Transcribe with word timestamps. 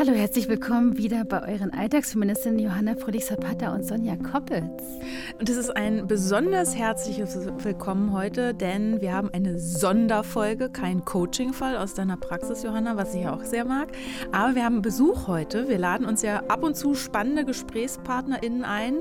Hallo, 0.00 0.12
herzlich 0.12 0.48
willkommen 0.48 0.96
wieder 0.96 1.26
bei 1.26 1.46
euren 1.46 1.74
Alltagsfeministinnen 1.74 2.58
Johanna 2.58 2.94
Fröhlich-Zapata 2.96 3.74
und 3.74 3.84
Sonja 3.84 4.16
Koppitz. 4.16 4.82
Und 5.38 5.46
es 5.50 5.58
ist 5.58 5.76
ein 5.76 6.06
besonders 6.06 6.74
herzliches 6.74 7.36
Willkommen 7.58 8.14
heute, 8.14 8.54
denn 8.54 9.02
wir 9.02 9.12
haben 9.12 9.28
eine 9.34 9.58
Sonderfolge, 9.58 10.70
kein 10.70 11.04
Coaching-Fall 11.04 11.76
aus 11.76 11.92
deiner 11.92 12.16
Praxis, 12.16 12.62
Johanna, 12.62 12.96
was 12.96 13.14
ich 13.14 13.24
ja 13.24 13.34
auch 13.34 13.44
sehr 13.44 13.66
mag. 13.66 13.88
Aber 14.32 14.54
wir 14.54 14.64
haben 14.64 14.80
Besuch 14.80 15.26
heute. 15.26 15.68
Wir 15.68 15.76
laden 15.76 16.06
uns 16.06 16.22
ja 16.22 16.44
ab 16.48 16.62
und 16.62 16.78
zu 16.78 16.94
spannende 16.94 17.44
GesprächspartnerInnen 17.44 18.64
ein. 18.64 18.94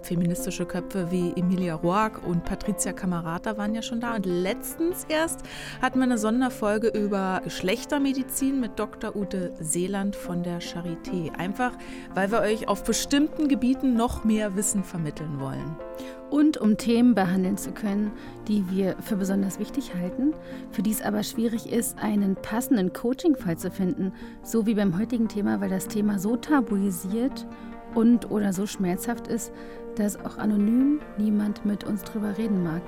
Feministische 0.00 0.64
Köpfe 0.64 1.10
wie 1.10 1.34
Emilia 1.36 1.74
Roark 1.74 2.26
und 2.26 2.46
Patricia 2.46 2.94
Camerata 2.94 3.58
waren 3.58 3.74
ja 3.74 3.82
schon 3.82 4.00
da. 4.00 4.14
Und 4.14 4.24
letztens 4.24 5.04
erst 5.10 5.40
hatten 5.82 5.98
wir 5.98 6.04
eine 6.04 6.16
Sonderfolge 6.16 6.88
über 6.88 7.42
Geschlechtermedizin 7.44 8.58
mit 8.58 8.78
Dr. 8.78 9.14
Ute 9.14 9.52
Seeland 9.60 10.16
von 10.16 10.45
der 10.46 10.60
Charité. 10.60 11.36
Einfach, 11.36 11.72
weil 12.14 12.30
wir 12.30 12.40
euch 12.40 12.68
auf 12.68 12.84
bestimmten 12.84 13.48
Gebieten 13.48 13.94
noch 13.94 14.24
mehr 14.24 14.56
Wissen 14.56 14.82
vermitteln 14.84 15.40
wollen. 15.40 15.76
Und 16.30 16.56
um 16.56 16.76
Themen 16.76 17.14
behandeln 17.14 17.56
zu 17.56 17.72
können, 17.72 18.12
die 18.48 18.64
wir 18.70 18.96
für 19.00 19.16
besonders 19.16 19.58
wichtig 19.58 19.94
halten, 19.94 20.32
für 20.72 20.82
die 20.82 20.90
es 20.90 21.02
aber 21.02 21.22
schwierig 21.22 21.70
ist, 21.70 21.98
einen 21.98 22.36
passenden 22.36 22.92
Coaching-Fall 22.92 23.58
zu 23.58 23.70
finden, 23.70 24.12
so 24.42 24.66
wie 24.66 24.74
beim 24.74 24.98
heutigen 24.98 25.28
Thema, 25.28 25.60
weil 25.60 25.70
das 25.70 25.88
Thema 25.88 26.18
so 26.18 26.36
tabuisiert 26.36 27.46
und 27.94 28.30
oder 28.30 28.52
so 28.52 28.66
schmerzhaft 28.66 29.28
ist, 29.28 29.52
dass 29.98 30.16
auch 30.24 30.38
anonym 30.38 31.00
niemand 31.18 31.64
mit 31.64 31.84
uns 31.84 32.02
drüber 32.02 32.38
reden 32.38 32.62
mag. 32.62 32.82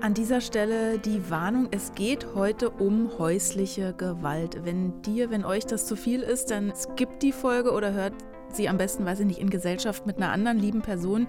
An 0.00 0.14
dieser 0.14 0.40
Stelle 0.40 0.98
die 0.98 1.30
Warnung, 1.30 1.68
es 1.70 1.94
geht 1.94 2.34
heute 2.34 2.70
um 2.70 3.18
häusliche 3.18 3.94
Gewalt. 3.94 4.64
Wenn 4.64 5.02
dir, 5.02 5.30
wenn 5.30 5.44
euch 5.44 5.66
das 5.66 5.86
zu 5.86 5.96
viel 5.96 6.20
ist, 6.20 6.50
dann 6.50 6.72
skippt 6.74 7.22
die 7.22 7.32
Folge 7.32 7.72
oder 7.72 7.92
hört 7.92 8.14
sie 8.52 8.68
am 8.68 8.78
besten, 8.78 9.04
weiß 9.04 9.20
ich 9.20 9.26
nicht, 9.26 9.40
in 9.40 9.50
Gesellschaft 9.50 10.06
mit 10.06 10.16
einer 10.16 10.32
anderen 10.32 10.58
lieben 10.58 10.82
Person, 10.82 11.28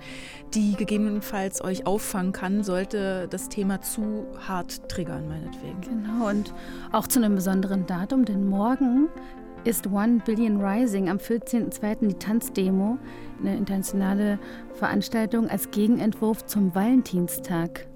die 0.53 0.75
gegebenenfalls 0.75 1.63
euch 1.63 1.85
auffangen 1.85 2.31
kann, 2.31 2.63
sollte 2.63 3.27
das 3.29 3.49
Thema 3.49 3.81
zu 3.81 4.25
hart 4.47 4.89
triggern, 4.89 5.27
meinetwegen. 5.27 5.81
Genau, 5.81 6.29
und 6.29 6.53
auch 6.91 7.07
zu 7.07 7.19
einem 7.19 7.35
besonderen 7.35 7.85
Datum, 7.85 8.25
denn 8.25 8.47
morgen 8.47 9.09
ist 9.63 9.87
One 9.87 10.21
Billion 10.25 10.61
Rising 10.61 11.09
am 11.09 11.17
14.02. 11.17 12.07
die 12.07 12.13
Tanzdemo, 12.15 12.97
eine 13.39 13.57
internationale 13.57 14.39
Veranstaltung 14.73 15.47
als 15.47 15.69
Gegenentwurf 15.71 16.45
zum 16.45 16.73
Valentinstag. 16.73 17.87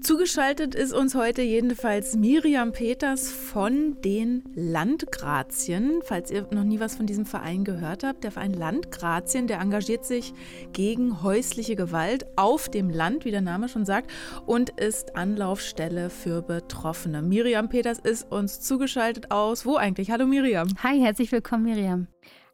Zugeschaltet 0.00 0.74
ist 0.74 0.92
uns 0.92 1.14
heute 1.14 1.42
jedenfalls 1.42 2.14
Miriam 2.14 2.72
Peters 2.72 3.30
von 3.30 4.00
den 4.02 4.44
Landgrazien. 4.54 6.00
Falls 6.04 6.30
ihr 6.30 6.46
noch 6.50 6.64
nie 6.64 6.80
was 6.80 6.96
von 6.96 7.06
diesem 7.06 7.24
Verein 7.24 7.64
gehört 7.64 8.04
habt, 8.04 8.24
der 8.24 8.30
Verein 8.30 8.52
Landgrazien, 8.52 9.46
der 9.46 9.60
engagiert 9.60 10.04
sich 10.04 10.34
gegen 10.72 11.22
häusliche 11.22 11.76
Gewalt 11.76 12.26
auf 12.36 12.68
dem 12.68 12.90
Land, 12.90 13.24
wie 13.24 13.30
der 13.30 13.40
Name 13.40 13.68
schon 13.68 13.84
sagt, 13.84 14.10
und 14.46 14.70
ist 14.70 15.16
Anlaufstelle 15.16 16.10
für 16.10 16.42
Betroffene. 16.42 17.22
Miriam 17.22 17.68
Peters 17.68 17.98
ist 17.98 18.30
uns 18.30 18.60
zugeschaltet 18.60 19.30
aus. 19.30 19.64
Wo 19.64 19.76
eigentlich? 19.76 20.10
Hallo 20.10 20.26
Miriam. 20.26 20.68
Hi, 20.82 21.00
herzlich 21.00 21.32
willkommen, 21.32 21.64
Miriam. 21.64 22.08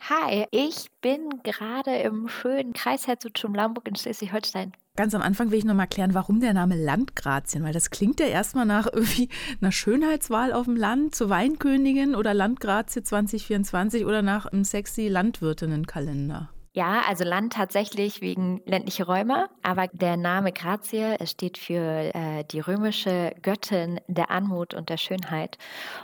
Hi, 0.09 0.47
ich 0.51 0.87
bin 1.03 1.29
gerade 1.43 1.97
im 1.97 2.29
schönen 2.29 2.73
Kreisherzogtum 2.73 3.55
Lamburg 3.55 3.87
in 3.87 3.97
Schleswig-Holstein. 3.97 4.73
Ganz 5.01 5.15
am 5.15 5.23
Anfang 5.23 5.51
will 5.51 5.57
ich 5.57 5.65
noch 5.65 5.73
mal 5.73 5.87
klären, 5.87 6.13
warum 6.13 6.41
der 6.41 6.53
Name 6.53 6.77
Landgrazien, 6.77 7.65
weil 7.65 7.73
das 7.73 7.89
klingt 7.89 8.21
ja 8.21 8.27
erstmal 8.27 8.67
nach 8.67 8.87
irgendwie 8.93 9.31
einer 9.59 9.73
Schönheitswahl 9.73 10.53
auf 10.53 10.67
dem 10.67 10.77
Land 10.77 11.15
zur 11.15 11.31
Weinkönigin 11.31 12.15
oder 12.15 12.35
Landgrazie 12.35 13.03
2024 13.03 14.05
oder 14.05 14.21
nach 14.21 14.45
einem 14.45 14.63
sexy 14.63 15.09
Landwirtinnenkalender. 15.09 16.51
Ja, 16.75 17.01
also 17.09 17.25
Land 17.25 17.55
tatsächlich 17.55 18.21
wegen 18.21 18.61
ländliche 18.67 19.05
Räume, 19.05 19.49
aber 19.63 19.89
der 19.89 20.19
Name 20.19 20.53
Grazie 20.53 21.17
steht 21.25 21.57
für 21.57 22.15
äh, 22.15 22.45
die 22.45 22.61
römische 22.61 23.33
Göttin 23.41 24.01
der 24.07 24.31
Anmut 24.31 24.75
und 24.75 24.91
der 24.91 24.99
Schönheit. 24.99 25.57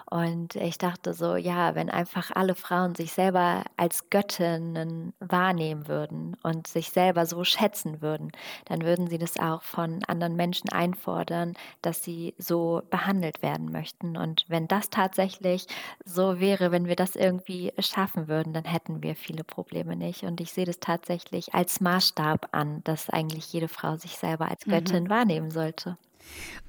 Und 0.09 0.55
ich 0.55 0.79
dachte 0.79 1.15
so, 1.15 1.35
ja, 1.35 1.75
wenn 1.75 1.91
einfach 1.91 2.31
alle 2.35 2.55
Frauen 2.55 2.95
sich 2.95 3.13
selber 3.13 3.65
als 3.77 4.09
Göttinnen 4.09 5.13
wahrnehmen 5.19 5.89
würden 5.89 6.37
und 6.43 6.69
sich 6.69 6.91
selber 6.91 7.27
so 7.27 7.43
schätzen 7.43 8.01
würden, 8.03 8.31
dann 8.67 8.83
würden 8.83 9.09
sie 9.09 9.19
das 9.19 9.37
auch 9.39 9.63
von 9.63 10.05
anderen 10.05 10.37
Menschen 10.37 10.71
einfordern, 10.71 11.55
dass 11.83 12.05
sie 12.05 12.35
so 12.39 12.83
behandelt 12.89 13.43
werden 13.43 13.73
möchten. 13.73 14.17
Und 14.17 14.45
wenn 14.49 14.69
das 14.69 14.91
tatsächlich 14.91 15.67
so 16.05 16.39
wäre, 16.39 16.71
wenn 16.71 16.87
wir 16.87 16.97
das 16.97 17.17
irgendwie 17.17 17.73
schaffen 17.81 18.29
würden, 18.29 18.53
dann 18.53 18.65
hätten 18.65 19.03
wir 19.03 19.17
viele 19.17 19.43
Probleme 19.43 19.97
nicht. 19.97 20.23
Und 20.23 20.41
ich 20.41 20.53
sehe 20.53 20.67
das 20.67 20.79
tatsächlich 20.79 21.53
als 21.55 21.81
Maßstab 21.81 22.49
an, 22.53 22.83
dass 22.85 23.11
eigentlich 23.11 23.53
jede 23.53 23.69
Frau 23.69 23.97
sich 23.97 24.17
selber 24.17 24.49
als 24.49 24.65
Göttin 24.65 25.05
mhm. 25.05 25.11
wahrnehmen 25.11 25.51
sollte. 25.51 25.97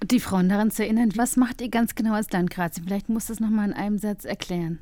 Die 0.04 0.20
Frauen 0.20 0.50
daran 0.50 0.72
zu 0.72 0.84
erinnern, 0.84 1.12
was 1.16 1.38
macht 1.38 1.62
ihr 1.62 1.70
ganz 1.70 1.96
genau 1.96 2.14
als 2.14 2.32
Landgrazien? 2.32 2.86
Vielleicht 2.86 3.10
musst 3.10 3.30
du 3.30 3.34
es 3.34 3.40
nochmal 3.40 3.68
in 3.68 3.74
einem 3.74 3.98
Satz 3.98 4.26
erklären. 4.26 4.80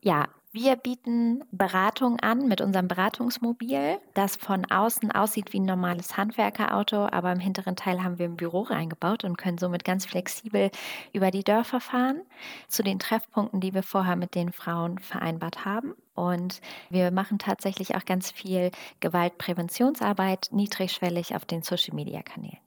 Ja, 0.00 0.28
wir 0.50 0.76
bieten 0.76 1.44
Beratung 1.52 2.18
an 2.20 2.48
mit 2.48 2.62
unserem 2.62 2.88
Beratungsmobil, 2.88 3.98
das 4.14 4.36
von 4.36 4.64
außen 4.64 5.12
aussieht 5.12 5.52
wie 5.52 5.60
ein 5.60 5.66
normales 5.66 6.16
Handwerkerauto, 6.16 7.06
aber 7.06 7.30
im 7.30 7.38
hinteren 7.38 7.76
Teil 7.76 8.02
haben 8.02 8.18
wir 8.18 8.24
ein 8.24 8.36
Büro 8.36 8.62
reingebaut 8.62 9.24
und 9.24 9.36
können 9.36 9.58
somit 9.58 9.84
ganz 9.84 10.06
flexibel 10.06 10.70
über 11.12 11.30
die 11.30 11.44
Dörfer 11.44 11.80
fahren 11.80 12.22
zu 12.66 12.82
den 12.82 12.98
Treffpunkten, 12.98 13.60
die 13.60 13.74
wir 13.74 13.82
vorher 13.82 14.16
mit 14.16 14.34
den 14.34 14.50
Frauen 14.50 14.98
vereinbart 14.98 15.66
haben. 15.66 15.94
Und 16.14 16.62
wir 16.88 17.10
machen 17.10 17.38
tatsächlich 17.38 17.94
auch 17.94 18.06
ganz 18.06 18.30
viel 18.30 18.70
Gewaltpräventionsarbeit 19.00 20.48
niedrigschwellig 20.50 21.36
auf 21.36 21.44
den 21.44 21.62
Social-Media-Kanälen. 21.62 22.58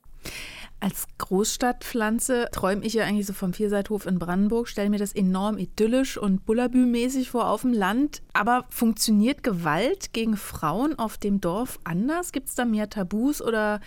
Als 0.84 1.06
Großstadtpflanze 1.20 2.50
träume 2.52 2.84
ich 2.84 2.96
ja 2.96 3.06
eigentlich 3.06 3.28
so 3.28 3.34
vom 3.34 3.54
Vierseithof 3.54 4.08
in 4.08 4.18
Brandenburg, 4.18 4.68
stelle 4.68 4.90
mir 4.90 4.98
das 4.98 5.14
enorm 5.14 5.60
idyllisch 5.60 6.18
und 6.18 6.44
Bullabü-mäßig 6.48 7.30
vor 7.30 7.50
auf 7.50 7.62
dem 7.62 7.72
Land. 7.72 8.24
Aber 8.34 8.66
funktioniert 8.70 9.44
Gewalt 9.44 10.12
gegen 10.12 10.36
Frauen 10.36 10.98
auf 10.98 11.20
dem 11.20 11.40
Dorf 11.40 11.80
anders? 11.84 12.32
Gibt 12.32 12.50
es 12.50 12.56
da 12.56 12.66
mehr 12.66 12.90
Tabus 12.90 13.44
oder, 13.44 13.80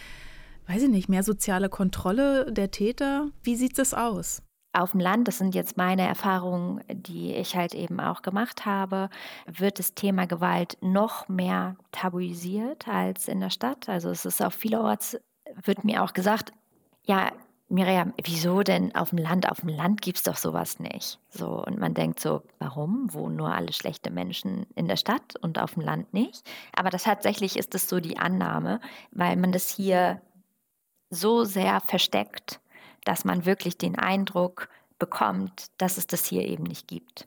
weiß 0.69 0.85
ich 0.85 0.89
nicht, 0.89 1.09
mehr 1.09 1.25
soziale 1.25 1.69
Kontrolle 1.69 2.53
der 2.53 2.71
Täter? 2.71 3.27
Wie 3.43 3.57
sieht 3.57 3.79
es 3.81 3.93
aus? 3.93 4.41
auf 4.77 4.91
dem 4.91 4.99
Land, 4.99 5.29
das 5.29 5.39
sind 5.39 5.55
jetzt 5.55 5.77
meine 5.77 6.03
Erfahrungen, 6.03 6.83
die 6.89 7.33
ich 7.33 7.55
halt 7.55 7.75
eben 7.75 8.01
auch 8.01 8.23
gemacht 8.23 8.67
habe, 8.67 9.09
wird 9.47 9.79
das 9.79 9.95
Thema 9.95 10.27
Gewalt 10.27 10.77
noch 10.81 11.29
mehr 11.29 11.77
tabuisiert 11.93 12.89
als 12.89 13.29
in 13.29 13.39
der 13.39 13.51
Stadt. 13.51 13.89
Also 13.89 14.11
es 14.11 14.25
ist 14.25 14.43
auf 14.43 14.53
vielerorts, 14.53 15.17
wird 15.63 15.85
mir 15.85 16.03
auch 16.03 16.13
gesagt, 16.13 16.53
ja, 17.05 17.33
Miriam, 17.69 18.13
wieso 18.23 18.63
denn 18.63 18.95
auf 18.95 19.11
dem 19.11 19.19
Land? 19.19 19.51
Auf 19.51 19.61
dem 19.61 19.71
Land 19.71 20.03
gibt 20.03 20.19
es 20.19 20.23
doch 20.23 20.37
sowas 20.37 20.79
nicht. 20.79 21.19
So, 21.31 21.65
und 21.65 21.79
man 21.79 21.95
denkt 21.95 22.21
so, 22.21 22.43
warum? 22.59 23.13
Wohnen 23.13 23.37
nur 23.37 23.53
alle 23.53 23.73
schlechte 23.73 24.11
Menschen 24.11 24.67
in 24.75 24.87
der 24.87 24.97
Stadt 24.97 25.37
und 25.41 25.59
auf 25.59 25.75
dem 25.75 25.83
Land 25.83 26.13
nicht? 26.13 26.43
Aber 26.77 26.91
das 26.91 27.05
tatsächlich 27.05 27.57
ist 27.57 27.75
es 27.75 27.89
so 27.89 28.01
die 28.01 28.19
Annahme, 28.19 28.81
weil 29.11 29.37
man 29.37 29.51
das 29.51 29.69
hier 29.69 30.21
so 31.11 31.45
sehr 31.45 31.81
versteckt, 31.81 32.61
dass 33.05 33.25
man 33.25 33.47
wirklich 33.47 33.79
den 33.79 33.99
Eindruck 33.99 34.69
bekommt, 34.99 35.67
dass 35.79 35.97
es 35.97 36.07
das 36.07 36.25
hier 36.27 36.43
eben 36.43 36.65
nicht 36.65 36.87
gibt. 36.87 37.27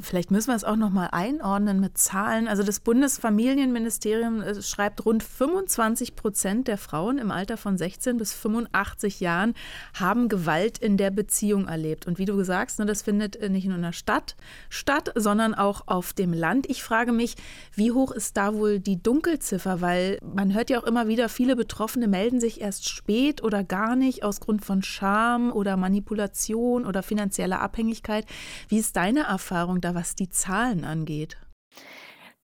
Vielleicht 0.00 0.30
müssen 0.30 0.48
wir 0.48 0.56
es 0.56 0.64
auch 0.64 0.76
noch 0.76 0.90
mal 0.90 1.08
einordnen 1.12 1.80
mit 1.80 1.96
Zahlen. 1.96 2.48
Also 2.48 2.62
das 2.62 2.80
Bundesfamilienministerium 2.80 4.42
äh, 4.42 4.62
schreibt, 4.62 5.06
rund 5.06 5.22
25 5.22 6.16
Prozent 6.16 6.68
der 6.68 6.76
Frauen 6.76 7.16
im 7.16 7.30
Alter 7.30 7.56
von 7.56 7.78
16 7.78 8.18
bis 8.18 8.34
85 8.34 9.20
Jahren 9.20 9.54
haben 9.94 10.28
Gewalt 10.28 10.76
in 10.78 10.98
der 10.98 11.10
Beziehung 11.10 11.66
erlebt. 11.66 12.06
Und 12.06 12.18
wie 12.18 12.26
du 12.26 12.42
sagst, 12.44 12.78
ne, 12.78 12.84
das 12.84 13.02
findet 13.02 13.36
äh, 13.36 13.48
nicht 13.48 13.66
nur 13.66 13.76
in 13.76 13.82
der 13.82 13.92
Stadt 13.92 14.36
statt, 14.68 15.12
sondern 15.14 15.54
auch 15.54 15.84
auf 15.86 16.12
dem 16.12 16.34
Land. 16.34 16.68
Ich 16.68 16.82
frage 16.82 17.12
mich, 17.12 17.36
wie 17.74 17.92
hoch 17.92 18.10
ist 18.10 18.36
da 18.36 18.52
wohl 18.52 18.80
die 18.80 19.02
Dunkelziffer? 19.02 19.80
Weil 19.80 20.18
man 20.22 20.52
hört 20.52 20.68
ja 20.68 20.78
auch 20.78 20.84
immer 20.84 21.08
wieder, 21.08 21.30
viele 21.30 21.56
Betroffene 21.56 22.06
melden 22.06 22.38
sich 22.38 22.60
erst 22.60 22.86
spät 22.86 23.42
oder 23.42 23.64
gar 23.64 23.96
nicht 23.96 24.24
aus 24.24 24.40
Grund 24.40 24.62
von 24.62 24.82
Scham 24.82 25.52
oder 25.52 25.78
Manipulation 25.78 26.84
oder 26.84 27.02
finanzieller 27.02 27.62
Abhängigkeit. 27.62 28.26
Wie 28.68 28.78
ist 28.78 28.96
deine 28.96 29.20
Erfahrung? 29.20 29.80
Da, 29.86 29.94
was 29.94 30.14
die 30.14 30.28
Zahlen 30.28 30.84
angeht? 30.84 31.38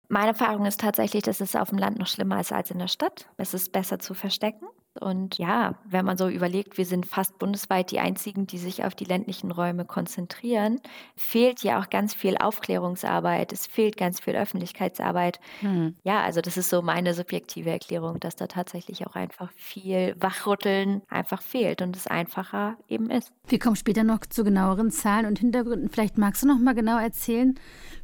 Meine 0.07 0.29
Erfahrung 0.29 0.65
ist 0.65 0.79
tatsächlich, 0.79 1.23
dass 1.23 1.41
es 1.41 1.55
auf 1.55 1.69
dem 1.69 1.79
Land 1.79 1.97
noch 1.97 2.07
schlimmer 2.07 2.39
ist 2.39 2.51
als 2.51 2.69
in 2.69 2.77
der 2.77 2.87
Stadt. 2.87 3.29
Es 3.37 3.53
ist 3.53 3.71
besser 3.71 3.99
zu 3.99 4.13
verstecken. 4.13 4.67
Und 4.99 5.39
ja, 5.39 5.75
wenn 5.85 6.05
man 6.05 6.17
so 6.17 6.29
überlegt, 6.29 6.77
wir 6.77 6.85
sind 6.85 7.07
fast 7.07 7.39
bundesweit 7.39 7.89
die 7.91 7.99
einzigen, 7.99 8.45
die 8.45 8.59
sich 8.59 8.83
auf 8.85 8.93
die 8.93 9.05
ländlichen 9.05 9.49
Räume 9.49 9.85
konzentrieren, 9.85 10.79
fehlt 11.15 11.63
ja 11.63 11.81
auch 11.81 11.89
ganz 11.89 12.13
viel 12.13 12.37
Aufklärungsarbeit, 12.37 13.51
es 13.51 13.65
fehlt 13.65 13.97
ganz 13.97 14.19
viel 14.19 14.35
Öffentlichkeitsarbeit. 14.35 15.39
Hm. 15.61 15.95
Ja, 16.03 16.21
also 16.21 16.41
das 16.41 16.57
ist 16.57 16.69
so 16.69 16.81
meine 16.81 17.13
subjektive 17.15 17.71
Erklärung, 17.71 18.19
dass 18.19 18.35
da 18.35 18.47
tatsächlich 18.47 19.07
auch 19.07 19.15
einfach 19.15 19.51
viel 19.53 20.15
Wachrütteln 20.19 21.01
einfach 21.09 21.41
fehlt 21.41 21.81
und 21.81 21.95
es 21.95 22.05
einfacher 22.05 22.77
eben 22.87 23.09
ist. 23.09 23.31
Wir 23.47 23.59
kommen 23.59 23.75
später 23.75 24.03
noch 24.03 24.19
zu 24.19 24.43
genaueren 24.43 24.91
Zahlen 24.91 25.25
und 25.25 25.39
Hintergründen. 25.39 25.89
Vielleicht 25.89 26.17
magst 26.17 26.43
du 26.43 26.47
noch 26.47 26.59
mal 26.59 26.75
genau 26.75 26.99
erzählen, 26.99 27.55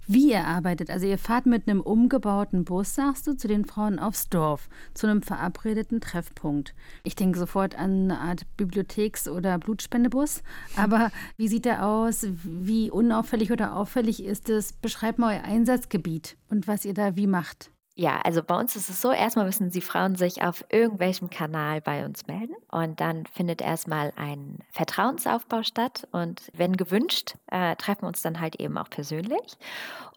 wie 0.10 0.32
ihr 0.32 0.46
arbeitet. 0.46 0.90
Also 0.90 1.06
ihr 1.06 1.20
fahrt 1.20 1.46
mit 1.46 1.70
einem 1.70 1.82
umgebauten 1.82 2.66
Bus, 2.66 2.96
sagst 2.96 3.28
du, 3.28 3.38
zu 3.38 3.48
den 3.48 3.64
Frauen 3.64 4.00
aufs 4.00 4.28
Dorf, 4.28 4.68
zu 4.96 5.06
einem 5.06 5.22
verabredeten 5.22 6.02
Treffpunkt. 6.02 6.74
Ich 7.04 7.16
denke 7.16 7.38
sofort 7.38 7.78
an 7.78 8.10
eine 8.12 8.20
Art 8.20 8.48
Bibliotheks- 8.58 9.30
oder 9.30 9.60
Blutspendebus. 9.60 10.42
Aber 10.76 11.12
wie 11.38 11.48
sieht 11.48 11.66
der 11.66 11.86
aus? 11.86 12.26
Wie 12.44 12.90
unauffällig 12.90 13.52
oder 13.52 13.76
auffällig 13.76 14.24
ist 14.24 14.50
es? 14.50 14.74
Beschreibt 14.74 15.20
mal 15.20 15.36
euer 15.36 15.44
Einsatzgebiet 15.44 16.38
und 16.50 16.68
was 16.68 16.86
ihr 16.86 16.96
da 16.96 17.16
wie 17.16 17.28
macht. 17.28 17.72
Ja, 18.00 18.22
also 18.22 18.42
bei 18.42 18.58
uns 18.58 18.78
ist 18.78 18.88
es 18.88 19.02
so, 19.02 19.12
erstmal 19.12 19.44
müssen 19.44 19.72
die 19.72 19.82
Frauen 19.82 20.16
sich 20.16 20.42
auf 20.42 20.64
irgendwelchem 20.70 21.30
Kanal 21.30 21.82
bei 21.82 22.06
uns 22.06 22.28
melden 22.28 22.56
und 22.72 23.02
dann 23.02 23.26
findet 23.26 23.62
erstmal 23.62 24.14
ein 24.16 24.60
Vertrauensaufbau 24.72 25.64
statt 25.64 26.08
und 26.14 26.50
wenn 26.54 26.78
gewünscht, 26.78 27.36
äh, 27.48 27.76
treffen 27.76 28.04
wir 28.04 28.08
uns 28.08 28.22
dann 28.22 28.40
halt 28.40 28.56
eben 28.56 28.78
auch 28.78 28.90
persönlich. 28.90 29.58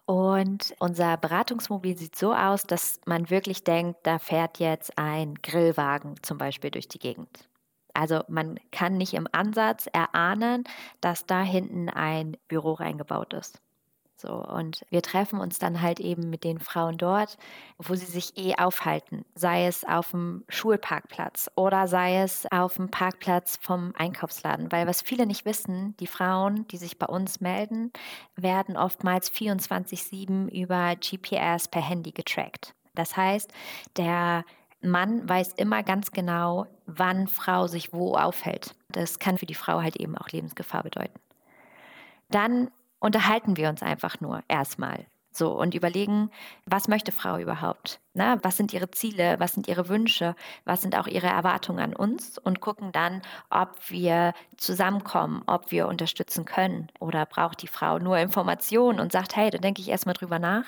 Und 0.05 0.73
unser 0.79 1.17
Beratungsmobil 1.17 1.97
sieht 1.97 2.15
so 2.15 2.33
aus, 2.33 2.63
dass 2.63 3.01
man 3.05 3.29
wirklich 3.29 3.65
denkt, 3.65 3.99
da 4.03 4.17
fährt 4.17 4.59
jetzt 4.59 4.97
ein 4.97 5.35
Grillwagen 5.43 6.15
zum 6.21 6.37
Beispiel 6.37 6.71
durch 6.71 6.87
die 6.87 6.99
Gegend. 6.99 7.49
Also 7.93 8.21
man 8.29 8.61
kann 8.71 8.95
nicht 8.95 9.13
im 9.13 9.27
Ansatz 9.33 9.87
erahnen, 9.91 10.63
dass 11.01 11.25
da 11.25 11.41
hinten 11.41 11.89
ein 11.89 12.37
Büro 12.47 12.75
reingebaut 12.75 13.33
ist. 13.33 13.62
So, 14.25 14.35
und 14.35 14.85
wir 14.89 15.01
treffen 15.01 15.41
uns 15.41 15.59
dann 15.59 15.81
halt 15.81 15.99
eben 15.99 16.29
mit 16.29 16.45
den 16.45 16.59
Frauen 16.59 16.97
dort, 16.97 17.37
wo 17.77 17.93
sie 17.93 18.05
sich 18.05 18.37
eh 18.37 18.55
aufhalten. 18.55 19.25
Sei 19.35 19.67
es 19.67 19.83
auf 19.83 20.11
dem 20.11 20.45
Schulparkplatz 20.47 21.51
oder 21.55 21.89
sei 21.89 22.21
es 22.21 22.49
auf 22.49 22.75
dem 22.75 22.89
Parkplatz 22.89 23.59
vom 23.61 23.91
Einkaufsladen. 23.97 24.71
Weil 24.71 24.87
was 24.87 25.01
viele 25.01 25.25
nicht 25.25 25.43
wissen, 25.43 25.97
die 25.99 26.07
Frauen, 26.07 26.65
die 26.69 26.77
sich 26.77 26.97
bei 26.97 27.05
uns 27.05 27.41
melden, 27.41 27.91
werden 28.37 28.77
oftmals 28.77 29.29
24-7 29.29 30.49
über 30.49 30.95
GPS 30.95 31.67
per 31.67 31.81
Handy 31.81 32.11
getrackt. 32.11 32.73
Das 32.95 33.17
heißt, 33.17 33.51
der 33.97 34.45
Mann 34.79 35.27
weiß 35.27 35.53
immer 35.57 35.83
ganz 35.83 36.11
genau, 36.11 36.67
wann 36.85 37.27
Frau 37.27 37.67
sich 37.67 37.91
wo 37.91 38.15
aufhält. 38.15 38.73
Das 38.87 39.19
kann 39.19 39.37
für 39.37 39.45
die 39.45 39.53
Frau 39.53 39.81
halt 39.81 39.97
eben 39.97 40.17
auch 40.17 40.29
Lebensgefahr 40.29 40.83
bedeuten. 40.83 41.19
Dann 42.29 42.71
unterhalten 43.03 43.57
wir 43.57 43.69
uns 43.69 43.83
einfach 43.83 44.21
nur 44.21 44.43
erstmal. 44.47 45.05
So 45.31 45.51
und 45.59 45.75
überlegen, 45.75 46.31
was 46.65 46.87
möchte 46.87 47.11
Frau 47.11 47.37
überhaupt? 47.37 47.99
Na, 48.13 48.37
was 48.43 48.57
sind 48.57 48.73
ihre 48.73 48.91
Ziele? 48.91 49.39
Was 49.39 49.53
sind 49.53 49.67
ihre 49.67 49.89
Wünsche? 49.89 50.35
Was 50.65 50.81
sind 50.81 50.95
auch 50.97 51.07
ihre 51.07 51.27
Erwartungen 51.27 51.79
an 51.79 51.95
uns? 51.95 52.37
Und 52.37 52.61
gucken 52.61 52.91
dann, 52.91 53.21
ob 53.49 53.75
wir 53.89 54.33
zusammenkommen, 54.57 55.41
ob 55.47 55.71
wir 55.71 55.87
unterstützen 55.87 56.45
können. 56.45 56.87
Oder 56.99 57.25
braucht 57.25 57.61
die 57.61 57.67
Frau 57.67 57.97
nur 57.97 58.17
Informationen 58.19 58.99
und 58.99 59.11
sagt, 59.11 59.35
hey, 59.35 59.49
da 59.49 59.57
denke 59.57 59.81
ich 59.81 59.89
erstmal 59.89 60.13
drüber 60.13 60.37
nach. 60.37 60.65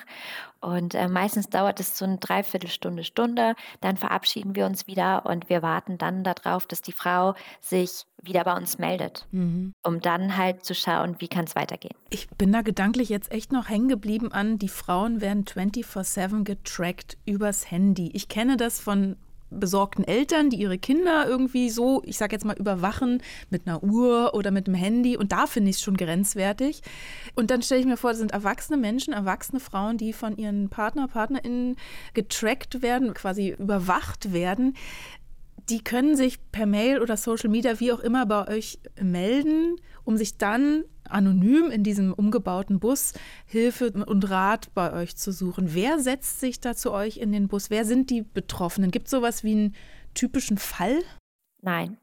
Und 0.60 0.94
äh, 0.94 1.06
meistens 1.06 1.48
dauert 1.48 1.78
es 1.78 1.96
so 1.96 2.04
eine 2.04 2.18
Dreiviertelstunde, 2.18 3.04
Stunde. 3.04 3.54
Dann 3.80 3.96
verabschieden 3.96 4.56
wir 4.56 4.66
uns 4.66 4.88
wieder 4.88 5.24
und 5.26 5.48
wir 5.48 5.62
warten 5.62 5.98
dann 5.98 6.24
darauf, 6.24 6.66
dass 6.66 6.82
die 6.82 6.92
Frau 6.92 7.34
sich 7.60 8.06
wieder 8.22 8.44
bei 8.44 8.56
uns 8.56 8.78
meldet, 8.78 9.26
mhm. 9.30 9.74
um 9.82 10.00
dann 10.00 10.36
halt 10.36 10.64
zu 10.64 10.74
schauen, 10.74 11.16
wie 11.20 11.28
kann 11.28 11.44
es 11.44 11.54
weitergehen. 11.54 11.94
Ich 12.10 12.28
bin 12.30 12.52
da 12.52 12.62
gedanklich 12.62 13.08
jetzt 13.08 13.30
echt 13.30 13.52
noch 13.52 13.68
hängen 13.68 13.88
geblieben 13.88 14.32
an, 14.32 14.58
die 14.58 14.68
Frauen 14.68 15.20
werden 15.20 15.44
24-7 15.44 16.44
getrackt 16.44 17.16
übers 17.36 17.70
Handy. 17.70 18.10
Ich 18.14 18.28
kenne 18.28 18.56
das 18.56 18.80
von 18.80 19.16
besorgten 19.50 20.04
Eltern, 20.04 20.50
die 20.50 20.56
ihre 20.56 20.78
Kinder 20.78 21.26
irgendwie 21.26 21.70
so, 21.70 22.02
ich 22.04 22.18
sage 22.18 22.34
jetzt 22.34 22.44
mal, 22.44 22.56
überwachen 22.56 23.22
mit 23.48 23.66
einer 23.66 23.82
Uhr 23.82 24.34
oder 24.34 24.50
mit 24.50 24.66
einem 24.66 24.74
Handy. 24.74 25.16
Und 25.16 25.32
da 25.32 25.46
finde 25.46 25.70
ich 25.70 25.76
es 25.76 25.82
schon 25.82 25.96
grenzwertig. 25.96 26.82
Und 27.34 27.50
dann 27.50 27.62
stelle 27.62 27.80
ich 27.80 27.86
mir 27.86 27.96
vor, 27.96 28.10
das 28.10 28.18
sind 28.18 28.32
erwachsene 28.32 28.76
Menschen, 28.76 29.12
erwachsene 29.12 29.60
Frauen, 29.60 29.98
die 29.98 30.12
von 30.12 30.36
ihren 30.36 30.68
Partner, 30.68 31.06
PartnerInnen 31.06 31.76
getrackt 32.14 32.82
werden, 32.82 33.14
quasi 33.14 33.54
überwacht 33.56 34.32
werden 34.32 34.74
die 35.68 35.82
können 35.82 36.16
sich 36.16 36.38
per 36.52 36.66
Mail 36.66 37.00
oder 37.00 37.16
Social 37.16 37.50
Media, 37.50 37.80
wie 37.80 37.92
auch 37.92 38.00
immer, 38.00 38.26
bei 38.26 38.48
euch 38.48 38.78
melden, 39.00 39.76
um 40.04 40.16
sich 40.16 40.38
dann 40.38 40.84
anonym 41.08 41.70
in 41.70 41.82
diesem 41.82 42.12
umgebauten 42.12 42.78
Bus 42.78 43.12
Hilfe 43.46 43.90
und 43.90 44.30
Rat 44.30 44.72
bei 44.74 44.92
euch 44.92 45.16
zu 45.16 45.32
suchen. 45.32 45.74
Wer 45.74 45.98
setzt 45.98 46.40
sich 46.40 46.60
da 46.60 46.74
zu 46.74 46.92
euch 46.92 47.16
in 47.16 47.32
den 47.32 47.48
Bus? 47.48 47.70
Wer 47.70 47.84
sind 47.84 48.10
die 48.10 48.22
Betroffenen? 48.22 48.90
Gibt 48.90 49.06
es 49.06 49.12
sowas 49.12 49.44
wie 49.44 49.52
einen 49.52 49.74
typischen 50.14 50.58
Fall? 50.58 51.02
Nein, 51.62 51.98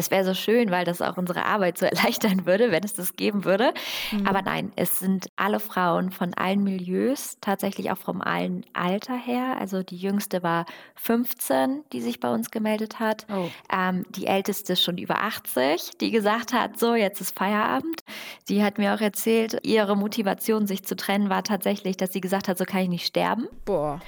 es 0.00 0.10
wäre 0.10 0.24
so 0.24 0.34
schön, 0.34 0.70
weil 0.70 0.84
das 0.84 1.00
auch 1.00 1.16
unsere 1.16 1.44
Arbeit 1.44 1.78
so 1.78 1.86
erleichtern 1.90 2.46
würde, 2.46 2.72
wenn 2.72 2.82
es 2.82 2.94
das 2.94 3.14
geben 3.16 3.44
würde. 3.44 3.72
Mhm. 4.10 4.26
Aber 4.26 4.42
nein, 4.42 4.72
es 4.76 4.98
sind 4.98 5.28
alle 5.36 5.60
Frauen 5.60 6.10
von 6.10 6.34
allen 6.34 6.64
Milieus, 6.64 7.36
tatsächlich 7.40 7.90
auch 7.90 7.98
vom 7.98 8.20
allen 8.20 8.64
Alter 8.72 9.16
her. 9.16 9.56
Also 9.60 9.82
die 9.82 9.96
jüngste 9.96 10.42
war 10.42 10.66
15, 10.96 11.84
die 11.92 12.00
sich 12.00 12.18
bei 12.20 12.32
uns 12.32 12.50
gemeldet 12.50 12.98
hat. 12.98 13.26
Oh. 13.32 13.48
Ähm, 13.72 14.04
die 14.10 14.26
älteste 14.26 14.74
schon 14.76 14.98
über 14.98 15.22
80, 15.22 15.92
die 16.00 16.10
gesagt 16.10 16.52
hat, 16.52 16.78
so, 16.78 16.94
jetzt 16.94 17.20
ist 17.20 17.36
Feierabend. 17.36 18.02
Sie 18.44 18.64
hat 18.64 18.78
mir 18.78 18.94
auch 18.94 19.00
erzählt, 19.00 19.58
ihre 19.62 19.96
Motivation, 19.96 20.66
sich 20.66 20.84
zu 20.84 20.96
trennen, 20.96 21.28
war 21.28 21.44
tatsächlich, 21.44 21.96
dass 21.96 22.12
sie 22.12 22.20
gesagt 22.20 22.48
hat, 22.48 22.58
so 22.58 22.64
kann 22.64 22.80
ich 22.80 22.88
nicht 22.88 23.06
sterben. 23.06 23.46
Boah. 23.64 24.00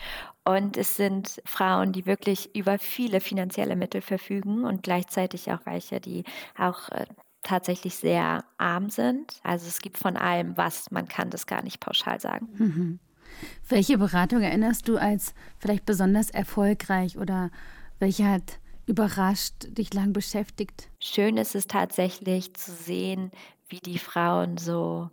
Und 0.45 0.77
es 0.77 0.97
sind 0.97 1.41
Frauen, 1.45 1.93
die 1.93 2.07
wirklich 2.07 2.55
über 2.57 2.79
viele 2.79 3.21
finanzielle 3.21 3.77
Mittel 3.77 4.01
verfügen 4.01 4.65
und 4.65 4.83
gleichzeitig 4.83 5.53
auch 5.53 5.61
welche, 5.65 6.01
die 6.01 6.25
auch 6.59 6.89
äh, 6.89 7.07
tatsächlich 7.43 7.97
sehr 7.97 8.45
arm 8.59 8.91
sind. 8.91 9.41
Also 9.43 9.69
es 9.69 9.81
gibt 9.81 9.99
von 9.99 10.17
allem 10.17 10.57
was, 10.57 10.91
man 10.91 11.07
kann 11.07 11.31
das 11.31 11.47
gar 11.47 11.63
nicht 11.63 11.81
pauschal 11.81 12.21
sagen. 12.21 12.49
Mhm. 12.57 12.99
Welche 13.69 13.99
Beratung 13.99 14.43
erinnerst 14.43 14.89
du 14.89 14.97
als 14.97 15.35
vielleicht 15.59 15.87
besonders 15.87 16.31
erfolgreich 16.31 17.19
oder 17.19 17.51
welche 17.99 18.29
hat 18.29 18.59
überrascht, 18.87 19.55
dich 19.69 19.95
lang 19.95 20.13
beschäftigt? 20.13 20.91
Schön 20.99 21.37
ist 21.37 21.55
es 21.55 21.67
tatsächlich 21.67 22.55
zu 22.55 22.73
sehen, 22.73 23.31
wie 23.69 23.79
die 23.79 23.99
Frauen 23.99 24.59
so 24.59 25.11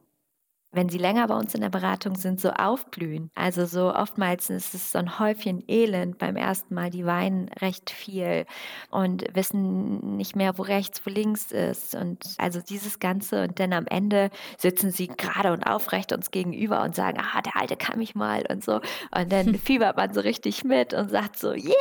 wenn 0.71 0.89
sie 0.89 0.99
länger 0.99 1.27
bei 1.27 1.35
uns 1.35 1.55
in 1.55 1.61
der 1.61 1.69
Beratung 1.69 2.15
sind, 2.15 2.39
so 2.39 2.51
aufblühen. 2.51 3.31
Also 3.33 3.65
so 3.65 3.93
oftmals 3.93 4.49
ist 4.49 4.75
es 4.75 4.91
so 4.91 4.99
ein 4.99 5.17
Häufchen 5.17 5.63
Elend 5.67 6.19
beim 6.19 6.35
ersten 6.35 6.75
Mal. 6.75 6.91
Die 6.91 7.05
weinen 7.05 7.49
recht 7.59 7.89
viel 7.89 8.45
und 8.91 9.25
wissen 9.33 10.17
nicht 10.17 10.35
mehr, 10.35 10.57
wo 10.57 10.61
rechts, 10.61 11.05
wo 11.05 11.09
links 11.09 11.51
ist. 11.51 11.95
Und 11.95 12.23
also 12.37 12.61
dieses 12.61 12.99
Ganze. 12.99 13.43
Und 13.43 13.59
dann 13.59 13.73
am 13.73 13.87
Ende 13.87 14.29
sitzen 14.57 14.91
sie 14.91 15.07
gerade 15.07 15.53
und 15.53 15.63
aufrecht 15.63 16.13
uns 16.13 16.29
gegenüber 16.29 16.83
und 16.83 16.95
sagen, 16.95 17.19
ah, 17.19 17.41
der 17.41 17.55
Alte 17.55 17.75
kann 17.75 17.97
mich 17.97 18.13
mal 18.13 18.43
und 18.49 18.63
so. 18.63 18.79
Und 19.15 19.31
dann 19.31 19.55
fiebert 19.63 19.97
man 19.97 20.13
so 20.13 20.21
richtig 20.21 20.63
mit 20.63 20.93
und 20.93 21.09
sagt 21.09 21.39
so, 21.39 21.51
yeah. 21.51 21.73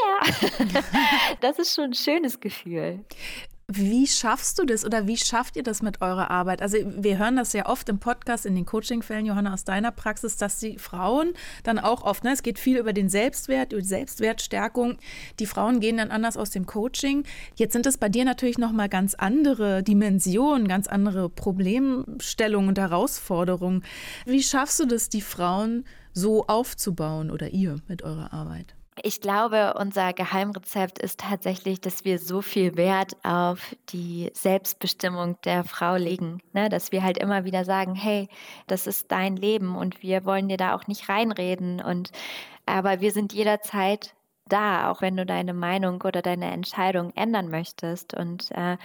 das 1.41 1.59
ist 1.59 1.75
schon 1.75 1.91
ein 1.91 1.95
schönes 1.95 2.41
Gefühl. 2.41 3.05
Wie 3.71 4.07
schaffst 4.07 4.59
du 4.59 4.65
das 4.65 4.83
oder 4.83 5.07
wie 5.07 5.19
schafft 5.19 5.55
ihr 5.57 5.63
das 5.63 5.83
mit 5.83 6.01
eurer 6.01 6.31
Arbeit? 6.31 6.63
Also 6.63 6.79
wir 6.87 7.19
hören 7.19 7.37
das 7.37 7.53
ja 7.53 7.67
oft 7.67 7.87
im 7.91 7.99
Podcast, 7.99 8.47
in 8.47 8.55
den 8.55 8.65
Coaching-Fällen, 8.65 9.27
Johanna, 9.27 9.53
aus 9.53 9.65
deiner 9.65 9.91
Praxis, 9.91 10.39
dass 10.39 10.59
die 10.59 10.79
Frauen 10.79 11.35
dann 11.65 11.79
auch 11.79 12.03
oft, 12.03 12.25
ne, 12.25 12.33
es 12.33 12.43
geht 12.43 12.59
viel 12.59 12.79
über 12.79 12.95
den 12.95 13.11
Selbstwert, 13.11 13.75
über 13.75 13.83
die 13.83 13.89
Selbstwertstärkung. 13.89 14.97
Die 15.39 15.45
Frauen 15.45 15.81
gehen 15.81 15.99
dann 15.99 16.11
anders 16.11 16.39
aus 16.39 16.49
dem 16.49 16.65
Coaching. 16.65 17.25
Jetzt 17.57 17.75
sind 17.75 17.85
es 17.85 17.99
bei 17.99 18.09
dir 18.09 18.25
natürlich 18.25 18.57
nochmal 18.57 18.89
ganz 18.89 19.15
andere 19.15 19.83
Dimensionen, 19.83 20.67
ganz 20.67 20.87
andere 20.87 21.29
Problemstellungen 21.29 22.71
und 22.71 22.79
Herausforderungen. 22.79 23.85
Wie 24.25 24.43
schaffst 24.43 24.81
du 24.81 24.87
das, 24.87 25.11
die 25.11 25.21
Frauen 25.21 25.85
so 26.15 26.47
aufzubauen 26.47 27.31
oder 27.31 27.51
ihr 27.51 27.77
mit 27.87 28.03
eurer 28.03 28.33
Arbeit? 28.33 28.78
Ich 29.03 29.21
glaube, 29.21 29.75
unser 29.79 30.13
Geheimrezept 30.13 30.99
ist 30.99 31.21
tatsächlich, 31.21 31.81
dass 31.81 32.05
wir 32.05 32.19
so 32.19 32.43
viel 32.43 32.77
Wert 32.77 33.17
auf 33.23 33.75
die 33.91 34.31
Selbstbestimmung 34.35 35.37
der 35.45 35.65
Frau 35.65 35.97
legen, 35.97 36.41
ne? 36.53 36.69
dass 36.69 36.93
wir 36.93 37.03
halt 37.03 37.19
immer 37.19 37.45
wieder 37.45 37.65
sagen, 37.65 37.95
hey, 37.95 38.29
das 38.67 38.87
ist 38.87 39.11
dein 39.11 39.37
Leben 39.37 39.77
und 39.77 40.03
wir 40.03 40.25
wollen 40.25 40.49
dir 40.49 40.57
da 40.57 40.75
auch 40.75 40.87
nicht 40.87 41.09
reinreden 41.09 41.81
und 41.81 42.11
aber 42.67 43.01
wir 43.01 43.13
sind 43.13 43.33
jederzeit 43.33 44.15
da, 44.49 44.91
auch 44.91 45.03
wenn 45.03 45.17
du 45.17 45.27
deine 45.27 45.55
Meinung 45.55 46.03
oder 46.03 46.23
deine 46.23 46.51
Entscheidung 46.51 47.13
ändern 47.15 47.51
möchtest. 47.51 48.15
Und 48.15 48.51
äh, 48.53 48.77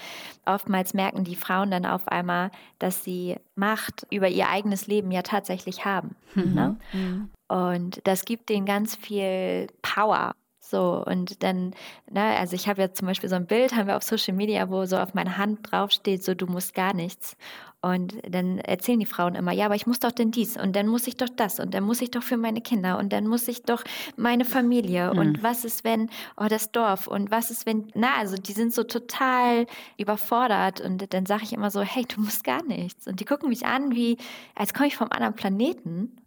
oftmals 0.46 0.94
merken 0.94 1.24
die 1.24 1.36
Frauen 1.36 1.72
dann 1.72 1.86
auf 1.86 2.08
einmal, 2.08 2.52
dass 2.80 3.04
sie 3.04 3.38
Macht 3.56 4.06
über 4.10 4.28
ihr 4.28 4.50
eigenes 4.50 4.88
Leben 4.88 5.12
ja 5.12 5.22
tatsächlich 5.22 5.86
haben. 5.86 6.16
Mhm. 6.36 6.54
Ne? 6.54 6.78
Mhm. 6.94 7.30
Und 7.48 8.02
das 8.06 8.26
gibt 8.26 8.50
denen 8.50 8.66
ganz 8.66 8.96
viel 8.96 9.68
Power. 9.82 10.34
So, 10.60 11.04
und 11.06 11.44
dann, 11.44 11.76
ne, 12.10 12.38
also 12.40 12.56
ich 12.56 12.68
habe 12.68 12.82
ja 12.82 12.94
zum 12.94 13.08
Beispiel 13.08 13.30
so 13.30 13.36
ein 13.36 13.46
Bild, 13.46 13.76
haben 13.76 13.88
wir 13.88 13.98
auf 13.98 14.04
Social 14.04 14.34
Media, 14.34 14.70
wo 14.70 14.86
so 14.86 14.98
auf 14.98 15.14
meiner 15.14 15.38
Hand 15.38 15.60
draufsteht, 15.72 16.24
so 16.24 16.34
du 16.34 16.48
musst 16.48 16.74
gar 16.74 16.94
nichts. 16.94 17.36
Und 17.84 18.16
dann 18.26 18.60
erzählen 18.60 18.98
die 18.98 19.06
Frauen 19.06 19.36
immer, 19.36 19.52
ja, 19.52 19.66
aber 19.66 19.76
ich 19.76 19.86
muss 19.86 20.00
doch 20.00 20.14
denn 20.14 20.32
dies 20.32 20.56
und 20.56 20.74
dann 20.74 20.88
muss 20.88 21.06
ich 21.06 21.18
doch 21.18 21.28
das 21.28 21.60
und 21.60 21.74
dann 21.74 21.84
muss 21.84 22.00
ich 22.02 22.12
doch 22.12 22.24
für 22.24 22.38
meine 22.38 22.62
Kinder 22.62 22.98
und 22.98 23.12
dann 23.12 23.28
muss 23.28 23.46
ich 23.50 23.64
doch 23.64 23.84
meine 24.16 24.46
Familie 24.46 25.12
mhm. 25.12 25.20
und 25.20 25.44
was 25.44 25.66
ist, 25.66 25.84
wenn, 25.84 26.10
oh, 26.38 26.46
das 26.48 26.72
Dorf 26.72 27.08
und 27.08 27.30
was 27.30 27.52
ist, 27.52 27.66
wenn, 27.66 27.90
na, 27.94 28.16
also 28.18 28.38
die 28.38 28.54
sind 28.54 28.74
so 28.74 28.86
total 28.86 29.68
überfordert 29.98 30.80
und 30.80 31.14
dann 31.14 31.26
sage 31.26 31.44
ich 31.44 31.52
immer 31.52 31.72
so, 31.72 31.82
hey, 31.82 32.06
du 32.06 32.22
musst 32.22 32.46
gar 32.46 32.64
nichts. 32.64 33.06
Und 33.06 33.20
die 33.20 33.26
gucken 33.26 33.50
mich 33.50 33.66
an, 33.66 33.94
wie, 33.94 34.16
als 34.56 34.74
komme 34.74 34.88
ich 34.88 34.96
vom 34.96 35.12
anderen 35.12 35.36
Planeten 35.36 36.23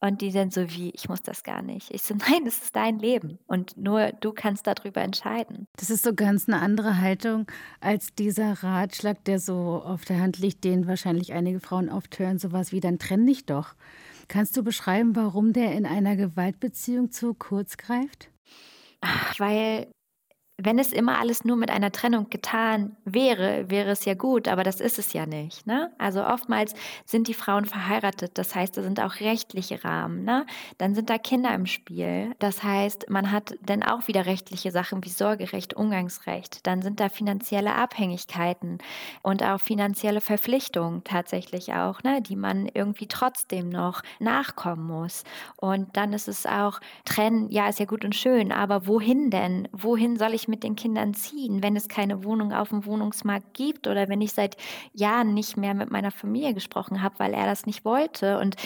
und 0.00 0.20
die 0.20 0.30
sind 0.30 0.52
so 0.52 0.70
wie, 0.70 0.90
ich 0.90 1.08
muss 1.08 1.22
das 1.22 1.42
gar 1.42 1.62
nicht. 1.62 1.90
Ich 1.90 2.02
so, 2.02 2.14
nein, 2.30 2.44
das 2.44 2.58
ist 2.58 2.76
dein 2.76 2.98
Leben 2.98 3.38
und 3.46 3.76
nur 3.76 4.12
du 4.20 4.32
kannst 4.32 4.66
darüber 4.66 5.00
entscheiden. 5.00 5.66
Das 5.76 5.90
ist 5.90 6.04
so 6.04 6.14
ganz 6.14 6.48
eine 6.48 6.60
andere 6.60 7.00
Haltung 7.00 7.46
als 7.80 8.14
dieser 8.14 8.62
Ratschlag, 8.62 9.24
der 9.24 9.38
so 9.38 9.82
auf 9.84 10.04
der 10.04 10.20
Hand 10.20 10.38
liegt, 10.38 10.64
den 10.64 10.86
wahrscheinlich 10.86 11.32
einige 11.32 11.60
Frauen 11.60 11.88
oft 11.88 12.18
hören, 12.18 12.38
sowas 12.38 12.72
wie, 12.72 12.80
dann 12.80 12.98
trenn 12.98 13.26
dich 13.26 13.46
doch. 13.46 13.74
Kannst 14.28 14.56
du 14.56 14.62
beschreiben, 14.62 15.14
warum 15.14 15.52
der 15.52 15.72
in 15.72 15.86
einer 15.86 16.16
Gewaltbeziehung 16.16 17.10
zu 17.10 17.34
kurz 17.34 17.76
greift? 17.76 18.28
Ach, 19.00 19.38
weil 19.38 19.86
wenn 20.58 20.78
es 20.78 20.92
immer 20.92 21.18
alles 21.18 21.44
nur 21.44 21.56
mit 21.56 21.70
einer 21.70 21.92
Trennung 21.92 22.30
getan 22.30 22.96
wäre, 23.04 23.68
wäre 23.68 23.90
es 23.90 24.06
ja 24.06 24.14
gut, 24.14 24.48
aber 24.48 24.64
das 24.64 24.80
ist 24.80 24.98
es 24.98 25.12
ja 25.12 25.26
nicht. 25.26 25.66
Ne? 25.66 25.92
Also 25.98 26.24
oftmals 26.24 26.72
sind 27.04 27.28
die 27.28 27.34
Frauen 27.34 27.66
verheiratet, 27.66 28.38
das 28.38 28.54
heißt, 28.54 28.76
da 28.76 28.82
sind 28.82 28.98
auch 29.00 29.20
rechtliche 29.20 29.84
Rahmen. 29.84 30.24
Ne? 30.24 30.46
Dann 30.78 30.94
sind 30.94 31.10
da 31.10 31.18
Kinder 31.18 31.54
im 31.54 31.66
Spiel, 31.66 32.34
das 32.38 32.62
heißt, 32.62 33.10
man 33.10 33.32
hat 33.32 33.54
dann 33.62 33.82
auch 33.82 34.08
wieder 34.08 34.24
rechtliche 34.24 34.70
Sachen 34.70 35.04
wie 35.04 35.10
Sorgerecht, 35.10 35.74
Umgangsrecht. 35.74 36.66
Dann 36.66 36.80
sind 36.80 37.00
da 37.00 37.10
finanzielle 37.10 37.74
Abhängigkeiten 37.74 38.78
und 39.22 39.42
auch 39.42 39.60
finanzielle 39.60 40.22
Verpflichtungen 40.22 41.04
tatsächlich 41.04 41.74
auch, 41.74 42.02
ne? 42.02 42.22
die 42.22 42.36
man 42.36 42.66
irgendwie 42.72 43.08
trotzdem 43.08 43.68
noch 43.68 44.02
nachkommen 44.20 44.86
muss. 44.86 45.24
Und 45.56 45.98
dann 45.98 46.14
ist 46.14 46.28
es 46.28 46.46
auch, 46.46 46.80
trennen, 47.04 47.50
ja, 47.50 47.68
ist 47.68 47.78
ja 47.78 47.84
gut 47.84 48.06
und 48.06 48.14
schön, 48.14 48.52
aber 48.52 48.86
wohin 48.86 49.28
denn? 49.30 49.68
Wohin 49.72 50.16
soll 50.16 50.32
ich 50.32 50.45
mit 50.48 50.62
den 50.62 50.76
Kindern 50.76 51.14
ziehen, 51.14 51.62
wenn 51.62 51.76
es 51.76 51.88
keine 51.88 52.24
Wohnung 52.24 52.52
auf 52.52 52.70
dem 52.70 52.84
Wohnungsmarkt 52.84 53.54
gibt 53.54 53.86
oder 53.86 54.08
wenn 54.08 54.20
ich 54.20 54.32
seit 54.32 54.56
Jahren 54.92 55.34
nicht 55.34 55.56
mehr 55.56 55.74
mit 55.74 55.90
meiner 55.90 56.10
Familie 56.10 56.54
gesprochen 56.54 57.02
habe, 57.02 57.18
weil 57.18 57.34
er 57.34 57.46
das 57.46 57.66
nicht 57.66 57.84
wollte. 57.84 58.38
Und 58.38 58.56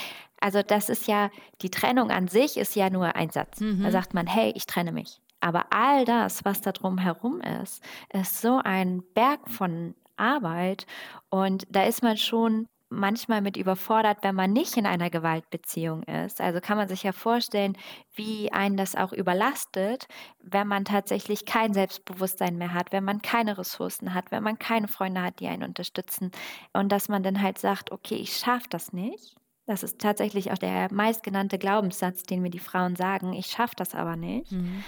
also 0.40 0.62
das 0.62 0.88
ist 0.88 1.06
ja, 1.06 1.30
die 1.62 1.70
Trennung 1.70 2.10
an 2.10 2.28
sich 2.28 2.56
ist 2.56 2.74
ja 2.74 2.90
nur 2.90 3.16
ein 3.16 3.30
Satz. 3.30 3.60
Mhm. 3.60 3.82
Da 3.82 3.90
sagt 3.90 4.14
man, 4.14 4.26
hey, 4.26 4.52
ich 4.54 4.66
trenne 4.66 4.92
mich. 4.92 5.20
Aber 5.40 5.66
all 5.70 6.04
das, 6.04 6.44
was 6.44 6.60
da 6.60 6.72
drum 6.72 6.98
herum 6.98 7.40
ist, 7.40 7.82
ist 8.12 8.40
so 8.40 8.60
ein 8.62 9.02
Berg 9.14 9.48
von 9.50 9.94
Arbeit. 10.16 10.86
Und 11.30 11.66
da 11.70 11.84
ist 11.84 12.02
man 12.02 12.16
schon 12.16 12.66
manchmal 12.90 13.40
mit 13.40 13.56
überfordert, 13.56 14.18
wenn 14.22 14.34
man 14.34 14.52
nicht 14.52 14.76
in 14.76 14.84
einer 14.84 15.10
Gewaltbeziehung 15.10 16.02
ist. 16.02 16.40
Also 16.40 16.60
kann 16.60 16.76
man 16.76 16.88
sich 16.88 17.04
ja 17.04 17.12
vorstellen, 17.12 17.76
wie 18.14 18.52
einen 18.52 18.76
das 18.76 18.96
auch 18.96 19.12
überlastet, 19.12 20.06
wenn 20.42 20.66
man 20.66 20.84
tatsächlich 20.84 21.46
kein 21.46 21.72
Selbstbewusstsein 21.72 22.58
mehr 22.58 22.74
hat, 22.74 22.92
wenn 22.92 23.04
man 23.04 23.22
keine 23.22 23.56
Ressourcen 23.56 24.12
hat, 24.12 24.30
wenn 24.32 24.42
man 24.42 24.58
keine 24.58 24.88
Freunde 24.88 25.22
hat, 25.22 25.40
die 25.40 25.46
einen 25.46 25.62
unterstützen 25.62 26.32
und 26.72 26.90
dass 26.90 27.08
man 27.08 27.22
dann 27.22 27.40
halt 27.40 27.58
sagt, 27.58 27.92
okay, 27.92 28.16
ich 28.16 28.36
schaffe 28.36 28.66
das 28.68 28.92
nicht. 28.92 29.36
Das 29.66 29.84
ist 29.84 30.00
tatsächlich 30.00 30.50
auch 30.50 30.58
der 30.58 30.92
meistgenannte 30.92 31.56
Glaubenssatz, 31.56 32.24
den 32.24 32.42
mir 32.42 32.50
die 32.50 32.58
Frauen 32.58 32.96
sagen, 32.96 33.32
ich 33.32 33.46
schaffe 33.46 33.76
das 33.76 33.94
aber 33.94 34.16
nicht. 34.16 34.50
Mhm. 34.50 34.82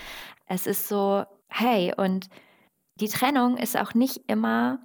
Es 0.47 0.67
ist 0.67 0.89
so, 0.89 1.25
hey, 1.49 1.95
und 1.97 2.29
die 2.97 3.09
Trennung 3.09 3.57
ist 3.57 3.79
auch 3.79 3.95
nicht 3.95 4.23
immer 4.27 4.81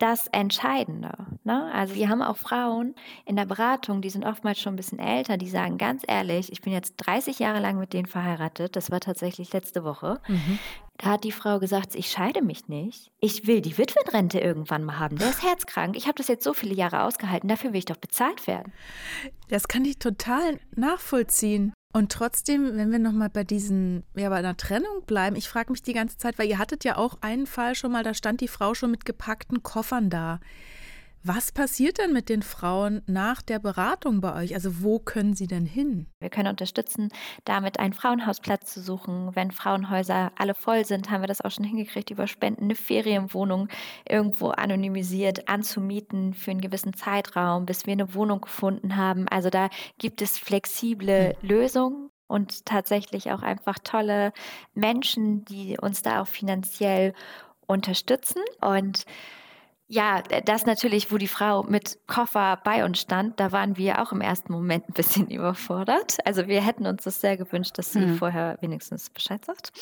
das 0.00 0.26
Entscheidende. 0.28 1.12
Ne? 1.44 1.70
Also 1.72 1.94
wir 1.94 2.08
haben 2.08 2.22
auch 2.22 2.38
Frauen 2.38 2.94
in 3.26 3.36
der 3.36 3.44
Beratung, 3.44 4.00
die 4.00 4.10
sind 4.10 4.24
oftmals 4.24 4.58
schon 4.58 4.72
ein 4.72 4.76
bisschen 4.76 4.98
älter, 4.98 5.36
die 5.36 5.48
sagen 5.48 5.78
ganz 5.78 6.02
ehrlich, 6.06 6.50
ich 6.50 6.62
bin 6.62 6.72
jetzt 6.72 6.94
30 6.96 7.38
Jahre 7.38 7.60
lang 7.60 7.78
mit 7.78 7.92
denen 7.92 8.06
verheiratet, 8.06 8.76
das 8.76 8.90
war 8.90 9.00
tatsächlich 9.00 9.52
letzte 9.52 9.84
Woche. 9.84 10.20
Mhm. 10.26 10.58
Da 10.96 11.12
hat 11.12 11.24
die 11.24 11.32
Frau 11.32 11.58
gesagt, 11.58 11.94
ich 11.94 12.10
scheide 12.10 12.42
mich 12.42 12.68
nicht. 12.68 13.10
Ich 13.20 13.46
will 13.46 13.60
die 13.62 13.78
Witwenrente 13.78 14.38
irgendwann 14.38 14.84
mal 14.84 14.98
haben. 14.98 15.16
Der 15.16 15.30
ist 15.30 15.42
herzkrank. 15.42 15.96
Ich 15.96 16.06
habe 16.06 16.16
das 16.16 16.28
jetzt 16.28 16.44
so 16.44 16.52
viele 16.52 16.74
Jahre 16.74 17.04
ausgehalten. 17.04 17.48
Dafür 17.48 17.72
will 17.72 17.78
ich 17.78 17.86
doch 17.86 17.96
bezahlt 17.96 18.46
werden. 18.46 18.72
Das 19.48 19.66
kann 19.66 19.84
ich 19.84 19.98
total 19.98 20.60
nachvollziehen. 20.76 21.72
Und 21.92 22.12
trotzdem, 22.12 22.76
wenn 22.76 22.92
wir 22.92 23.00
nochmal 23.00 23.30
bei 23.30 23.42
diesen, 23.42 24.04
ja, 24.14 24.28
bei 24.28 24.36
einer 24.36 24.56
Trennung 24.56 25.02
bleiben, 25.06 25.34
ich 25.34 25.48
frage 25.48 25.72
mich 25.72 25.82
die 25.82 25.92
ganze 25.92 26.18
Zeit, 26.18 26.38
weil 26.38 26.48
ihr 26.48 26.58
hattet 26.58 26.84
ja 26.84 26.96
auch 26.96 27.18
einen 27.20 27.46
Fall 27.46 27.74
schon 27.74 27.90
mal, 27.90 28.04
da 28.04 28.14
stand 28.14 28.40
die 28.40 28.48
Frau 28.48 28.74
schon 28.74 28.92
mit 28.92 29.04
gepackten 29.04 29.64
Koffern 29.64 30.08
da. 30.08 30.38
Was 31.22 31.52
passiert 31.52 31.98
denn 31.98 32.14
mit 32.14 32.30
den 32.30 32.40
Frauen 32.42 33.02
nach 33.06 33.42
der 33.42 33.58
Beratung 33.58 34.22
bei 34.22 34.34
euch? 34.42 34.54
Also 34.54 34.82
wo 34.82 34.98
können 34.98 35.34
sie 35.34 35.46
denn 35.46 35.66
hin? 35.66 36.06
Wir 36.18 36.30
können 36.30 36.48
unterstützen, 36.48 37.10
damit 37.44 37.78
einen 37.78 37.92
Frauenhausplatz 37.92 38.72
zu 38.72 38.80
suchen. 38.80 39.36
Wenn 39.36 39.50
Frauenhäuser 39.50 40.32
alle 40.38 40.54
voll 40.54 40.86
sind, 40.86 41.10
haben 41.10 41.20
wir 41.20 41.28
das 41.28 41.42
auch 41.42 41.50
schon 41.50 41.66
hingekriegt, 41.66 42.10
über 42.10 42.26
Spenden 42.26 42.64
eine 42.64 42.74
Ferienwohnung 42.74 43.68
irgendwo 44.08 44.48
anonymisiert 44.48 45.46
anzumieten 45.46 46.32
für 46.32 46.52
einen 46.52 46.62
gewissen 46.62 46.94
Zeitraum, 46.94 47.66
bis 47.66 47.84
wir 47.84 47.92
eine 47.92 48.14
Wohnung 48.14 48.40
gefunden 48.40 48.96
haben. 48.96 49.28
Also 49.28 49.50
da 49.50 49.68
gibt 49.98 50.22
es 50.22 50.38
flexible 50.38 51.36
hm. 51.38 51.48
Lösungen 51.48 52.10
und 52.28 52.64
tatsächlich 52.64 53.30
auch 53.30 53.42
einfach 53.42 53.78
tolle 53.82 54.32
Menschen, 54.72 55.44
die 55.44 55.76
uns 55.78 56.00
da 56.00 56.22
auch 56.22 56.28
finanziell 56.28 57.12
unterstützen. 57.66 58.42
Und 58.60 59.04
ja, 59.92 60.22
das 60.22 60.66
natürlich, 60.66 61.10
wo 61.10 61.18
die 61.18 61.26
Frau 61.26 61.64
mit 61.64 61.98
Koffer 62.06 62.60
bei 62.62 62.84
uns 62.84 63.00
stand, 63.00 63.40
da 63.40 63.50
waren 63.50 63.76
wir 63.76 64.00
auch 64.00 64.12
im 64.12 64.20
ersten 64.20 64.52
Moment 64.52 64.88
ein 64.88 64.92
bisschen 64.92 65.26
überfordert. 65.30 66.18
Also 66.24 66.46
wir 66.46 66.64
hätten 66.64 66.86
uns 66.86 67.02
das 67.02 67.20
sehr 67.20 67.36
gewünscht, 67.36 67.76
dass 67.76 67.92
sie 67.92 68.06
mhm. 68.06 68.16
vorher 68.16 68.56
wenigstens 68.60 69.10
Bescheid 69.10 69.44
sagt. 69.44 69.72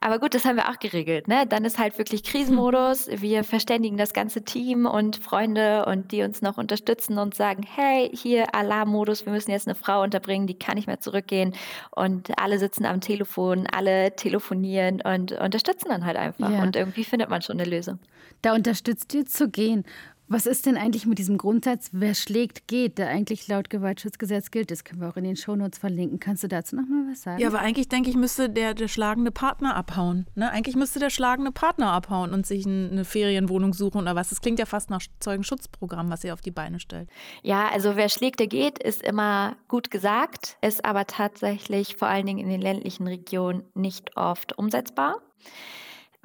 Aber 0.00 0.18
gut, 0.18 0.34
das 0.34 0.44
haben 0.44 0.56
wir 0.56 0.68
auch 0.68 0.80
geregelt. 0.80 1.28
Ne? 1.28 1.46
Dann 1.46 1.64
ist 1.64 1.78
halt 1.78 1.96
wirklich 1.96 2.24
Krisenmodus. 2.24 3.06
Wir 3.08 3.44
verständigen 3.44 3.96
das 3.96 4.12
ganze 4.12 4.42
Team 4.42 4.84
und 4.84 5.18
Freunde 5.18 5.86
und 5.86 6.10
die 6.10 6.22
uns 6.24 6.42
noch 6.42 6.58
unterstützen 6.58 7.18
und 7.18 7.36
sagen, 7.36 7.62
hey, 7.62 8.10
hier 8.12 8.56
Alarmmodus, 8.56 9.26
wir 9.26 9.32
müssen 9.32 9.52
jetzt 9.52 9.68
eine 9.68 9.76
Frau 9.76 10.02
unterbringen, 10.02 10.48
die 10.48 10.58
kann 10.58 10.74
nicht 10.74 10.88
mehr 10.88 10.98
zurückgehen. 10.98 11.54
Und 11.92 12.36
alle 12.36 12.58
sitzen 12.58 12.84
am 12.84 13.00
Telefon, 13.00 13.68
alle 13.68 14.16
telefonieren 14.16 15.02
und 15.02 15.30
unterstützen 15.30 15.90
dann 15.90 16.04
halt 16.04 16.16
einfach. 16.16 16.50
Ja. 16.50 16.62
Und 16.64 16.74
irgendwie 16.74 17.04
findet 17.04 17.30
man 17.30 17.42
schon 17.42 17.60
eine 17.60 17.70
Lösung. 17.70 18.00
Da 18.42 18.54
unterstützt 18.54 19.14
ihr 19.14 19.24
zu 19.24 19.51
gehen. 19.52 19.84
Was 20.32 20.46
ist 20.46 20.64
denn 20.64 20.78
eigentlich 20.78 21.04
mit 21.04 21.18
diesem 21.18 21.36
Grundsatz, 21.36 21.90
wer 21.92 22.14
schlägt, 22.14 22.66
geht, 22.66 22.96
der 22.96 23.08
eigentlich 23.08 23.48
laut 23.48 23.68
Gewaltschutzgesetz 23.68 24.50
gilt? 24.50 24.70
Das 24.70 24.82
können 24.82 25.02
wir 25.02 25.10
auch 25.10 25.18
in 25.18 25.24
den 25.24 25.36
Shownotes 25.36 25.78
verlinken. 25.78 26.20
Kannst 26.20 26.42
du 26.42 26.48
dazu 26.48 26.74
noch 26.74 26.88
mal 26.88 27.04
was 27.10 27.20
sagen? 27.20 27.38
Ja, 27.38 27.48
aber 27.48 27.58
eigentlich 27.58 27.90
denke 27.90 28.08
ich, 28.08 28.16
müsste 28.16 28.48
der, 28.48 28.72
der 28.72 28.88
schlagende 28.88 29.30
Partner 29.30 29.76
abhauen. 29.76 30.26
Ne? 30.34 30.50
Eigentlich 30.50 30.74
müsste 30.74 31.00
der 31.00 31.10
schlagende 31.10 31.52
Partner 31.52 31.92
abhauen 31.92 32.32
und 32.32 32.46
sich 32.46 32.64
eine 32.64 33.04
Ferienwohnung 33.04 33.74
suchen 33.74 34.00
oder 34.00 34.16
was. 34.16 34.30
Das 34.30 34.40
klingt 34.40 34.58
ja 34.58 34.64
fast 34.64 34.88
nach 34.88 35.02
Zeugenschutzprogramm, 35.20 36.08
was 36.08 36.24
ihr 36.24 36.32
auf 36.32 36.40
die 36.40 36.50
Beine 36.50 36.80
stellt. 36.80 37.10
Ja, 37.42 37.68
also 37.68 37.96
wer 37.96 38.08
schlägt, 38.08 38.40
der 38.40 38.46
geht, 38.46 38.82
ist 38.82 39.02
immer 39.02 39.56
gut 39.68 39.90
gesagt, 39.90 40.56
ist 40.62 40.82
aber 40.82 41.06
tatsächlich 41.06 41.96
vor 41.96 42.08
allen 42.08 42.24
Dingen 42.24 42.38
in 42.38 42.48
den 42.48 42.62
ländlichen 42.62 43.06
Regionen 43.06 43.64
nicht 43.74 44.16
oft 44.16 44.56
umsetzbar, 44.56 45.20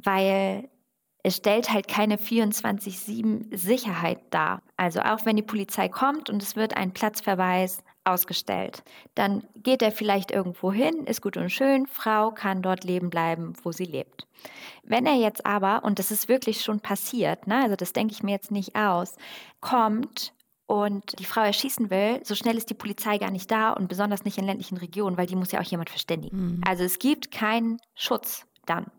weil 0.01 0.69
es 1.27 1.35
stellt 1.35 1.73
halt 1.73 1.89
keine 1.89 2.15
24-7 2.15 3.53
Sicherheit 3.55 4.19
dar. 4.29 4.61
Also 4.77 5.01
auch 5.01 5.25
wenn 5.25 5.35
die 5.35 5.41
Polizei 5.41 5.89
kommt 5.89 6.29
und 6.29 6.41
es 6.41 6.55
wird 6.55 6.77
ein 6.77 6.93
Platzverweis 6.93 7.83
ausgestellt, 8.05 8.81
dann 9.13 9.43
geht 9.57 9.81
er 9.81 9.91
vielleicht 9.91 10.31
irgendwo 10.31 10.71
hin, 10.71 11.03
ist 11.03 11.21
gut 11.21 11.35
und 11.35 11.49
schön, 11.49 11.85
Frau 11.85 12.31
kann 12.31 12.61
dort 12.61 12.85
leben 12.85 13.09
bleiben, 13.09 13.51
wo 13.61 13.73
sie 13.73 13.83
lebt. 13.83 14.25
Wenn 14.83 15.05
er 15.05 15.15
jetzt 15.15 15.45
aber, 15.45 15.83
und 15.83 15.99
das 15.99 16.11
ist 16.11 16.29
wirklich 16.29 16.61
schon 16.61 16.79
passiert, 16.79 17.45
ne, 17.45 17.61
also 17.61 17.75
das 17.75 17.91
denke 17.91 18.13
ich 18.13 18.23
mir 18.23 18.31
jetzt 18.31 18.51
nicht 18.51 18.77
aus, 18.77 19.17
kommt 19.59 20.33
und 20.65 21.19
die 21.19 21.25
Frau 21.25 21.41
erschießen 21.41 21.89
will, 21.89 22.21
so 22.23 22.35
schnell 22.35 22.55
ist 22.55 22.69
die 22.69 22.73
Polizei 22.73 23.17
gar 23.17 23.31
nicht 23.31 23.51
da 23.51 23.73
und 23.73 23.89
besonders 23.89 24.23
nicht 24.23 24.37
in 24.37 24.45
ländlichen 24.45 24.77
Regionen, 24.77 25.17
weil 25.17 25.27
die 25.27 25.35
muss 25.35 25.51
ja 25.51 25.59
auch 25.59 25.65
jemand 25.65 25.89
verständigen. 25.89 26.37
Mhm. 26.37 26.61
Also 26.65 26.85
es 26.85 26.99
gibt 26.99 27.31
keinen 27.31 27.79
Schutz 27.95 28.45
dann. 28.65 28.89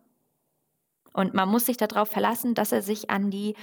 Und 1.19 1.35
man 1.35 1.49
muss 1.49 1.67
sich 1.67 1.77
darauf 1.77 2.09
verlassen, 2.09 2.55
dass 2.55 2.71
er 2.71 2.81
sich 2.81 3.11
an 3.11 3.33
die 3.33 3.57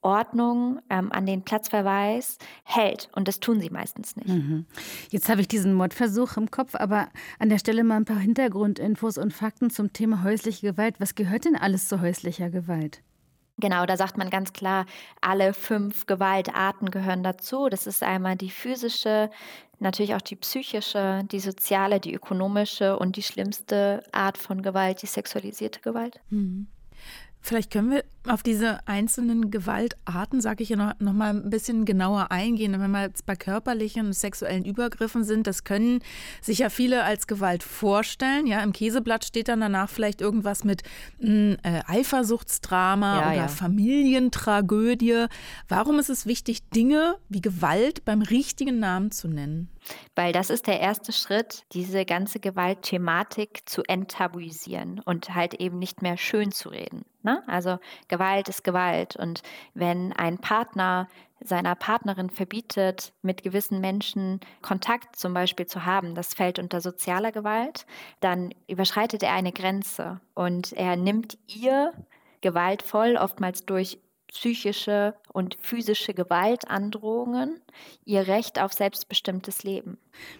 Ordnung, 0.00 0.78
ähm, 0.90 1.10
an 1.10 1.26
den 1.26 1.42
Platzverweis 1.42 2.38
hält. 2.62 3.08
Und 3.16 3.26
das 3.26 3.40
tun 3.40 3.60
sie 3.60 3.68
meistens 3.68 4.14
nicht. 4.14 4.28
Mhm. 4.28 4.64
Jetzt 5.10 5.28
habe 5.28 5.40
ich 5.40 5.48
diesen 5.48 5.74
Mordversuch 5.74 6.36
im 6.36 6.52
Kopf, 6.52 6.76
aber 6.76 7.08
an 7.40 7.48
der 7.48 7.58
Stelle 7.58 7.82
mal 7.82 7.96
ein 7.96 8.04
paar 8.04 8.20
Hintergrundinfos 8.20 9.18
und 9.18 9.32
Fakten 9.32 9.70
zum 9.70 9.92
Thema 9.92 10.22
häusliche 10.22 10.70
Gewalt. 10.70 11.00
Was 11.00 11.16
gehört 11.16 11.46
denn 11.46 11.56
alles 11.56 11.88
zu 11.88 12.00
häuslicher 12.00 12.48
Gewalt? 12.48 13.02
Genau, 13.58 13.86
da 13.86 13.96
sagt 13.96 14.16
man 14.16 14.30
ganz 14.30 14.52
klar, 14.52 14.86
alle 15.20 15.52
fünf 15.52 16.06
Gewaltarten 16.06 16.92
gehören 16.92 17.24
dazu. 17.24 17.68
Das 17.68 17.88
ist 17.88 18.04
einmal 18.04 18.36
die 18.36 18.50
physische, 18.50 19.30
natürlich 19.80 20.14
auch 20.14 20.22
die 20.22 20.36
psychische, 20.36 21.24
die 21.24 21.40
soziale, 21.40 21.98
die 21.98 22.14
ökonomische 22.14 22.96
und 22.96 23.16
die 23.16 23.24
schlimmste 23.24 24.04
Art 24.12 24.38
von 24.38 24.62
Gewalt, 24.62 25.02
die 25.02 25.06
sexualisierte 25.06 25.80
Gewalt. 25.80 26.20
Mhm. 26.30 26.68
Vielleicht 27.42 27.70
können 27.70 27.90
wir 27.90 28.04
auf 28.28 28.42
diese 28.42 28.86
einzelnen 28.86 29.50
Gewaltarten, 29.50 30.42
sage 30.42 30.62
ich 30.62 30.68
ja 30.68 30.76
noch, 30.76 30.92
noch 31.00 31.14
mal 31.14 31.30
ein 31.30 31.48
bisschen 31.48 31.86
genauer 31.86 32.30
eingehen. 32.30 32.78
Wenn 32.78 32.90
wir 32.90 33.02
jetzt 33.02 33.24
bei 33.24 33.34
körperlichen 33.34 34.06
und 34.06 34.12
sexuellen 34.12 34.64
Übergriffen 34.64 35.24
sind, 35.24 35.46
das 35.46 35.64
können 35.64 36.00
sich 36.42 36.58
ja 36.58 36.68
viele 36.68 37.02
als 37.04 37.26
Gewalt 37.26 37.62
vorstellen. 37.62 38.46
Ja, 38.46 38.62
im 38.62 38.72
Käseblatt 38.72 39.24
steht 39.24 39.48
dann 39.48 39.60
danach 39.60 39.88
vielleicht 39.88 40.20
irgendwas 40.20 40.64
mit 40.64 40.82
äh, 41.18 41.56
Eifersuchtsdrama 41.86 43.20
ja, 43.20 43.26
oder 43.28 43.36
ja. 43.36 43.48
Familientragödie. 43.48 45.26
Warum 45.68 45.98
ist 45.98 46.10
es 46.10 46.26
wichtig, 46.26 46.68
Dinge 46.70 47.16
wie 47.30 47.40
Gewalt 47.40 48.04
beim 48.04 48.20
richtigen 48.20 48.78
Namen 48.78 49.12
zu 49.12 49.28
nennen? 49.28 49.70
Weil 50.14 50.32
das 50.32 50.50
ist 50.50 50.66
der 50.66 50.80
erste 50.80 51.12
Schritt, 51.12 51.64
diese 51.72 52.04
ganze 52.04 52.38
Gewaltthematik 52.38 53.62
zu 53.64 53.82
enttabuisieren 53.82 55.00
und 55.00 55.34
halt 55.34 55.54
eben 55.54 55.78
nicht 55.78 56.02
mehr 56.02 56.18
schön 56.18 56.52
zu 56.52 56.68
reden. 56.68 57.04
Ne? 57.22 57.42
Also 57.46 57.78
Gewalt 58.08 58.48
ist 58.48 58.64
Gewalt. 58.64 59.16
Und 59.16 59.42
wenn 59.74 60.12
ein 60.12 60.38
Partner 60.38 61.08
seiner 61.40 61.74
Partnerin 61.74 62.30
verbietet, 62.30 63.12
mit 63.22 63.42
gewissen 63.42 63.80
Menschen 63.80 64.40
Kontakt 64.62 65.16
zum 65.16 65.32
Beispiel 65.32 65.66
zu 65.66 65.84
haben, 65.86 66.14
das 66.14 66.34
fällt 66.34 66.58
unter 66.58 66.80
sozialer 66.80 67.32
Gewalt, 67.32 67.86
dann 68.20 68.54
überschreitet 68.68 69.22
er 69.22 69.32
eine 69.32 69.52
Grenze 69.52 70.20
und 70.34 70.72
er 70.72 70.96
nimmt 70.96 71.38
ihr 71.46 71.92
gewaltvoll, 72.42 73.16
oftmals 73.16 73.64
durch 73.64 73.98
psychische 74.30 75.14
und 75.32 75.56
physische 75.60 76.14
Gewaltandrohungen 76.14 77.60
ihr 78.04 78.26
Recht 78.26 78.60
auf 78.60 78.72
selbstbestimmtes 78.72 79.64
Leben. 79.64 79.98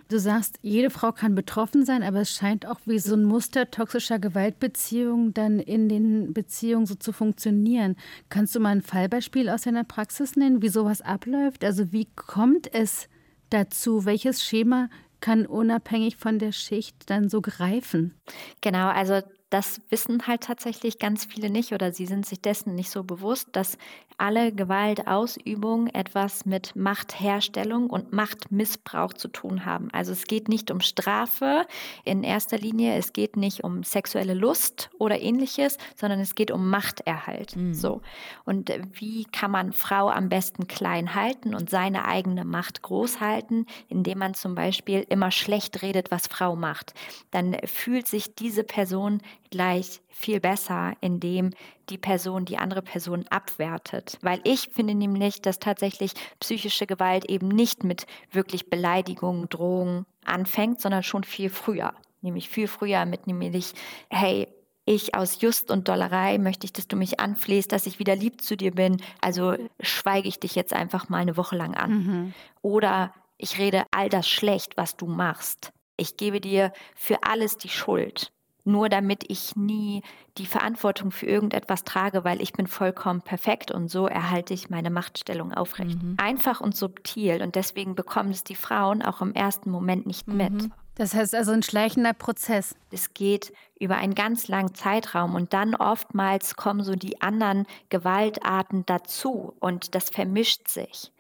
Du 0.09 0.19
sagst, 0.19 0.59
jede 0.63 0.91
Frau 0.91 1.13
kann 1.13 1.35
betroffen 1.35 1.85
sein, 1.85 2.03
aber 2.03 2.21
es 2.21 2.31
scheint 2.31 2.67
auch 2.67 2.81
wie 2.87 2.99
so 2.99 3.15
ein 3.15 3.25
Muster 3.25 3.71
toxischer 3.71 4.19
Gewaltbeziehungen 4.19 5.35
dann 5.35 5.59
in 5.59 5.89
den 5.89 6.33
Beziehungen 6.33 6.87
so 6.87 6.95
zu 6.95 7.13
funktionieren. 7.13 7.97
Kannst 8.29 8.55
du 8.55 8.61
mal 8.61 8.71
ein 8.71 8.83
Fallbeispiel 8.83 9.49
aus 9.49 9.63
deiner 9.63 9.85
Praxis 9.85 10.37
nennen, 10.37 10.63
wie 10.63 10.69
sowas 10.69 11.01
abläuft? 11.01 11.65
Also 11.65 11.93
wie 11.93 12.07
kommt 12.15 12.73
es 12.73 13.09
dazu? 13.51 14.05
Welches 14.05 14.45
Schema 14.45 14.89
kann 15.21 15.47
unabhängig 15.47 16.17
von 16.17 16.39
der 16.39 16.53
Schicht 16.53 17.11
dann 17.11 17.29
so 17.29 17.41
greifen? 17.41 18.15
Genau, 18.61 18.89
also 18.89 19.21
das 19.51 19.81
wissen 19.91 20.27
halt 20.27 20.43
tatsächlich 20.43 20.99
ganz 20.99 21.25
viele 21.25 21.51
nicht 21.51 21.73
oder 21.73 21.93
sie 21.93 22.07
sind 22.07 22.25
sich 22.25 22.41
dessen 22.41 22.75
nicht 22.77 22.91
so 22.91 23.03
bewusst, 23.03 23.49
dass 23.53 23.77
alle 24.17 24.53
Gewaltausübung 24.53 25.89
etwas 25.89 26.45
mit 26.45 26.77
Machtherstellung 26.77 27.89
und 27.89 28.13
Machtmissbrauch 28.13 29.15
zu 29.15 29.29
tun 29.29 29.65
haben. 29.65 29.89
Also 29.93 30.13
es 30.13 30.25
geht 30.25 30.49
nicht 30.49 30.71
um 30.71 30.81
Strafe 30.81 31.67
in 32.05 32.23
erster 32.23 32.59
Linie, 32.59 32.97
es 32.97 33.13
geht 33.13 33.37
nicht 33.37 33.65
um 33.65 33.83
sexuelle 33.83 34.35
Lust 34.35 34.91
oder 34.99 35.21
ähnliches, 35.21 35.79
sondern 35.97 36.21
es 36.21 36.35
geht 36.35 36.51
um 36.51 36.69
Machterhalt. 36.69 37.57
Mhm. 37.57 37.75
So. 37.75 38.03
Und 38.45 38.71
wie 38.93 39.25
kann 39.25 39.51
man 39.51 39.73
Frau 39.73 40.11
am 40.11 40.29
besten 40.29 40.69
klein 40.69 41.15
halten 41.15 41.55
und 41.55 41.71
seine 41.71 42.05
eigene 42.05 42.45
Macht 42.45 42.83
groß 42.83 43.21
halten, 43.21 43.67
indem 43.89 44.19
man 44.19 44.35
zum 44.35 44.55
Beispiel 44.55 45.05
immer 45.09 45.31
schlecht 45.31 45.83
redet, 45.83 46.11
was 46.11 46.27
Frau 46.27 46.57
macht? 46.57 46.93
Dann 47.31 47.57
fühlt 47.65 48.07
sich 48.07 48.35
diese 48.35 48.65
Person 48.65 49.23
gleich 49.51 50.01
viel 50.09 50.41
besser, 50.41 50.95
indem 51.01 51.51
die 51.89 51.99
Person 51.99 52.45
die 52.45 52.59
andere 52.59 52.83
Person 52.83 53.27
abwertet. 53.31 54.19
Weil 54.23 54.41
ich 54.45 54.71
finde 54.73 54.95
nämlich, 54.95 55.43
dass 55.43 55.59
tatsächlich 55.59 56.13
psychische 56.39 56.87
Gewalt 56.87 57.25
eben 57.27 57.49
nicht 57.49 57.85
mit 57.85 58.07
wirklich 58.31 58.71
Beleidigungen, 58.71 59.49
Drohungen 59.49 60.07
anfängt, 60.25 60.81
sondern 60.81 61.03
schon 61.03 61.25
viel 61.25 61.51
früher. 61.51 61.93
Nämlich 62.23 62.49
viel 62.49 62.69
früher 62.69 63.05
mit 63.07 63.27
nämlich, 63.27 63.73
hey, 64.11 64.49
ich 64.85 65.15
aus 65.15 65.41
Just 65.41 65.71
und 65.71 65.89
Dollerei 65.89 66.39
möchte 66.39 66.65
ich, 66.65 66.73
dass 66.73 66.89
du 66.89 66.97
mich 66.97 67.21
anflehst, 67.21 67.73
dass 67.73 67.87
ich 67.87 67.99
wieder 67.99 68.17
lieb 68.17 68.41
zu 68.41 68.57
dir 68.57 68.73
bin. 68.73 69.03
Also 69.21 69.57
schweige 69.81 70.29
ich 70.29 70.41
dich 70.41 70.55
jetzt 70.55 70.73
einfach 70.73 71.09
mal 71.09 71.19
eine 71.19 71.37
Woche 71.37 71.57
lang 71.57 71.75
an. 71.75 71.91
Mhm. 71.91 72.35
Oder 72.63 73.13
ich 73.37 73.59
rede 73.59 73.85
all 73.91 74.09
das 74.09 74.29
schlecht, 74.29 74.77
was 74.77 74.97
du 74.97 75.07
machst. 75.07 75.73
Ich 75.97 76.17
gebe 76.17 76.41
dir 76.41 76.73
für 76.95 77.23
alles 77.23 77.57
die 77.57 77.69
Schuld 77.69 78.33
nur 78.65 78.89
damit 78.89 79.25
ich 79.29 79.57
nie 79.57 80.03
die 80.39 80.47
Verantwortung 80.47 81.11
für 81.11 81.27
irgendetwas 81.27 81.85
trage, 81.85 82.25
weil 82.25 82.41
ich 82.41 82.53
bin 82.53 82.67
vollkommen 82.67 83.23
perfekt 83.23 83.71
und 83.71 83.89
so 83.89 84.07
erhalte 84.07 84.55
ich 84.55 84.71
meine 84.71 84.91
Machtstellung 84.91 85.53
aufrecht. 85.53 86.03
Mhm. 86.03 86.17
Einfach 86.19 86.61
und 86.61 86.77
subtil 86.77 87.43
und 87.43 87.55
deswegen 87.55 87.95
bekommen 87.95 88.31
es 88.31 88.45
die 88.45 88.55
Frauen 88.55 89.03
auch 89.03 89.21
im 89.21 89.35
ersten 89.35 89.71
Moment 89.71 90.07
nicht 90.07 90.29
mhm. 90.29 90.37
mit. 90.37 90.71
Das 90.97 91.15
heißt 91.15 91.35
also 91.35 91.53
ein 91.53 91.63
schleichender 91.63 92.13
Prozess. 92.13 92.75
Es 92.91 93.15
geht 93.15 93.55
über 93.79 93.97
einen 93.97 94.15
ganz 94.15 94.49
langen 94.49 94.75
Zeitraum 94.75 95.35
und 95.35 95.55
dann 95.55 95.75
oftmals 95.75 96.57
kommen 96.57 96.85
so 96.85 96.95
die 96.95 97.23
anderen 97.23 97.67
Gewaltarten 97.89 98.85
dazu 98.85 99.55
und 99.61 99.95
das 99.95 100.11
vermischt 100.11 100.69
sich. 100.69 101.11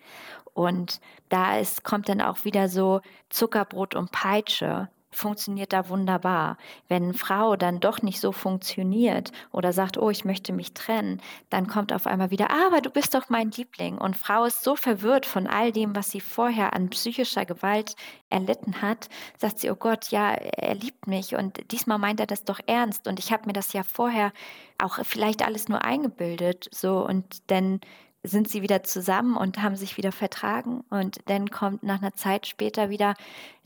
Und 0.52 1.00
da 1.30 1.58
ist, 1.58 1.84
kommt 1.84 2.08
dann 2.08 2.20
auch 2.20 2.44
wieder 2.44 2.68
so 2.68 3.00
Zuckerbrot 3.30 3.94
und 3.94 4.10
Peitsche 4.12 4.90
funktioniert 5.10 5.72
da 5.72 5.88
wunderbar. 5.88 6.56
Wenn 6.88 7.04
eine 7.04 7.14
Frau 7.14 7.56
dann 7.56 7.80
doch 7.80 8.02
nicht 8.02 8.20
so 8.20 8.32
funktioniert 8.32 9.32
oder 9.52 9.72
sagt, 9.72 9.98
oh, 9.98 10.10
ich 10.10 10.24
möchte 10.24 10.52
mich 10.52 10.72
trennen, 10.72 11.20
dann 11.48 11.66
kommt 11.66 11.92
auf 11.92 12.06
einmal 12.06 12.30
wieder, 12.30 12.50
aber 12.50 12.80
du 12.80 12.90
bist 12.90 13.14
doch 13.14 13.28
mein 13.28 13.50
Liebling. 13.50 13.98
Und 13.98 14.16
Frau 14.16 14.44
ist 14.44 14.62
so 14.62 14.76
verwirrt 14.76 15.26
von 15.26 15.46
all 15.46 15.72
dem, 15.72 15.96
was 15.96 16.10
sie 16.10 16.20
vorher 16.20 16.74
an 16.74 16.90
psychischer 16.90 17.44
Gewalt 17.44 17.96
erlitten 18.30 18.80
hat, 18.80 19.08
sagt 19.38 19.58
sie, 19.58 19.70
oh 19.70 19.76
Gott, 19.76 20.10
ja, 20.10 20.30
er 20.32 20.74
liebt 20.74 21.06
mich 21.06 21.34
und 21.34 21.72
diesmal 21.72 21.98
meint 21.98 22.20
er 22.20 22.26
das 22.26 22.44
doch 22.44 22.60
ernst 22.66 23.08
und 23.08 23.18
ich 23.18 23.32
habe 23.32 23.46
mir 23.46 23.52
das 23.52 23.72
ja 23.72 23.82
vorher 23.82 24.32
auch 24.78 25.04
vielleicht 25.04 25.44
alles 25.44 25.68
nur 25.68 25.84
eingebildet, 25.84 26.68
so 26.72 27.04
und 27.04 27.50
dann 27.50 27.80
sind 28.22 28.48
sie 28.48 28.62
wieder 28.62 28.82
zusammen 28.82 29.36
und 29.36 29.62
haben 29.62 29.76
sich 29.76 29.96
wieder 29.96 30.12
vertragen. 30.12 30.84
Und 30.90 31.18
dann 31.26 31.50
kommt 31.50 31.82
nach 31.82 32.02
einer 32.02 32.14
Zeit 32.14 32.46
später 32.46 32.90
wieder 32.90 33.14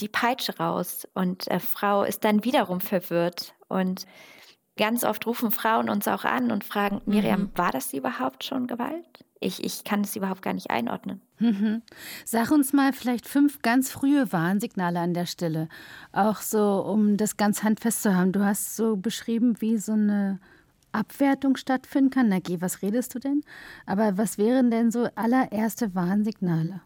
die 0.00 0.08
Peitsche 0.08 0.56
raus 0.58 1.08
und 1.14 1.48
äh, 1.48 1.58
Frau 1.58 2.04
ist 2.04 2.24
dann 2.24 2.44
wiederum 2.44 2.80
verwirrt. 2.80 3.54
Und 3.68 4.06
ganz 4.76 5.04
oft 5.04 5.26
rufen 5.26 5.50
Frauen 5.50 5.88
uns 5.88 6.06
auch 6.06 6.24
an 6.24 6.50
und 6.50 6.64
fragen, 6.64 7.00
Miriam, 7.06 7.42
mhm. 7.42 7.50
war 7.56 7.72
das 7.72 7.92
überhaupt 7.92 8.44
schon 8.44 8.66
Gewalt? 8.66 9.24
Ich, 9.40 9.62
ich 9.62 9.84
kann 9.84 10.02
es 10.02 10.16
überhaupt 10.16 10.42
gar 10.42 10.54
nicht 10.54 10.70
einordnen. 10.70 11.20
Mhm. 11.38 11.82
Sag 12.24 12.50
uns 12.50 12.72
mal 12.72 12.92
vielleicht 12.92 13.28
fünf 13.28 13.60
ganz 13.60 13.90
frühe 13.90 14.32
Warnsignale 14.32 15.00
an 15.00 15.12
der 15.14 15.26
Stelle. 15.26 15.68
Auch 16.12 16.38
so, 16.38 16.80
um 16.80 17.16
das 17.16 17.36
ganz 17.36 17.62
handfest 17.62 18.02
zu 18.02 18.14
haben. 18.14 18.32
Du 18.32 18.44
hast 18.44 18.76
so 18.76 18.96
beschrieben, 18.96 19.60
wie 19.60 19.76
so 19.76 19.92
eine 19.92 20.40
Abwertung 20.94 21.56
stattfinden 21.56 22.10
kann. 22.10 22.28
Na 22.28 22.38
geh, 22.38 22.60
was 22.60 22.82
redest 22.82 23.14
du 23.14 23.18
denn? 23.18 23.42
Aber 23.86 24.16
was 24.16 24.38
wären 24.38 24.70
denn 24.70 24.90
so 24.90 25.08
allererste 25.14 25.94
Warnsignale? 25.94 26.80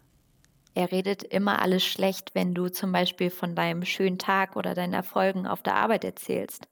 Er 0.75 0.93
redet 0.93 1.25
immer 1.25 1.61
alles 1.61 1.85
schlecht, 1.85 2.35
wenn 2.35 2.55
du 2.55 2.69
zum 2.69 2.93
Beispiel 2.93 3.31
von 3.31 3.55
deinem 3.55 3.85
schönen 3.85 4.19
Tag 4.19 4.57
oder 4.57 4.75
deinen 4.75 4.95
Erfolgen 4.95 5.47
auf 5.47 5.63
der 5.63 5.75
Arbeit 5.75 6.05
erzählst. 6.05 6.69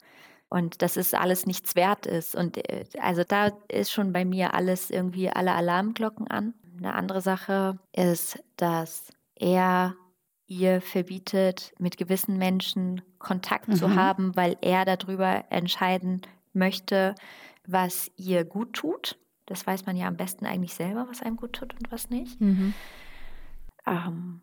Und 0.49 0.81
dass 0.81 0.97
es 0.97 1.13
alles 1.13 1.45
nichts 1.45 1.75
wert 1.75 2.07
ist. 2.07 2.37
Und 2.37 2.57
äh, 2.57 2.85
also 3.01 3.25
da 3.27 3.51
ist 3.69 3.91
schon 3.91 4.13
bei 4.13 4.25
mir 4.25 4.55
alles 4.55 4.91
irgendwie 4.91 5.29
alle 5.29 5.53
Alarmglocken 5.53 6.29
an. 6.29 6.55
Eine 6.79 6.95
andere 6.95 7.21
Sache 7.21 7.79
ist, 7.93 8.39
dass 8.57 9.11
er 9.35 9.97
ihr 10.47 10.81
verbietet, 10.81 11.73
mit 11.79 11.97
gewissen 11.97 12.39
Menschen 12.39 13.03
Kontakt 13.19 13.69
mhm. 13.69 13.75
zu 13.75 13.95
haben, 13.97 14.37
weil 14.37 14.57
er 14.61 14.85
darüber 14.85 15.45
entscheiden 15.51 16.23
möchte, 16.57 17.15
was 17.67 18.11
ihr 18.17 18.45
gut 18.45 18.73
tut. 18.73 19.19
Das 19.47 19.67
weiß 19.67 19.87
man 19.87 19.97
ja 19.97 20.09
am 20.09 20.17
besten 20.17 20.47
eigentlich 20.47 20.75
selber, 20.75 21.07
was 21.09 21.23
einem 21.23 21.37
gut 21.37 21.53
tut 21.53 21.75
und 21.75 21.93
was 21.93 22.11
nicht. 22.11 22.41
Mhm. 22.41 22.75
Ähm, 23.87 24.41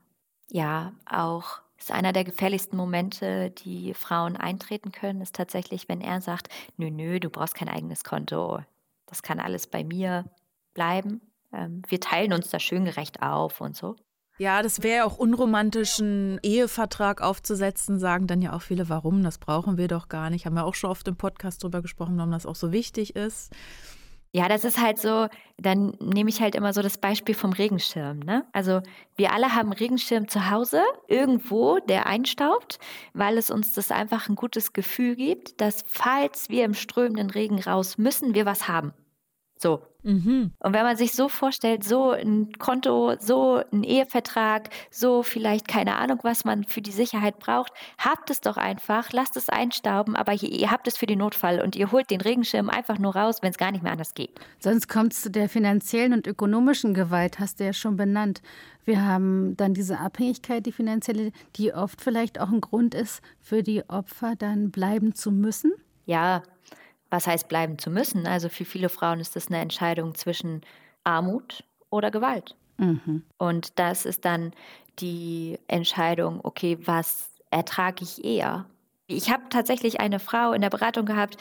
ja, 0.50 0.94
auch 1.06 1.62
ist 1.78 1.92
einer 1.92 2.14
der 2.14 2.24
gefährlichsten 2.24 2.78
Momente, 2.78 3.52
die 3.52 3.94
Frauen 3.94 4.38
eintreten 4.38 4.94
können, 4.94 5.20
ist 5.20 5.36
tatsächlich, 5.36 5.90
wenn 5.90 6.00
er 6.00 6.22
sagt, 6.22 6.48
nö, 6.78 6.90
nö, 6.90 7.20
du 7.20 7.30
brauchst 7.30 7.56
kein 7.56 7.68
eigenes 7.68 8.06
Konto. 8.06 8.62
Das 9.06 9.22
kann 9.22 9.42
alles 9.42 9.68
bei 9.68 9.84
mir 9.84 10.26
bleiben. 10.74 11.20
Ähm, 11.52 11.82
wir 11.88 12.00
teilen 12.00 12.32
uns 12.32 12.50
da 12.50 12.60
schön 12.60 12.86
gerecht 12.86 13.22
auf 13.22 13.60
und 13.60 13.76
so. 13.76 13.98
Ja, 14.40 14.64
das 14.64 14.82
wäre 14.82 14.98
ja 14.98 15.06
auch 15.06 15.18
unromantisch, 15.18 16.00
einen 16.00 16.40
Ehevertrag 16.42 17.22
aufzusetzen, 17.22 18.00
sagen 18.00 18.26
dann 18.26 18.42
ja 18.42 18.54
auch 18.54 18.64
viele, 18.64 18.90
warum, 18.90 19.24
das 19.24 19.38
brauchen 19.38 19.78
wir 19.78 19.88
doch 19.88 20.10
gar 20.10 20.30
nicht. 20.30 20.46
Haben 20.46 20.56
wir 20.56 20.66
auch 20.66 20.74
schon 20.76 20.90
oft 20.90 21.08
im 21.08 21.16
Podcast 21.16 21.64
drüber 21.64 21.82
gesprochen, 21.82 22.18
warum 22.18 22.32
das 22.32 22.46
auch 22.48 22.56
so 22.56 22.72
wichtig 22.72 23.16
ist. 23.16 23.54
Ja, 24.36 24.50
das 24.50 24.64
ist 24.64 24.82
halt 24.82 24.98
so, 24.98 25.28
dann 25.60 25.96
nehme 26.00 26.32
ich 26.32 26.42
halt 26.42 26.56
immer 26.56 26.74
so 26.74 26.82
das 26.82 26.98
Beispiel 26.98 27.36
vom 27.36 27.54
Regenschirm. 27.54 28.18
Ne? 28.18 28.44
Also 28.52 28.82
wir 29.16 29.32
alle 29.32 29.54
haben 29.54 29.72
Regenschirm 29.72 30.28
zu 30.28 30.50
Hause, 30.50 30.82
irgendwo, 31.08 31.78
der 31.78 32.08
einstaubt, 32.08 32.80
weil 33.14 33.38
es 33.38 33.52
uns 33.52 33.74
das 33.74 33.92
einfach 33.92 34.30
ein 34.30 34.36
gutes 34.36 34.74
Gefühl 34.74 35.16
gibt, 35.16 35.62
dass 35.62 35.84
falls 35.88 36.50
wir 36.50 36.66
im 36.66 36.74
strömenden 36.74 37.30
Regen 37.30 37.62
raus 37.62 38.00
müssen, 38.00 38.34
wir 38.34 38.48
was 38.48 38.68
haben. 38.68 38.94
So. 39.64 39.82
Mhm. 40.04 40.52
Und 40.60 40.74
wenn 40.74 40.84
man 40.84 40.98
sich 40.98 41.14
so 41.14 41.30
vorstellt, 41.30 41.86
so 41.86 42.12
ein 42.12 42.52
Konto, 42.60 43.16
so 43.20 43.62
ein 43.72 43.84
Ehevertrag, 43.84 44.70
so 44.92 45.24
vielleicht 45.24 45.70
keine 45.70 45.96
Ahnung, 45.96 46.20
was 46.24 46.44
man 46.44 46.66
für 46.66 46.82
die 46.82 46.92
Sicherheit 46.92 47.40
braucht, 47.40 47.72
habt 47.98 48.30
es 48.30 48.42
doch 48.42 48.58
einfach, 48.58 49.14
lasst 49.14 49.38
es 49.38 49.48
einstauben, 49.48 50.18
aber 50.18 50.34
ihr, 50.34 50.52
ihr 50.52 50.72
habt 50.72 50.90
es 50.90 50.98
für 50.98 51.06
den 51.06 51.20
Notfall 51.20 51.62
und 51.62 51.78
ihr 51.78 51.94
holt 51.94 52.12
den 52.12 52.20
Regenschirm 52.20 52.70
einfach 52.70 53.00
nur 53.00 53.16
raus, 53.16 53.38
wenn 53.42 53.52
es 53.52 53.58
gar 53.58 53.72
nicht 53.72 53.82
mehr 53.82 53.94
anders 53.94 54.14
geht. 54.14 54.38
Sonst 54.60 54.90
kommt 54.90 55.14
es 55.14 55.22
zu 55.22 55.32
der 55.32 55.48
finanziellen 55.48 56.12
und 56.12 56.28
ökonomischen 56.28 56.94
Gewalt, 56.94 57.40
hast 57.40 57.62
du 57.62 57.64
ja 57.64 57.72
schon 57.72 57.96
benannt. 57.96 58.42
Wir 58.84 59.06
haben 59.06 59.56
dann 59.56 59.74
diese 59.74 60.00
Abhängigkeit, 60.00 60.66
die 60.66 60.74
finanzielle, 60.74 61.32
die 61.56 61.74
oft 61.74 62.02
vielleicht 62.02 62.42
auch 62.42 62.50
ein 62.50 62.60
Grund 62.60 62.94
ist, 62.94 63.22
für 63.40 63.64
die 63.64 63.88
Opfer 63.90 64.36
dann 64.38 64.72
bleiben 64.72 65.16
zu 65.16 65.32
müssen. 65.32 65.72
Ja, 66.06 66.44
was 67.14 67.28
heißt 67.28 67.48
bleiben 67.48 67.78
zu 67.78 67.92
müssen? 67.92 68.26
Also 68.26 68.50
für 68.50 68.66
viele 68.66 68.90
Frauen 68.90 69.20
ist 69.20 69.36
das 69.36 69.48
eine 69.48 69.60
Entscheidung 69.60 70.16
zwischen 70.16 70.62
Armut 71.04 71.64
oder 71.92 72.10
Gewalt. 72.10 72.56
Mhm. 72.80 73.22
Und 73.38 73.78
das 73.78 74.06
ist 74.06 74.26
dann 74.26 74.52
die 74.98 75.60
Entscheidung, 75.68 76.40
okay, 76.42 76.80
was 76.86 77.30
ertrage 77.52 78.04
ich 78.04 78.26
eher? 78.26 78.66
Ich 79.06 79.30
habe 79.30 79.44
tatsächlich 79.52 80.00
eine 80.00 80.18
Frau 80.18 80.54
in 80.54 80.62
der 80.62 80.72
Beratung 80.72 81.06
gehabt, 81.06 81.38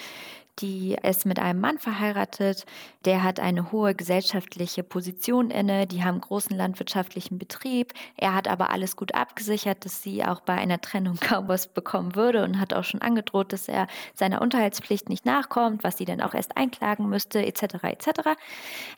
die 0.59 0.97
ist 1.03 1.25
mit 1.25 1.39
einem 1.39 1.61
Mann 1.61 1.79
verheiratet, 1.79 2.67
der 3.05 3.23
hat 3.23 3.41
eine 3.41 3.73
hohe 3.73 3.95
gesellschaftliche 3.95 4.83
Position 4.83 5.51
inne, 5.51 5.87
die 5.87 6.05
haben 6.05 6.21
großen 6.21 6.57
landwirtschaftlichen 6.57 7.39
Betrieb. 7.39 7.95
Er 8.17 8.35
hat 8.35 8.49
aber 8.49 8.71
alles 8.71 8.97
gut 8.97 9.15
abgesichert, 9.15 9.85
dass 9.85 10.03
sie 10.03 10.25
auch 10.25 10.41
bei 10.41 10.55
einer 10.55 10.81
Trennung 10.81 11.17
kaum 11.21 11.49
was 11.49 11.69
bekommen 11.69 12.15
würde 12.15 12.45
und 12.45 12.61
hat 12.61 12.75
auch 12.75 12.85
schon 12.85 13.03
angedroht, 13.03 13.53
dass 13.53 13.69
er 13.69 13.87
seiner 14.15 14.43
Unterhaltspflicht 14.43 15.09
nicht 15.09 15.25
nachkommt, 15.25 15.85
was 15.85 15.97
sie 15.97 16.05
dann 16.05 16.21
auch 16.21 16.35
erst 16.35 16.57
einklagen 16.57 17.09
müsste, 17.09 17.45
etc. 17.45 17.85
etc. 17.85 18.09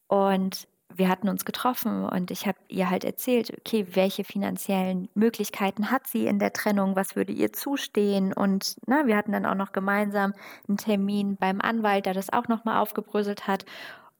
Und 0.08 0.66
wir 0.96 1.08
hatten 1.08 1.28
uns 1.28 1.44
getroffen 1.44 2.04
und 2.04 2.30
ich 2.30 2.46
habe 2.46 2.58
ihr 2.68 2.88
halt 2.88 3.04
erzählt, 3.04 3.52
okay, 3.58 3.86
welche 3.92 4.24
finanziellen 4.24 5.08
Möglichkeiten 5.14 5.90
hat 5.90 6.06
sie 6.06 6.26
in 6.26 6.38
der 6.38 6.52
Trennung, 6.52 6.96
was 6.96 7.16
würde 7.16 7.32
ihr 7.32 7.52
zustehen? 7.52 8.32
Und 8.32 8.76
na, 8.86 9.02
ne, 9.02 9.08
wir 9.08 9.16
hatten 9.16 9.32
dann 9.32 9.46
auch 9.46 9.54
noch 9.54 9.72
gemeinsam 9.72 10.34
einen 10.68 10.76
Termin 10.76 11.36
beim 11.36 11.60
Anwalt, 11.60 12.06
der 12.06 12.14
das 12.14 12.32
auch 12.32 12.48
nochmal 12.48 12.80
aufgebröselt 12.80 13.46
hat. 13.46 13.64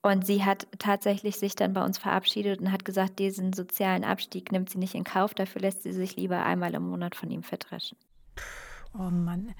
Und 0.01 0.25
sie 0.25 0.45
hat 0.45 0.67
tatsächlich 0.77 1.37
sich 1.37 1.55
dann 1.55 1.73
bei 1.73 1.83
uns 1.83 1.97
verabschiedet 1.97 2.61
und 2.61 2.71
hat 2.71 2.85
gesagt, 2.85 3.17
diesen 3.17 3.53
sozialen 3.53 4.03
Abstieg 4.03 4.51
nimmt 4.51 4.69
sie 4.69 4.77
nicht 4.77 4.93
in 4.93 5.03
Kauf, 5.03 5.33
dafür 5.33 5.61
lässt 5.61 5.81
sie 5.81 5.93
sich 5.93 6.15
lieber 6.15 6.43
einmal 6.43 6.75
im 6.75 6.87
Monat 6.87 7.15
von 7.15 7.31
ihm 7.31 7.41
verdreschen. 7.41 7.97
Oh 8.97 9.09
Mann. 9.09 9.53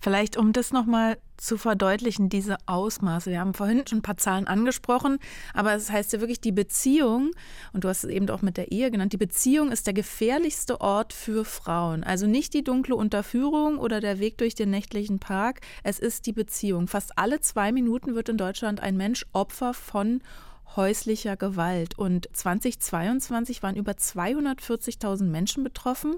Vielleicht, 0.00 0.36
um 0.36 0.52
das 0.52 0.70
nochmal 0.70 1.16
zu 1.38 1.56
verdeutlichen, 1.56 2.28
diese 2.28 2.56
Ausmaße. 2.66 3.30
Wir 3.30 3.40
haben 3.40 3.54
vorhin 3.54 3.86
schon 3.86 3.98
ein 3.98 4.02
paar 4.02 4.18
Zahlen 4.18 4.46
angesprochen, 4.46 5.18
aber 5.54 5.74
es 5.74 5.86
das 5.86 5.94
heißt 5.94 6.12
ja 6.12 6.20
wirklich, 6.20 6.40
die 6.40 6.52
Beziehung, 6.52 7.30
und 7.72 7.84
du 7.84 7.88
hast 7.88 8.04
es 8.04 8.10
eben 8.10 8.28
auch 8.28 8.42
mit 8.42 8.56
der 8.56 8.72
Ehe 8.72 8.90
genannt, 8.90 9.12
die 9.12 9.18
Beziehung 9.18 9.72
ist 9.72 9.86
der 9.86 9.94
gefährlichste 9.94 10.80
Ort 10.80 11.12
für 11.12 11.44
Frauen. 11.44 12.04
Also 12.04 12.26
nicht 12.26 12.52
die 12.52 12.64
dunkle 12.64 12.96
Unterführung 12.96 13.78
oder 13.78 14.00
der 14.00 14.18
Weg 14.18 14.36
durch 14.38 14.54
den 14.54 14.70
nächtlichen 14.70 15.20
Park, 15.20 15.60
es 15.82 15.98
ist 15.98 16.26
die 16.26 16.32
Beziehung. 16.32 16.86
Fast 16.86 17.18
alle 17.18 17.40
zwei 17.40 17.72
Minuten 17.72 18.14
wird 18.14 18.28
in 18.28 18.36
Deutschland 18.36 18.80
ein 18.80 18.96
Mensch 18.96 19.24
Opfer 19.32 19.72
von 19.72 20.20
häuslicher 20.74 21.36
Gewalt. 21.36 21.98
Und 21.98 22.28
2022 22.32 23.62
waren 23.62 23.76
über 23.76 23.92
240.000 23.92 25.24
Menschen 25.24 25.64
betroffen. 25.64 26.16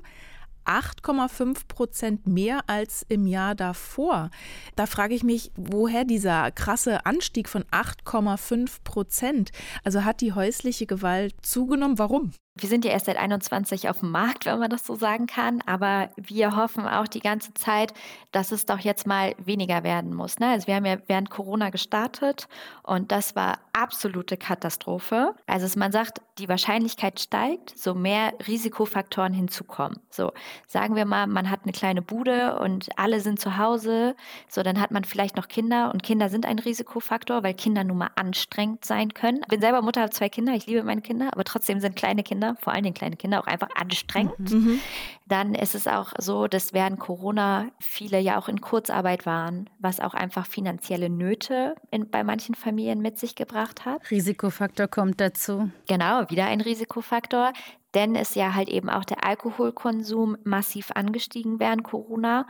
8,5 0.68 1.66
Prozent 1.66 2.26
mehr 2.26 2.60
als 2.68 3.04
im 3.08 3.26
Jahr 3.26 3.54
davor. 3.54 4.30
Da 4.76 4.86
frage 4.86 5.14
ich 5.14 5.22
mich, 5.22 5.50
woher 5.56 6.04
dieser 6.04 6.50
krasse 6.50 7.06
Anstieg 7.06 7.48
von 7.48 7.64
8,5 7.64 8.82
Prozent? 8.84 9.50
Also 9.84 10.04
hat 10.04 10.20
die 10.20 10.34
häusliche 10.34 10.86
Gewalt 10.86 11.34
zugenommen? 11.42 11.98
Warum? 11.98 12.32
Wir 12.60 12.68
sind 12.68 12.84
ja 12.84 12.90
erst 12.90 13.06
seit 13.06 13.16
21 13.16 13.88
auf 13.88 14.00
dem 14.00 14.10
Markt, 14.10 14.46
wenn 14.46 14.58
man 14.58 14.70
das 14.70 14.84
so 14.84 14.96
sagen 14.96 15.26
kann, 15.26 15.62
aber 15.66 16.10
wir 16.16 16.56
hoffen 16.56 16.86
auch 16.86 17.06
die 17.06 17.20
ganze 17.20 17.54
Zeit, 17.54 17.94
dass 18.32 18.50
es 18.50 18.66
doch 18.66 18.80
jetzt 18.80 19.06
mal 19.06 19.34
weniger 19.38 19.84
werden 19.84 20.12
muss. 20.12 20.38
Ne? 20.38 20.48
Also 20.48 20.66
wir 20.66 20.74
haben 20.74 20.84
ja 20.84 20.96
während 21.06 21.30
Corona 21.30 21.70
gestartet 21.70 22.48
und 22.82 23.12
das 23.12 23.36
war 23.36 23.58
absolute 23.72 24.36
Katastrophe. 24.36 25.34
Also 25.46 25.78
man 25.78 25.92
sagt, 25.92 26.20
die 26.38 26.48
Wahrscheinlichkeit 26.48 27.20
steigt, 27.20 27.78
so 27.78 27.94
mehr 27.94 28.32
Risikofaktoren 28.46 29.32
hinzukommen. 29.32 30.00
So 30.10 30.32
sagen 30.66 30.96
wir 30.96 31.04
mal, 31.04 31.26
man 31.26 31.50
hat 31.50 31.60
eine 31.62 31.72
kleine 31.72 32.02
Bude 32.02 32.58
und 32.58 32.88
alle 32.96 33.20
sind 33.20 33.40
zu 33.40 33.56
Hause, 33.56 34.16
so 34.48 34.62
dann 34.62 34.80
hat 34.80 34.90
man 34.90 35.04
vielleicht 35.04 35.36
noch 35.36 35.48
Kinder 35.48 35.90
und 35.92 36.02
Kinder 36.02 36.28
sind 36.28 36.46
ein 36.46 36.58
Risikofaktor, 36.58 37.42
weil 37.42 37.54
Kinder 37.54 37.84
nun 37.84 37.98
mal 37.98 38.10
anstrengend 38.16 38.84
sein 38.84 39.14
können. 39.14 39.40
Ich 39.42 39.48
bin 39.48 39.60
selber 39.60 39.82
Mutter, 39.82 40.00
habe 40.00 40.10
zwei 40.10 40.28
Kinder, 40.28 40.54
ich 40.54 40.66
liebe 40.66 40.82
meine 40.82 41.02
Kinder, 41.02 41.28
aber 41.32 41.44
trotzdem 41.44 41.80
sind 41.80 41.94
kleine 41.96 42.22
Kinder 42.22 42.47
Kinder, 42.48 42.60
vor 42.62 42.72
allen 42.72 42.82
Dingen 42.84 42.94
kleine 42.94 43.16
Kinder, 43.16 43.40
auch 43.40 43.46
einfach 43.46 43.68
anstrengend. 43.74 44.50
Mhm. 44.50 44.80
Dann 45.28 45.54
ist 45.54 45.74
es 45.74 45.86
auch 45.86 46.12
so, 46.18 46.48
dass 46.48 46.72
während 46.72 46.98
Corona 46.98 47.68
viele 47.80 48.18
ja 48.18 48.38
auch 48.38 48.48
in 48.48 48.60
Kurzarbeit 48.60 49.26
waren, 49.26 49.68
was 49.78 50.00
auch 50.00 50.14
einfach 50.14 50.46
finanzielle 50.46 51.10
Nöte 51.10 51.74
in, 51.90 52.10
bei 52.10 52.24
manchen 52.24 52.54
Familien 52.54 53.00
mit 53.00 53.18
sich 53.18 53.34
gebracht 53.34 53.84
hat. 53.84 54.10
Risikofaktor 54.10 54.88
kommt 54.88 55.20
dazu. 55.20 55.70
Genau, 55.86 56.28
wieder 56.30 56.46
ein 56.46 56.60
Risikofaktor 56.60 57.52
denn 57.94 58.14
ist 58.14 58.36
ja 58.36 58.54
halt 58.54 58.68
eben 58.68 58.90
auch 58.90 59.04
der 59.04 59.24
Alkoholkonsum 59.24 60.36
massiv 60.44 60.90
angestiegen 60.94 61.58
während 61.58 61.84
Corona 61.84 62.46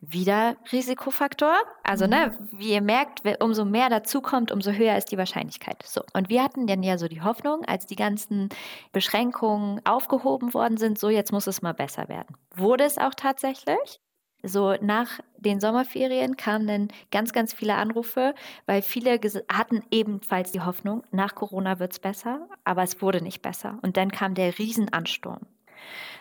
wieder 0.00 0.56
Risikofaktor. 0.70 1.54
Also, 1.82 2.06
ne, 2.06 2.32
mhm. 2.38 2.46
ne, 2.46 2.48
wie 2.52 2.72
ihr 2.72 2.80
merkt, 2.80 3.22
umso 3.42 3.64
mehr 3.64 3.88
dazukommt, 3.88 4.52
umso 4.52 4.70
höher 4.70 4.96
ist 4.96 5.10
die 5.10 5.18
Wahrscheinlichkeit. 5.18 5.82
So. 5.84 6.02
Und 6.12 6.28
wir 6.28 6.42
hatten 6.42 6.66
dann 6.68 6.82
ja 6.82 6.98
so 6.98 7.08
die 7.08 7.22
Hoffnung, 7.22 7.64
als 7.64 7.86
die 7.86 7.96
ganzen 7.96 8.48
Beschränkungen 8.92 9.80
aufgehoben 9.84 10.54
worden 10.54 10.76
sind, 10.76 10.98
so 10.98 11.08
jetzt 11.08 11.32
muss 11.32 11.48
es 11.48 11.62
mal 11.62 11.74
besser 11.74 12.07
werden. 12.08 12.36
Wurde 12.54 12.84
es 12.84 12.98
auch 12.98 13.14
tatsächlich? 13.14 14.00
So 14.42 14.74
nach 14.80 15.18
den 15.36 15.60
Sommerferien 15.60 16.36
kamen 16.36 16.66
dann 16.66 16.88
ganz, 17.10 17.32
ganz 17.32 17.52
viele 17.52 17.74
Anrufe, 17.74 18.34
weil 18.66 18.82
viele 18.82 19.18
hatten 19.52 19.82
ebenfalls 19.90 20.52
die 20.52 20.60
Hoffnung, 20.60 21.02
nach 21.10 21.34
Corona 21.34 21.80
wird 21.80 21.92
es 21.92 21.98
besser, 21.98 22.48
aber 22.64 22.84
es 22.84 23.02
wurde 23.02 23.20
nicht 23.20 23.42
besser. 23.42 23.78
Und 23.82 23.96
dann 23.96 24.12
kam 24.12 24.34
der 24.34 24.56
Riesenansturm. 24.58 25.40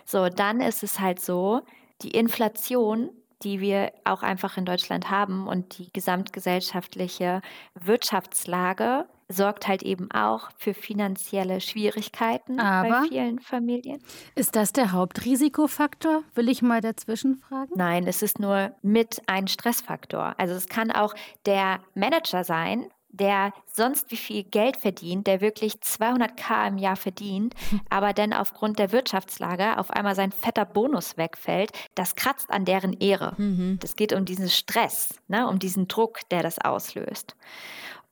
So, 0.03 0.29
dann 0.29 0.61
ist 0.61 0.81
es 0.81 0.99
halt 0.99 1.19
so, 1.19 1.61
die 2.01 2.11
Inflation 2.11 3.11
die 3.43 3.59
wir 3.59 3.93
auch 4.03 4.23
einfach 4.23 4.57
in 4.57 4.65
Deutschland 4.65 5.09
haben 5.09 5.47
und 5.47 5.77
die 5.77 5.91
gesamtgesellschaftliche 5.93 7.41
Wirtschaftslage 7.75 9.05
sorgt 9.29 9.67
halt 9.67 9.83
eben 9.83 10.09
auch 10.11 10.49
für 10.57 10.73
finanzielle 10.73 11.59
Schwierigkeiten 11.59 12.59
Aber 12.59 12.89
bei 12.89 13.07
vielen 13.07 13.39
Familien. 13.39 14.01
Ist 14.35 14.55
das 14.55 14.73
der 14.73 14.91
Hauptrisikofaktor? 14.91 16.23
Will 16.35 16.49
ich 16.49 16.61
mal 16.61 16.81
dazwischen 16.81 17.37
fragen? 17.37 17.71
Nein, 17.75 18.07
es 18.07 18.21
ist 18.21 18.39
nur 18.39 18.71
mit 18.81 19.21
ein 19.27 19.47
Stressfaktor. 19.47 20.35
Also 20.37 20.53
es 20.53 20.67
kann 20.67 20.91
auch 20.91 21.13
der 21.45 21.79
Manager 21.93 22.43
sein, 22.43 22.87
der 23.09 23.53
sonst 23.65 24.11
wie 24.11 24.17
viel 24.17 24.43
Geld 24.43 24.77
verdient, 24.77 25.27
der 25.27 25.41
wirklich 25.41 25.73
200k 25.75 26.67
im 26.67 26.77
Jahr 26.77 26.95
verdient, 26.95 27.53
aber 27.89 28.13
dann 28.13 28.33
aufgrund 28.33 28.79
der 28.79 28.91
Wirtschaftslage 28.91 29.77
auf 29.77 29.91
einmal 29.91 30.15
sein 30.15 30.31
fetter 30.31 30.65
Bonus 30.65 31.17
wegfällt, 31.17 31.71
das 31.95 32.15
kratzt 32.15 32.51
an 32.51 32.65
deren 32.65 32.93
Ehre. 32.93 33.33
Mhm. 33.37 33.79
Das 33.81 33.95
geht 33.95 34.13
um 34.13 34.25
diesen 34.25 34.49
Stress, 34.49 35.19
ne, 35.27 35.47
um 35.47 35.59
diesen 35.59 35.87
Druck, 35.87 36.19
der 36.29 36.43
das 36.43 36.59
auslöst. 36.59 37.35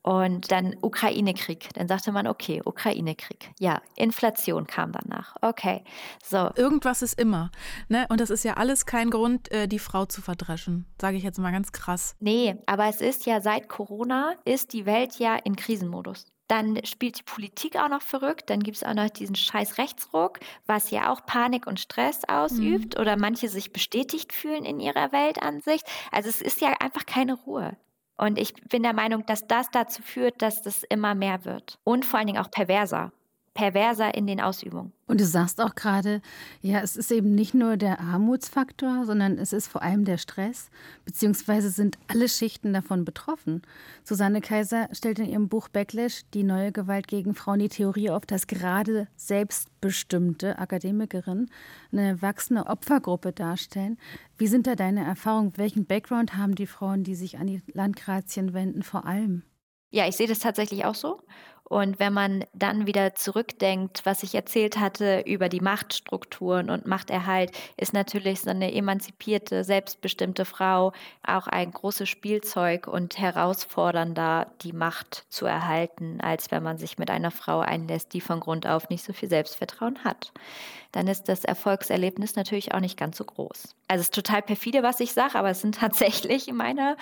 Und 0.06 0.52
dann 0.52 0.76
Ukraine-Krieg. 0.84 1.74
Dann 1.74 1.88
sagte 1.88 2.12
man, 2.12 2.28
okay, 2.28 2.62
Ukraine-Krieg. 2.64 3.50
Ja, 3.60 3.82
Inflation 3.96 4.68
kam 4.68 4.92
danach. 4.92 5.36
Okay, 5.42 5.84
so. 6.24 6.52
Irgendwas 6.56 7.02
ist 7.02 7.20
immer. 7.20 7.50
Ne? 7.90 8.06
Und 8.10 8.22
das 8.22 8.30
ist 8.30 8.46
ja 8.46 8.54
alles 8.54 8.86
kein 8.86 9.10
Grund, 9.10 9.52
äh, 9.52 9.68
die 9.68 9.80
Frau 9.80 10.06
zu 10.06 10.22
verdreschen. 10.22 10.86
Sage 11.02 11.18
ich 11.18 11.24
jetzt 11.24 11.40
mal 11.40 11.52
ganz 11.52 11.72
krass. 11.72 12.16
Nee, 12.20 12.56
aber 12.68 12.86
es 12.86 13.02
ist 13.02 13.26
ja 13.26 13.42
seit 13.42 13.68
Corona, 13.68 14.36
ist 14.46 14.74
die 14.74 14.86
Welt 14.86 15.18
ja 15.18 15.38
in 15.38 15.56
Krisenmodus. 15.56 16.28
Dann 16.48 16.86
spielt 16.86 17.18
die 17.18 17.24
Politik 17.24 17.76
auch 17.76 17.90
noch 17.90 18.04
verrückt. 18.04 18.52
Dann 18.52 18.60
gibt 18.60 18.78
es 18.78 18.84
auch 18.84 18.94
noch 18.94 19.10
diesen 19.10 19.36
scheiß 19.36 19.80
Rechtsruck, 19.80 20.40
was 20.68 20.92
ja 20.92 21.12
auch 21.12 21.26
Panik 21.26 21.66
und 21.66 21.80
Stress 21.80 22.22
ausübt 22.28 22.94
mhm. 22.94 23.02
oder 23.02 23.18
manche 23.18 23.50
sich 23.50 23.74
bestätigt 23.74 24.34
fühlen 24.34 24.66
in 24.66 24.80
ihrer 24.80 25.12
Weltansicht. 25.12 25.84
Also 26.12 26.30
es 26.30 26.42
ist 26.42 26.62
ja 26.62 26.76
einfach 26.80 27.08
keine 27.08 27.34
Ruhe. 27.34 27.76
Und 28.18 28.40
ich 28.40 28.54
bin 28.70 28.84
der 28.84 28.94
Meinung, 28.94 29.26
dass 29.26 29.48
das 29.48 29.70
dazu 29.72 30.02
führt, 30.02 30.42
dass 30.42 30.62
das 30.62 30.84
immer 30.84 31.16
mehr 31.16 31.44
wird. 31.46 31.80
Und 31.84 32.06
vor 32.06 32.20
allen 32.20 32.28
Dingen 32.28 32.42
auch 32.42 32.52
perverser 32.52 33.12
perverser 33.56 34.14
in 34.14 34.28
den 34.28 34.42
Ausübungen. 34.42 34.92
Und 35.08 35.22
du 35.22 35.26
sagst 35.26 35.62
auch 35.62 35.76
gerade, 35.76 36.22
ja, 36.62 36.82
es 36.82 36.98
ist 36.98 37.10
eben 37.10 37.34
nicht 37.34 37.54
nur 37.54 37.78
der 37.78 38.02
Armutsfaktor, 38.02 39.06
sondern 39.06 39.38
es 39.38 39.54
ist 39.54 39.68
vor 39.68 39.82
allem 39.82 40.04
der 40.04 40.18
Stress, 40.18 40.70
beziehungsweise 41.06 41.70
sind 41.70 41.98
alle 42.08 42.28
Schichten 42.28 42.74
davon 42.74 43.06
betroffen. 43.06 43.62
Susanne 44.04 44.42
Kaiser 44.42 44.90
stellt 44.92 45.20
in 45.20 45.30
ihrem 45.30 45.48
Buch 45.48 45.70
Backlash 45.70 46.24
die 46.34 46.44
neue 46.44 46.74
Gewalt 46.74 47.08
gegen 47.08 47.34
Frauen 47.34 47.60
die 47.60 47.70
Theorie 47.70 48.10
auf, 48.10 48.26
dass 48.26 48.48
gerade 48.48 49.08
selbstbestimmte 49.16 50.60
Akademikerinnen 50.60 51.50
eine 51.94 52.22
wachsende 52.22 52.66
Opfergruppe 52.66 53.32
darstellen. 53.32 53.98
Wie 54.38 54.48
sind 54.48 54.68
da 54.68 54.76
deine 54.76 55.06
Erfahrungen? 55.06 55.54
Welchen 55.56 55.86
Background 55.86 56.36
haben 56.36 56.56
die 56.56 56.68
Frauen, 56.68 57.06
die 57.06 57.16
sich 57.16 57.38
an 57.38 57.48
die 57.48 57.62
Landgrazien 57.72 58.54
wenden, 58.54 58.84
vor 58.84 59.06
allem? 59.06 59.44
Ja, 59.92 60.10
ich 60.10 60.18
sehe 60.18 60.28
das 60.28 60.40
tatsächlich 60.40 60.84
auch 60.84 60.96
so. 60.96 61.22
Und 61.68 61.98
wenn 62.00 62.14
man 62.14 62.46
dann 62.54 62.86
wieder 62.86 63.16
zurückdenkt, 63.16 64.06
was 64.06 64.22
ich 64.22 64.36
erzählt 64.36 64.78
hatte 64.80 65.22
über 65.26 65.50
die 65.50 65.62
Machtstrukturen 65.62 66.70
und 66.70 66.86
Machterhalt, 66.86 67.52
ist 67.76 67.92
natürlich 67.92 68.42
so 68.42 68.52
eine 68.52 68.72
emanzipierte, 68.72 69.64
selbstbestimmte 69.64 70.46
Frau 70.46 70.94
auch 71.26 71.48
ein 71.48 71.72
großes 71.72 72.08
Spielzeug 72.08 72.88
und 72.88 73.18
herausfordernder, 73.18 74.52
die 74.62 74.74
Macht 74.74 75.26
zu 75.30 75.48
erhalten, 75.48 76.22
als 76.22 76.52
wenn 76.52 76.62
man 76.62 76.78
sich 76.78 77.00
mit 77.00 77.10
einer 77.10 77.32
Frau 77.32 77.62
einlässt, 77.62 78.14
die 78.14 78.22
von 78.22 78.42
Grund 78.42 78.68
auf 78.68 78.90
nicht 78.90 79.04
so 79.04 79.12
viel 79.12 79.30
Selbstvertrauen 79.30 80.04
hat. 80.04 80.34
Dann 80.92 81.08
ist 81.08 81.24
das 81.30 81.46
Erfolgserlebnis 81.46 82.36
natürlich 82.36 82.76
auch 82.76 82.80
nicht 82.80 82.98
ganz 82.98 83.18
so 83.18 83.26
groß. 83.26 83.76
Also 83.88 84.02
es 84.02 84.08
ist 84.08 84.14
total 84.14 84.44
perfide, 84.44 84.84
was 84.84 85.00
ich 85.00 85.14
sage, 85.14 85.34
aber 85.34 85.50
es 85.50 85.62
sind 85.62 85.76
tatsächlich 85.80 86.54
meine 86.54 86.96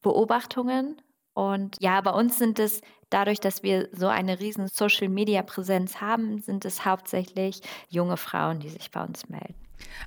Beobachtungen 0.00 0.96
und 1.36 1.76
ja, 1.80 2.00
bei 2.00 2.12
uns 2.12 2.38
sind 2.38 2.58
es 2.58 2.80
dadurch, 3.10 3.40
dass 3.40 3.62
wir 3.62 3.88
so 3.92 4.08
eine 4.08 4.40
riesen 4.40 4.68
Social-Media-Präsenz 4.68 6.00
haben, 6.00 6.40
sind 6.40 6.64
es 6.64 6.84
hauptsächlich 6.84 7.60
junge 7.88 8.16
Frauen, 8.16 8.60
die 8.60 8.68
sich 8.68 8.90
bei 8.90 9.02
uns 9.02 9.28
melden. 9.28 9.54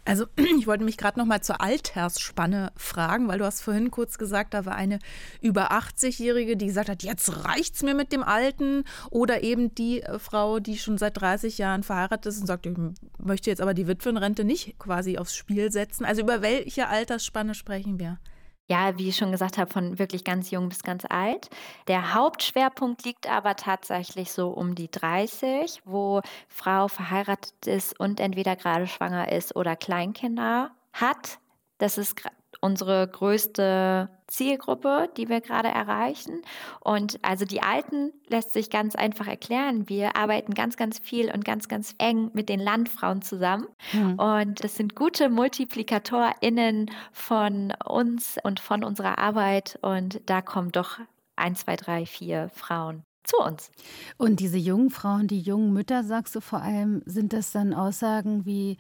Also 0.06 0.26
ich 0.60 0.68
wollte 0.68 0.84
mich 0.84 0.98
gerade 0.98 1.20
noch 1.20 1.26
mal 1.26 1.42
zur 1.42 1.62
Altersspanne 1.62 2.72
fragen, 2.76 3.28
weil 3.28 3.40
du 3.40 3.46
hast 3.46 3.62
vorhin 3.62 3.92
kurz 3.92 4.18
gesagt, 4.18 4.54
da 4.54 4.66
war 4.66 4.76
eine 4.76 5.00
über 5.42 5.72
80-Jährige, 5.72 6.58
die 6.58 6.68
gesagt 6.68 6.90
hat, 6.90 7.04
jetzt 7.04 7.46
reicht's 7.46 7.84
mir 7.84 7.94
mit 7.94 8.12
dem 8.12 8.24
Alten 8.24 8.84
oder 9.10 9.44
eben 9.44 9.74
die 9.76 10.02
äh, 10.02 10.20
Frau, 10.20 10.60
die 10.60 10.78
schon 10.78 10.98
seit 10.98 11.20
30 11.20 11.58
Jahren 11.58 11.84
verheiratet 11.84 12.28
ist 12.28 12.42
und 12.42 12.48
sagt, 12.48 12.66
ich 12.66 12.78
möchte 13.18 13.50
jetzt 13.50 13.62
aber 13.62 13.74
die 13.74 13.88
Witwenrente 13.88 14.44
nicht 14.44 14.78
quasi 14.80 15.18
aufs 15.18 15.36
Spiel 15.36 15.72
setzen. 15.72 16.06
Also 16.06 16.22
über 16.22 16.42
welche 16.42 16.88
Altersspanne 16.88 17.56
sprechen 17.56 18.00
wir? 18.00 18.20
Ja, 18.70 19.00
wie 19.00 19.10
ich 19.10 19.18
schon 19.18 19.32
gesagt 19.32 19.58
habe, 19.58 19.72
von 19.72 19.98
wirklich 19.98 20.24
ganz 20.24 20.52
jung 20.52 20.70
bis 20.70 20.84
ganz 20.84 21.04
alt. 21.10 21.50
Der 21.88 22.14
Hauptschwerpunkt 22.14 23.04
liegt 23.04 23.28
aber 23.28 23.56
tatsächlich 23.56 24.32
so 24.32 24.50
um 24.50 24.76
die 24.76 24.92
30, 24.92 25.82
wo 25.86 26.22
Frau 26.48 26.88
verheiratet 26.88 27.66
ist 27.66 28.00
und 28.00 28.20
entweder 28.20 28.56
gerade 28.56 28.86
schwanger 28.86 29.32
ist 29.32 29.56
oder 29.56 29.76
Kleinkinder 29.76 30.70
hat. 30.94 31.40
Das 31.80 31.98
ist 31.98 32.16
unsere 32.62 33.08
größte 33.08 34.10
Zielgruppe, 34.28 35.10
die 35.18 35.30
wir 35.30 35.42
gerade 35.42 35.70
erreichen. 35.70 36.42
Und 36.80 37.20
also 37.24 37.46
die 37.46 37.62
Alten 37.62 38.12
lässt 38.28 38.54
sich 38.54 38.70
ganz 38.70 38.96
einfach 38.96 39.28
erklären. 39.28 39.90
Wir 39.90 40.16
arbeiten 40.16 40.54
ganz, 40.54 40.78
ganz 40.78 41.00
viel 41.00 41.32
und 41.32 41.46
ganz, 41.46 41.68
ganz 41.68 41.96
eng 41.98 42.30
mit 42.34 42.50
den 42.50 42.60
Landfrauen 42.60 43.22
zusammen. 43.22 43.68
Mhm. 43.94 44.20
Und 44.20 44.64
das 44.64 44.76
sind 44.76 44.96
gute 44.96 45.30
MultiplikatorInnen 45.30 46.92
von 47.12 47.74
uns 47.86 48.38
und 48.44 48.60
von 48.60 48.84
unserer 48.84 49.18
Arbeit. 49.18 49.80
Und 49.82 50.22
da 50.26 50.42
kommen 50.42 50.72
doch 50.72 51.00
ein, 51.36 51.56
zwei, 51.56 51.76
drei, 51.76 52.06
vier 52.06 52.50
Frauen 52.50 53.04
zu 53.24 53.38
uns. 53.38 53.72
Und 54.18 54.40
diese 54.40 54.58
jungen 54.58 54.90
Frauen, 54.90 55.28
die 55.28 55.42
jungen 55.42 55.74
Mütter, 55.74 56.04
sagst 56.04 56.36
du 56.36 56.42
vor 56.42 56.62
allem, 56.62 57.02
sind 57.06 57.34
das 57.34 57.52
dann 57.52 57.74
Aussagen 57.74 58.46
wie, 58.46 58.78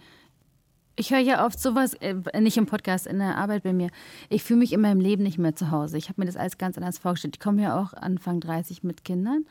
ich 1.00 1.12
höre 1.12 1.20
ja 1.20 1.46
oft 1.46 1.60
sowas, 1.60 1.94
äh, 1.96 2.14
nicht 2.42 2.58
im 2.58 2.66
Podcast, 2.66 3.08
in 3.08 3.20
der 3.20 3.38
Arbeit 3.38 3.64
bei 3.64 3.72
mir. 3.72 3.90
Ich 4.28 4.44
fühle 4.44 4.60
mich 4.60 4.74
in 4.74 4.82
meinem 4.82 5.00
Leben 5.00 5.24
nicht 5.24 5.38
mehr 5.38 5.56
zu 5.56 5.72
Hause. 5.72 5.98
Ich 5.98 6.10
habe 6.10 6.20
mir 6.22 6.26
das 6.26 6.36
alles 6.36 6.58
ganz 6.58 6.78
anders 6.78 7.00
vorgestellt. 7.00 7.38
Ich 7.38 7.40
komme 7.40 7.62
ja 7.62 7.82
auch 7.82 7.94
Anfang 7.94 8.42
30 8.42 8.84
mit 8.84 9.06
Kindern 9.06 9.46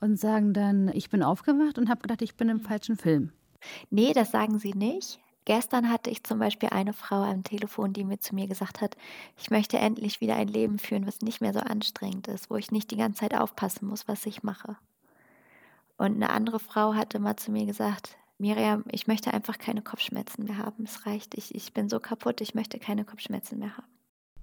und 0.00 0.18
sagen 0.18 0.54
dann, 0.54 0.88
ich 0.88 1.10
bin 1.10 1.22
aufgewacht 1.22 1.78
und 1.78 1.90
habe 1.90 2.00
gedacht, 2.00 2.22
ich 2.22 2.36
bin 2.36 2.48
im 2.48 2.60
falschen 2.60 2.96
Film. 2.96 3.30
Nee, 3.90 4.14
das 4.14 4.30
sagen 4.30 4.58
sie 4.58 4.72
nicht. 4.72 5.20
Gestern 5.44 5.90
hatte 5.90 6.10
ich 6.10 6.24
zum 6.24 6.38
Beispiel 6.38 6.70
eine 6.70 6.94
Frau 6.94 7.22
am 7.22 7.44
Telefon, 7.44 7.92
die 7.92 8.02
mir 8.02 8.18
zu 8.18 8.34
mir 8.34 8.48
gesagt 8.48 8.80
hat, 8.80 8.96
ich 9.36 9.50
möchte 9.50 9.78
endlich 9.78 10.22
wieder 10.22 10.34
ein 10.34 10.48
Leben 10.48 10.78
führen, 10.78 11.06
was 11.06 11.20
nicht 11.20 11.42
mehr 11.42 11.52
so 11.52 11.60
anstrengend 11.60 12.26
ist, 12.28 12.50
wo 12.50 12.56
ich 12.56 12.72
nicht 12.72 12.90
die 12.90 12.96
ganze 12.96 13.20
Zeit 13.20 13.34
aufpassen 13.34 13.86
muss, 13.86 14.08
was 14.08 14.24
ich 14.24 14.42
mache. 14.42 14.76
Und 15.98 16.16
eine 16.16 16.30
andere 16.30 16.58
Frau 16.58 16.94
hatte 16.94 17.18
mal 17.18 17.36
zu 17.36 17.52
mir 17.52 17.66
gesagt, 17.66 18.16
Miriam, 18.38 18.84
ich 18.90 19.06
möchte 19.06 19.32
einfach 19.32 19.58
keine 19.58 19.82
Kopfschmerzen 19.82 20.44
mehr 20.44 20.58
haben. 20.58 20.84
Es 20.84 21.06
reicht. 21.06 21.34
Ich, 21.34 21.54
ich 21.54 21.72
bin 21.72 21.88
so 21.88 22.00
kaputt, 22.00 22.40
ich 22.40 22.54
möchte 22.54 22.78
keine 22.78 23.04
Kopfschmerzen 23.04 23.58
mehr 23.58 23.76
haben. 23.76 23.86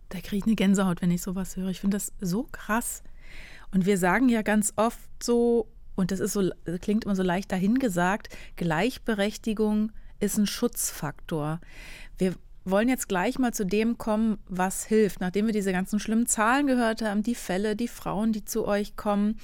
Da 0.10 0.20
kriege 0.20 0.38
ich 0.38 0.44
eine 0.46 0.56
Gänsehaut, 0.56 1.02
wenn 1.02 1.12
ich 1.12 1.22
sowas 1.22 1.56
höre. 1.56 1.70
Ich 1.70 1.80
finde 1.80 1.98
das 1.98 2.14
so 2.20 2.48
krass. 2.52 3.04
Und 3.72 3.86
wir 3.86 3.98
sagen 3.98 4.30
ja 4.30 4.42
ganz 4.42 4.74
oft 4.76 5.10
so, 5.22 5.68
und 5.96 6.12
das 6.12 6.20
ist 6.20 6.34
so, 6.34 6.50
das 6.66 6.80
klingt 6.80 7.06
immer 7.06 7.16
so 7.16 7.24
leicht 7.24 7.52
dahingesagt, 7.52 8.36
Gleichberechtigung 8.56 9.92
ist 10.20 10.38
ein 10.38 10.48
Schutzfaktor. 10.48 11.60
Wir 12.18 12.36
wollen 12.66 12.90
jetzt 12.90 13.10
gleich 13.10 13.40
mal 13.40 13.54
zu 13.54 13.66
dem 13.66 13.98
kommen, 13.98 14.38
was 14.48 14.86
hilft, 14.86 15.20
nachdem 15.20 15.48
wir 15.48 15.54
diese 15.54 15.72
ganzen 15.72 16.00
schlimmen 16.00 16.28
Zahlen 16.28 16.68
gehört 16.68 17.02
haben, 17.02 17.24
die 17.24 17.36
Fälle, 17.36 17.76
die 17.76 17.88
Frauen, 17.88 18.32
die 18.32 18.46
zu 18.46 18.66
euch 18.66 18.96
kommen. 18.96 19.38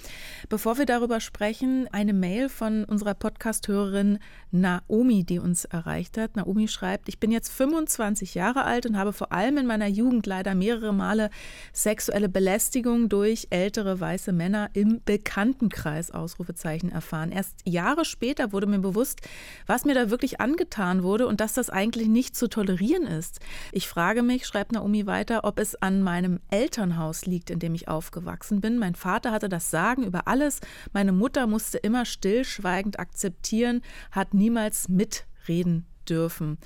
Bevor 0.47 0.77
wir 0.77 0.85
darüber 0.85 1.19
sprechen, 1.19 1.87
eine 1.91 2.13
Mail 2.13 2.49
von 2.49 2.85
unserer 2.85 3.13
Podcast-Hörerin 3.13 4.19
Naomi, 4.51 5.23
die 5.23 5.39
uns 5.39 5.65
erreicht 5.65 6.17
hat. 6.17 6.35
Naomi 6.35 6.67
schreibt, 6.67 7.09
ich 7.09 7.19
bin 7.19 7.31
jetzt 7.31 7.49
25 7.51 8.35
Jahre 8.35 8.63
alt 8.63 8.85
und 8.85 8.97
habe 8.97 9.13
vor 9.13 9.31
allem 9.31 9.57
in 9.57 9.67
meiner 9.67 9.87
Jugend 9.87 10.25
leider 10.25 10.55
mehrere 10.55 10.93
Male 10.93 11.29
sexuelle 11.73 12.29
Belästigung 12.29 13.09
durch 13.09 13.47
ältere 13.49 13.99
weiße 13.99 14.31
Männer 14.31 14.69
im 14.73 15.01
Bekanntenkreis 15.03 16.11
Ausrufezeichen 16.11 16.91
erfahren. 16.91 17.31
Erst 17.31 17.61
Jahre 17.65 18.05
später 18.05 18.51
wurde 18.53 18.67
mir 18.67 18.79
bewusst, 18.79 19.21
was 19.67 19.85
mir 19.85 19.93
da 19.93 20.09
wirklich 20.09 20.41
angetan 20.41 21.03
wurde 21.03 21.27
und 21.27 21.41
dass 21.41 21.53
das 21.53 21.69
eigentlich 21.69 22.07
nicht 22.07 22.35
zu 22.35 22.47
tolerieren 22.47 23.08
ist. 23.09 23.39
Ich 23.71 23.87
frage 23.87 24.23
mich, 24.23 24.45
schreibt 24.45 24.71
Naomi 24.71 25.05
weiter, 25.05 25.43
ob 25.43 25.59
es 25.59 25.75
an 25.75 26.01
meinem 26.01 26.39
Elternhaus 26.49 27.25
liegt, 27.25 27.49
in 27.49 27.59
dem 27.59 27.75
ich 27.75 27.87
aufgewachsen 27.87 28.61
bin. 28.61 28.77
Mein 28.77 28.95
Vater 28.95 29.31
hatte 29.31 29.49
das 29.49 29.71
Sagen 29.71 30.03
über 30.03 30.27
alles. 30.27 30.61
Meine 30.93 31.11
Mutter 31.11 31.47
musste 31.47 31.77
immer 31.77 32.05
stillschweigend 32.05 32.99
akzeptieren, 32.99 33.81
hat 34.11 34.33
niemals 34.33 34.87
mitreden 34.87 35.85
dürfen. 36.07 36.57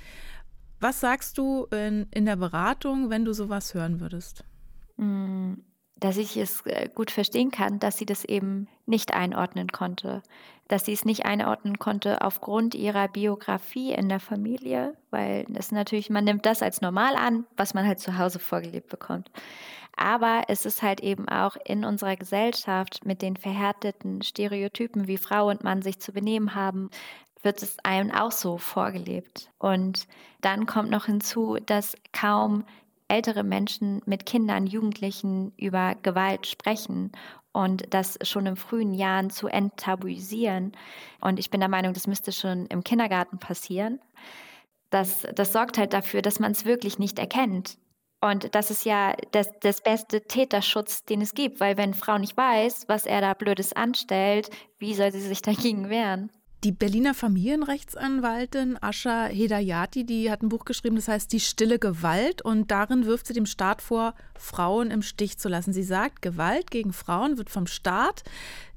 Was 0.80 1.00
sagst 1.00 1.38
du 1.38 1.66
in, 1.72 2.08
in 2.12 2.26
der 2.26 2.36
Beratung, 2.36 3.10
wenn 3.10 3.26
du 3.26 3.34
sowas 3.34 3.74
hören 3.74 4.00
würdest? 4.00 4.44
Dass 6.04 6.18
ich 6.18 6.36
es 6.36 6.66
äh, 6.66 6.90
gut 6.94 7.12
verstehen 7.12 7.50
kann, 7.50 7.80
dass 7.80 7.98
sie 7.98 8.06
das 8.06 8.26
eben 8.26 8.68
nicht 8.86 9.14
einordnen 9.14 9.70
konnte. 9.70 10.22
Dass 10.68 10.84
sie 10.84 10.92
es 10.92 11.06
nicht 11.06 11.26
einordnen 11.26 11.80
konnte 11.80 12.22
aufgrund 12.22 12.76
ihrer 12.76 13.08
Biografie 13.08 13.94
in 13.94 14.10
der 14.10 14.20
Familie, 14.20 14.98
weil 15.12 15.46
es 15.54 15.72
natürlich, 15.72 16.10
man 16.10 16.26
nimmt 16.26 16.46
das 16.46 16.62
als 16.62 16.82
normal 16.82 17.16
an, 17.16 17.46
was 17.56 17.74
man 17.74 17.88
halt 17.88 18.00
zu 18.00 18.18
Hause 18.18 18.40
vorgelebt 18.40 18.90
bekommt. 18.90 19.32
Aber 19.96 20.44
es 20.50 20.66
ist 20.66 20.82
halt 20.82 21.00
eben 21.00 21.30
auch 21.30 21.56
in 21.64 21.86
unserer 21.86 22.18
Gesellschaft 22.18 23.06
mit 23.06 23.22
den 23.22 23.38
verhärteten 23.38 24.24
Stereotypen, 24.24 25.08
wie 25.08 25.18
Frau 25.18 25.50
und 25.50 25.64
Mann 25.64 25.82
sich 25.84 26.00
zu 26.00 26.12
benehmen 26.12 26.54
haben, 26.54 26.90
wird 27.44 27.64
es 27.64 27.78
einem 27.84 28.12
auch 28.12 28.32
so 28.34 28.58
vorgelebt. 28.58 29.52
Und 29.58 30.08
dann 30.42 30.66
kommt 30.66 30.90
noch 30.90 31.06
hinzu, 31.06 31.58
dass 31.66 31.96
kaum 32.12 32.66
ältere 33.08 33.44
Menschen 33.44 34.02
mit 34.06 34.26
Kindern, 34.26 34.68
Jugendlichen 34.68 35.54
über 35.58 35.96
Gewalt 36.02 36.48
sprechen 36.48 37.12
und 37.52 37.94
das 37.94 38.18
schon 38.24 38.46
in 38.46 38.56
frühen 38.56 38.94
Jahren 38.94 39.30
zu 39.30 39.48
enttabuisieren. 39.48 40.74
Und 41.22 41.40
ich 41.40 41.50
bin 41.50 41.60
der 41.60 41.70
Meinung, 41.70 41.94
das 41.94 42.08
müsste 42.08 42.32
schon 42.32 42.66
im 42.68 42.84
Kindergarten 42.84 43.38
passieren. 43.38 44.00
Das, 44.90 45.26
das 45.34 45.54
sorgt 45.54 45.78
halt 45.78 45.94
dafür, 45.94 46.22
dass 46.22 46.40
man 46.40 46.52
es 46.52 46.66
wirklich 46.66 47.00
nicht 47.00 47.20
erkennt. 47.20 47.78
Und 48.22 48.56
das 48.56 48.72
ist 48.72 48.86
ja 48.86 49.16
das, 49.32 49.52
das 49.60 49.82
beste 49.82 50.22
Täterschutz, 50.22 51.04
den 51.04 51.22
es 51.22 51.34
gibt, 51.34 51.60
weil 51.60 51.78
wenn 51.78 51.94
Frau 51.94 52.18
nicht 52.18 52.38
weiß, 52.38 52.86
was 52.88 53.06
er 53.06 53.20
da 53.20 53.34
Blödes 53.34 53.74
anstellt, 53.74 54.50
wie 54.80 54.94
soll 54.94 55.12
sie 55.12 55.20
sich 55.20 55.42
dagegen 55.42 55.90
wehren? 55.90 56.32
Die 56.64 56.72
Berliner 56.72 57.14
Familienrechtsanwaltin 57.14 58.78
Ascha 58.82 59.26
Hedayati, 59.26 60.06
die 60.06 60.32
hat 60.32 60.44
ein 60.44 60.48
Buch 60.48 60.64
geschrieben, 60.64 60.96
das 60.96 61.10
heißt 61.10 61.34
Die 61.34 61.42
stille 61.42 61.78
Gewalt 61.78 62.42
und 62.42 62.72
darin 62.72 63.06
wirft 63.06 63.28
sie 63.28 63.34
dem 63.34 63.46
Staat 63.46 63.82
vor, 63.82 64.14
Frauen 64.40 64.90
im 64.90 65.02
Stich 65.02 65.38
zu 65.38 65.50
lassen. 65.50 65.74
Sie 65.74 65.84
sagt, 65.84 66.22
Gewalt 66.22 66.72
gegen 66.72 66.94
Frauen 66.94 67.38
wird 67.38 67.50
vom 67.50 67.68
Staat 67.68 68.24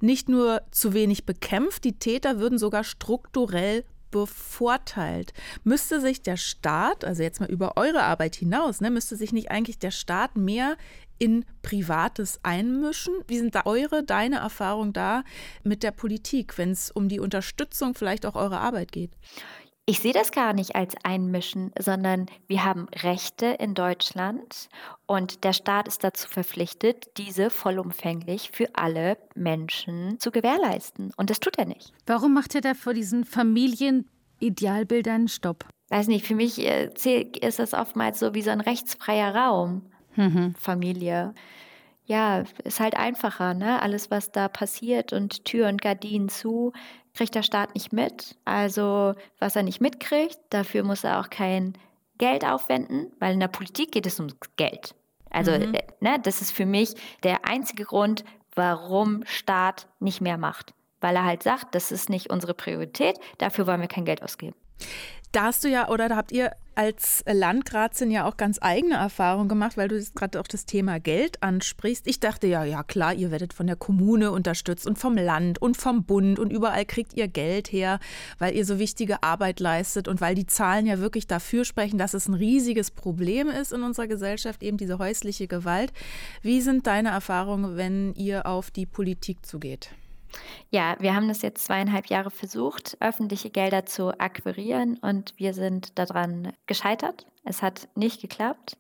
nicht 0.00 0.28
nur 0.28 0.62
zu 0.72 0.94
wenig 0.94 1.26
bekämpft, 1.26 1.84
die 1.84 1.96
Täter 1.96 2.40
würden 2.40 2.58
sogar 2.58 2.82
strukturell 2.82 3.84
bevorteilt. 4.10 5.32
Müsste 5.62 6.00
sich 6.00 6.22
der 6.22 6.36
Staat, 6.36 7.04
also 7.04 7.22
jetzt 7.22 7.38
mal 7.38 7.50
über 7.50 7.76
eure 7.76 8.02
Arbeit 8.02 8.34
hinaus, 8.34 8.80
ne, 8.80 8.90
müsste 8.90 9.14
sich 9.14 9.32
nicht 9.32 9.50
eigentlich 9.50 9.78
der 9.78 9.90
Staat 9.90 10.36
mehr 10.36 10.76
in 11.18 11.44
Privates 11.62 12.40
einmischen? 12.42 13.14
Wie 13.26 13.38
sind 13.38 13.54
da 13.54 13.62
eure, 13.64 14.02
deine 14.02 14.36
Erfahrungen 14.36 14.92
da 14.92 15.24
mit 15.64 15.82
der 15.82 15.90
Politik, 15.90 16.58
wenn 16.58 16.70
es 16.70 16.90
um 16.90 17.08
die 17.08 17.20
Unterstützung 17.20 17.94
vielleicht 17.94 18.26
auch 18.26 18.34
eurer 18.34 18.60
Arbeit 18.60 18.92
geht? 18.92 19.12
Ich 19.88 20.00
sehe 20.00 20.12
das 20.12 20.32
gar 20.32 20.52
nicht 20.52 20.74
als 20.74 20.96
Einmischen, 21.04 21.70
sondern 21.78 22.26
wir 22.48 22.64
haben 22.64 22.88
Rechte 23.04 23.46
in 23.46 23.74
Deutschland 23.74 24.68
und 25.06 25.44
der 25.44 25.52
Staat 25.52 25.86
ist 25.86 26.02
dazu 26.02 26.28
verpflichtet, 26.28 27.06
diese 27.18 27.50
vollumfänglich 27.50 28.50
für 28.52 28.68
alle 28.74 29.16
Menschen 29.36 30.18
zu 30.18 30.32
gewährleisten. 30.32 31.12
Und 31.16 31.30
das 31.30 31.38
tut 31.38 31.56
er 31.56 31.66
nicht. 31.66 31.92
Warum 32.04 32.34
macht 32.34 32.56
er 32.56 32.62
da 32.62 32.74
vor 32.74 32.94
diesen 32.94 33.24
Familienidealbildern 33.24 35.28
Stopp? 35.28 35.66
Weiß 35.88 36.08
nicht, 36.08 36.26
für 36.26 36.34
mich 36.34 36.58
äh, 36.58 36.90
ist 37.40 37.60
das 37.60 37.72
oftmals 37.72 38.18
so 38.18 38.34
wie 38.34 38.42
so 38.42 38.50
ein 38.50 38.60
rechtsfreier 38.60 39.36
Raum 39.36 39.82
mhm. 40.16 40.54
Familie. 40.58 41.34
ja, 42.06 42.44
ist 42.64 42.80
halt 42.80 42.96
einfacher, 42.96 43.54
ne? 43.54 43.82
Alles, 43.82 44.10
was 44.10 44.30
da 44.30 44.48
passiert 44.48 45.12
und 45.12 45.44
Tür 45.44 45.68
und 45.68 45.82
Gardinen 45.82 46.28
zu, 46.28 46.72
kriegt 47.14 47.34
der 47.34 47.42
Staat 47.42 47.74
nicht 47.74 47.92
mit. 47.92 48.36
Also, 48.44 49.14
was 49.38 49.56
er 49.56 49.62
nicht 49.62 49.80
mitkriegt, 49.80 50.38
dafür 50.50 50.84
muss 50.84 51.02
er 51.02 51.20
auch 51.20 51.30
kein 51.30 51.76
Geld 52.18 52.44
aufwenden, 52.44 53.12
weil 53.18 53.34
in 53.34 53.40
der 53.40 53.48
Politik 53.48 53.92
geht 53.92 54.06
es 54.06 54.20
ums 54.20 54.36
Geld. 54.56 54.94
Also, 55.30 55.52
mhm. 55.52 55.74
Äh, 55.74 55.82
ne, 56.00 56.18
das 56.22 56.40
ist 56.40 56.52
für 56.52 56.66
mich 56.66 56.94
der 57.22 57.44
einzige 57.44 57.84
Grund, 57.84 58.24
warum 58.54 59.22
Staat 59.26 59.88
nicht 59.98 60.20
mehr 60.20 60.38
macht. 60.38 60.74
Weil 61.00 61.16
er 61.16 61.24
halt 61.24 61.42
sagt, 61.42 61.74
das 61.74 61.92
ist 61.92 62.08
nicht 62.08 62.30
unsere 62.30 62.54
Priorität, 62.54 63.18
dafür 63.38 63.66
wollen 63.66 63.80
wir 63.80 63.88
kein 63.88 64.04
Geld 64.04 64.22
ausgeben. 64.22 64.56
Da 65.32 65.44
hast 65.44 65.64
du 65.64 65.68
ja, 65.68 65.88
oder 65.88 66.08
da 66.08 66.16
habt 66.16 66.32
ihr 66.32 66.52
als 66.76 67.24
Landgrazin 67.26 68.10
ja 68.10 68.28
auch 68.28 68.36
ganz 68.36 68.58
eigene 68.60 68.96
Erfahrungen 68.96 69.48
gemacht, 69.48 69.78
weil 69.78 69.88
du 69.88 70.02
gerade 70.14 70.38
auch 70.38 70.46
das 70.46 70.66
Thema 70.66 71.00
Geld 71.00 71.42
ansprichst. 71.42 72.06
Ich 72.06 72.20
dachte 72.20 72.46
ja, 72.46 72.64
ja 72.64 72.82
klar, 72.82 73.14
ihr 73.14 73.30
werdet 73.30 73.54
von 73.54 73.66
der 73.66 73.76
Kommune 73.76 74.30
unterstützt 74.30 74.86
und 74.86 74.98
vom 74.98 75.16
Land 75.16 75.60
und 75.60 75.78
vom 75.78 76.04
Bund 76.04 76.38
und 76.38 76.52
überall 76.52 76.84
kriegt 76.84 77.14
ihr 77.14 77.28
Geld 77.28 77.72
her, 77.72 77.98
weil 78.38 78.54
ihr 78.54 78.66
so 78.66 78.78
wichtige 78.78 79.22
Arbeit 79.22 79.58
leistet 79.58 80.06
und 80.06 80.20
weil 80.20 80.34
die 80.34 80.46
Zahlen 80.46 80.86
ja 80.86 80.98
wirklich 80.98 81.26
dafür 81.26 81.64
sprechen, 81.64 81.98
dass 81.98 82.12
es 82.12 82.28
ein 82.28 82.34
riesiges 82.34 82.90
Problem 82.90 83.48
ist 83.48 83.72
in 83.72 83.82
unserer 83.82 84.06
Gesellschaft, 84.06 84.62
eben 84.62 84.76
diese 84.76 84.98
häusliche 84.98 85.48
Gewalt. 85.48 85.94
Wie 86.42 86.60
sind 86.60 86.86
deine 86.86 87.08
Erfahrungen, 87.08 87.78
wenn 87.78 88.14
ihr 88.14 88.46
auf 88.46 88.70
die 88.70 88.86
Politik 88.86 89.46
zugeht? 89.46 89.90
Ja, 90.70 90.96
wir 90.98 91.14
haben 91.14 91.28
das 91.28 91.42
jetzt 91.42 91.64
zweieinhalb 91.64 92.06
Jahre 92.06 92.30
versucht, 92.30 92.96
öffentliche 93.00 93.50
Gelder 93.50 93.86
zu 93.86 94.18
akquirieren 94.18 94.98
und 94.98 95.34
wir 95.36 95.54
sind 95.54 95.98
daran 95.98 96.52
gescheitert. 96.66 97.26
Es 97.44 97.62
hat 97.62 97.88
nicht 97.94 98.20
geklappt, 98.20 98.76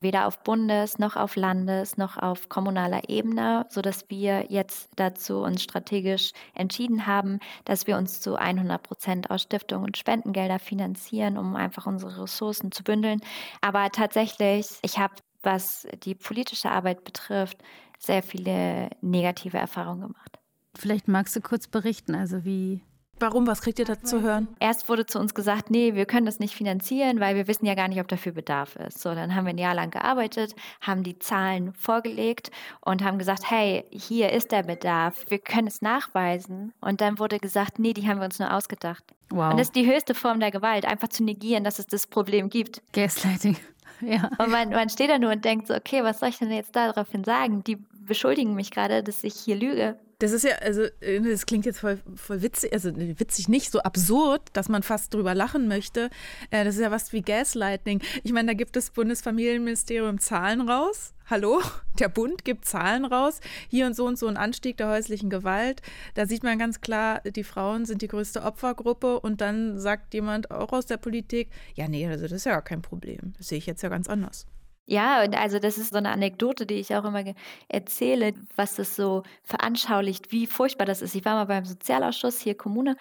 weder 0.00 0.26
auf 0.26 0.42
Bundes- 0.44 0.98
noch 0.98 1.16
auf 1.16 1.34
Landes- 1.36 1.96
noch 1.96 2.16
auf 2.18 2.48
kommunaler 2.48 3.08
Ebene, 3.08 3.66
sodass 3.70 4.04
wir 4.10 4.46
jetzt 4.50 4.90
dazu 4.96 5.38
uns 5.38 5.62
strategisch 5.62 6.32
entschieden 6.54 7.06
haben, 7.06 7.40
dass 7.64 7.86
wir 7.86 7.96
uns 7.96 8.20
zu 8.20 8.36
100 8.36 8.82
Prozent 8.82 9.30
aus 9.30 9.42
Stiftungen 9.42 9.86
und 9.86 9.96
Spendengelder 9.96 10.58
finanzieren, 10.58 11.38
um 11.38 11.56
einfach 11.56 11.86
unsere 11.86 12.22
Ressourcen 12.22 12.70
zu 12.70 12.84
bündeln. 12.84 13.20
Aber 13.62 13.90
tatsächlich, 13.90 14.66
ich 14.82 14.98
habe, 14.98 15.14
was 15.42 15.86
die 16.04 16.14
politische 16.14 16.70
Arbeit 16.70 17.04
betrifft, 17.04 17.58
sehr 17.98 18.22
viele 18.22 18.90
negative 19.00 19.56
Erfahrungen 19.56 20.02
gemacht. 20.02 20.38
Vielleicht 20.78 21.08
magst 21.08 21.34
du 21.36 21.40
kurz 21.40 21.66
berichten, 21.66 22.14
also 22.14 22.44
wie. 22.44 22.80
Warum? 23.20 23.46
Was 23.46 23.62
kriegt 23.62 23.78
ihr 23.78 23.84
da 23.84 24.02
zu 24.02 24.22
hören? 24.22 24.48
Erst 24.58 24.88
wurde 24.88 25.06
zu 25.06 25.20
uns 25.20 25.34
gesagt, 25.34 25.70
nee, 25.70 25.94
wir 25.94 26.04
können 26.04 26.26
das 26.26 26.40
nicht 26.40 26.54
finanzieren, 26.54 27.20
weil 27.20 27.36
wir 27.36 27.46
wissen 27.46 27.64
ja 27.64 27.74
gar 27.74 27.86
nicht, 27.86 28.00
ob 28.00 28.08
dafür 28.08 28.32
Bedarf 28.32 28.74
ist. 28.74 29.00
So, 29.00 29.14
dann 29.14 29.34
haben 29.34 29.44
wir 29.44 29.50
ein 29.50 29.58
Jahr 29.58 29.74
lang 29.74 29.90
gearbeitet, 29.90 30.54
haben 30.80 31.04
die 31.04 31.18
Zahlen 31.20 31.72
vorgelegt 31.74 32.50
und 32.80 33.04
haben 33.04 33.18
gesagt, 33.18 33.48
hey, 33.48 33.84
hier 33.90 34.32
ist 34.32 34.50
der 34.50 34.64
Bedarf, 34.64 35.24
wir 35.28 35.38
können 35.38 35.68
es 35.68 35.80
nachweisen. 35.80 36.72
Und 36.80 37.00
dann 37.00 37.20
wurde 37.20 37.38
gesagt, 37.38 37.78
nee, 37.78 37.92
die 37.92 38.08
haben 38.08 38.18
wir 38.18 38.24
uns 38.24 38.40
nur 38.40 38.52
ausgedacht. 38.52 39.04
Wow. 39.30 39.52
Und 39.52 39.60
das 39.60 39.68
ist 39.68 39.76
die 39.76 39.86
höchste 39.86 40.14
Form 40.14 40.40
der 40.40 40.50
Gewalt, 40.50 40.84
einfach 40.84 41.08
zu 41.08 41.22
negieren, 41.22 41.62
dass 41.62 41.78
es 41.78 41.86
das 41.86 42.06
Problem 42.08 42.50
gibt. 42.50 42.82
Gaslighting. 42.92 43.56
Ja. 44.00 44.28
Und 44.38 44.50
man, 44.50 44.70
man 44.70 44.88
steht 44.90 45.08
da 45.08 45.18
nur 45.18 45.30
und 45.30 45.44
denkt 45.44 45.68
so, 45.68 45.74
okay, 45.74 46.02
was 46.02 46.18
soll 46.18 46.28
ich 46.28 46.38
denn 46.38 46.50
jetzt 46.50 46.74
daraufhin 46.74 47.24
sagen? 47.24 47.62
Die 47.64 47.76
beschuldigen 48.00 48.54
mich 48.54 48.70
gerade, 48.70 49.02
dass 49.02 49.24
ich 49.24 49.34
hier 49.34 49.56
lüge. 49.56 49.96
Das 50.24 50.32
ist 50.32 50.44
ja, 50.44 50.52
also, 50.62 50.84
äh, 51.00 51.20
das 51.20 51.44
klingt 51.44 51.66
jetzt 51.66 51.80
voll, 51.80 52.00
voll 52.16 52.40
witzig, 52.40 52.72
also 52.72 52.90
witzig 52.96 53.48
nicht, 53.48 53.70
so 53.70 53.80
absurd, 53.80 54.40
dass 54.54 54.70
man 54.70 54.82
fast 54.82 55.12
drüber 55.12 55.34
lachen 55.34 55.68
möchte. 55.68 56.08
Äh, 56.48 56.64
das 56.64 56.76
ist 56.76 56.80
ja 56.80 56.90
was 56.90 57.12
wie 57.12 57.20
Gaslighting. 57.20 58.00
Ich 58.22 58.32
meine, 58.32 58.46
da 58.46 58.54
gibt 58.54 58.74
das 58.74 58.88
Bundesfamilienministerium 58.88 60.18
Zahlen 60.20 60.66
raus. 60.66 61.12
Hallo? 61.26 61.60
Der 61.98 62.08
Bund 62.08 62.42
gibt 62.42 62.64
Zahlen 62.64 63.04
raus. 63.04 63.40
Hier 63.68 63.84
und 63.84 63.94
so 63.94 64.06
und 64.06 64.18
so 64.18 64.26
ein 64.26 64.38
Anstieg 64.38 64.78
der 64.78 64.88
häuslichen 64.88 65.28
Gewalt. 65.28 65.82
Da 66.14 66.24
sieht 66.24 66.42
man 66.42 66.58
ganz 66.58 66.80
klar, 66.80 67.20
die 67.20 67.44
Frauen 67.44 67.84
sind 67.84 68.00
die 68.00 68.08
größte 68.08 68.44
Opfergruppe. 68.44 69.20
Und 69.20 69.42
dann 69.42 69.78
sagt 69.78 70.14
jemand 70.14 70.50
auch 70.50 70.72
aus 70.72 70.86
der 70.86 70.96
Politik, 70.96 71.50
ja, 71.74 71.86
nee, 71.86 72.08
also 72.08 72.22
das 72.22 72.32
ist 72.32 72.46
ja 72.46 72.62
kein 72.62 72.80
Problem. 72.80 73.34
Das 73.36 73.48
sehe 73.48 73.58
ich 73.58 73.66
jetzt 73.66 73.82
ja 73.82 73.90
ganz 73.90 74.08
anders. 74.08 74.46
Ja, 74.86 75.22
und 75.22 75.34
also 75.36 75.58
das 75.58 75.78
ist 75.78 75.92
so 75.92 75.98
eine 75.98 76.10
Anekdote, 76.10 76.66
die 76.66 76.74
ich 76.74 76.94
auch 76.94 77.04
immer 77.04 77.24
erzähle, 77.68 78.34
was 78.54 78.76
das 78.76 78.96
so 78.96 79.22
veranschaulicht, 79.42 80.30
wie 80.30 80.46
furchtbar 80.46 80.84
das 80.84 81.00
ist. 81.00 81.14
Ich 81.14 81.24
war 81.24 81.34
mal 81.34 81.46
beim 81.46 81.64
Sozialausschuss 81.64 82.40
hier 82.40 82.54
Kommune 82.54 82.96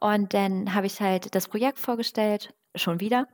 und 0.00 0.34
dann 0.34 0.74
habe 0.74 0.86
ich 0.86 1.00
halt 1.00 1.34
das 1.34 1.48
Projekt 1.48 1.78
vorgestellt, 1.78 2.52
schon 2.74 3.00
wieder. 3.00 3.28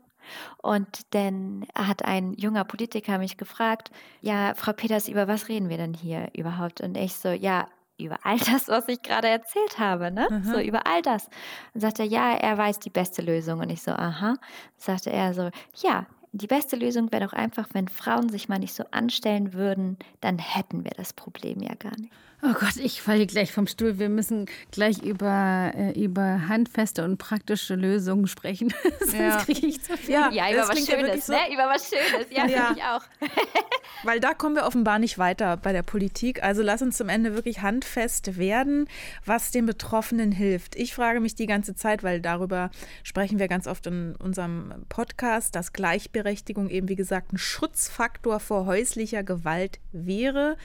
Und 0.62 1.14
dann 1.14 1.66
hat 1.74 2.04
ein 2.04 2.34
junger 2.34 2.64
Politiker 2.64 3.18
mich 3.18 3.36
gefragt, 3.36 3.90
ja, 4.20 4.54
Frau 4.56 4.72
Peters, 4.72 5.08
über 5.08 5.28
was 5.28 5.48
reden 5.48 5.68
wir 5.68 5.76
denn 5.76 5.94
hier 5.94 6.28
überhaupt? 6.34 6.80
Und 6.80 6.96
ich 6.96 7.14
so, 7.14 7.28
ja, 7.28 7.68
über 7.98 8.18
all 8.24 8.38
das, 8.38 8.68
was 8.68 8.88
ich 8.88 9.02
gerade 9.02 9.28
erzählt 9.28 9.78
habe, 9.78 10.10
ne? 10.10 10.28
Mhm. 10.30 10.44
So 10.44 10.60
über 10.60 10.86
all 10.86 11.02
das. 11.02 11.28
Und 11.74 11.80
sagte 11.80 12.02
er, 12.02 12.08
ja, 12.08 12.32
er 12.34 12.58
weiß 12.58 12.78
die 12.78 12.90
beste 12.90 13.22
Lösung. 13.22 13.60
Und 13.60 13.70
ich 13.70 13.82
so, 13.82 13.92
aha. 13.92 14.34
Sagte 14.76 15.10
er 15.10 15.32
so, 15.32 15.50
ja, 15.76 16.06
die 16.38 16.46
beste 16.46 16.76
Lösung 16.76 17.12
wäre 17.12 17.24
doch 17.24 17.32
einfach, 17.32 17.68
wenn 17.72 17.88
Frauen 17.88 18.28
sich 18.28 18.48
mal 18.48 18.58
nicht 18.58 18.74
so 18.74 18.84
anstellen 18.90 19.52
würden, 19.52 19.96
dann 20.20 20.38
hätten 20.38 20.84
wir 20.84 20.92
das 20.92 21.12
Problem 21.12 21.60
ja 21.60 21.74
gar 21.74 21.96
nicht. 21.98 22.12
Oh 22.42 22.52
Gott, 22.52 22.76
ich 22.76 23.00
falle 23.00 23.26
gleich 23.26 23.50
vom 23.50 23.66
Stuhl. 23.66 23.98
Wir 23.98 24.10
müssen 24.10 24.46
gleich 24.70 25.02
über, 25.02 25.72
äh, 25.74 25.92
über 25.92 26.48
handfeste 26.48 27.02
und 27.02 27.16
praktische 27.16 27.74
Lösungen 27.74 28.26
sprechen. 28.26 28.74
Sonst 29.00 29.14
ja. 29.14 29.36
kriege 29.38 29.66
ich 29.66 29.82
zu 29.82 29.96
viel. 29.96 30.14
Ja, 30.14 30.30
ja 30.30 30.52
über 30.52 30.68
was 30.68 30.86
Schönes, 30.86 31.08
ja 31.08 31.20
so. 31.20 31.32
ne? 31.32 31.54
Über 31.54 31.66
was 31.66 31.88
Schönes. 31.88 32.26
Ja, 32.30 32.46
ja. 32.46 32.74
ich 32.76 32.82
auch. 32.82 33.02
Weil 34.04 34.20
da 34.20 34.34
kommen 34.34 34.54
wir 34.54 34.66
offenbar 34.66 34.98
nicht 34.98 35.16
weiter 35.16 35.56
bei 35.56 35.72
der 35.72 35.82
Politik. 35.82 36.42
Also 36.42 36.62
lass 36.62 36.82
uns 36.82 36.98
zum 36.98 37.08
Ende 37.08 37.34
wirklich 37.34 37.62
handfest 37.62 38.36
werden, 38.36 38.86
was 39.24 39.50
den 39.50 39.64
Betroffenen 39.64 40.30
hilft. 40.30 40.76
Ich 40.76 40.94
frage 40.94 41.20
mich 41.20 41.34
die 41.34 41.46
ganze 41.46 41.74
Zeit, 41.74 42.04
weil 42.04 42.20
darüber 42.20 42.70
sprechen 43.02 43.38
wir 43.38 43.48
ganz 43.48 43.66
oft 43.66 43.86
in 43.86 44.14
unserem 44.16 44.74
Podcast, 44.90 45.54
dass 45.54 45.72
Gleichberechtigung 45.72 46.68
eben, 46.68 46.88
wie 46.88 46.96
gesagt, 46.96 47.32
ein 47.32 47.38
Schutzfaktor 47.38 48.40
vor 48.40 48.66
häuslicher 48.66 49.22
Gewalt 49.22 49.80
wäre. 49.92 50.56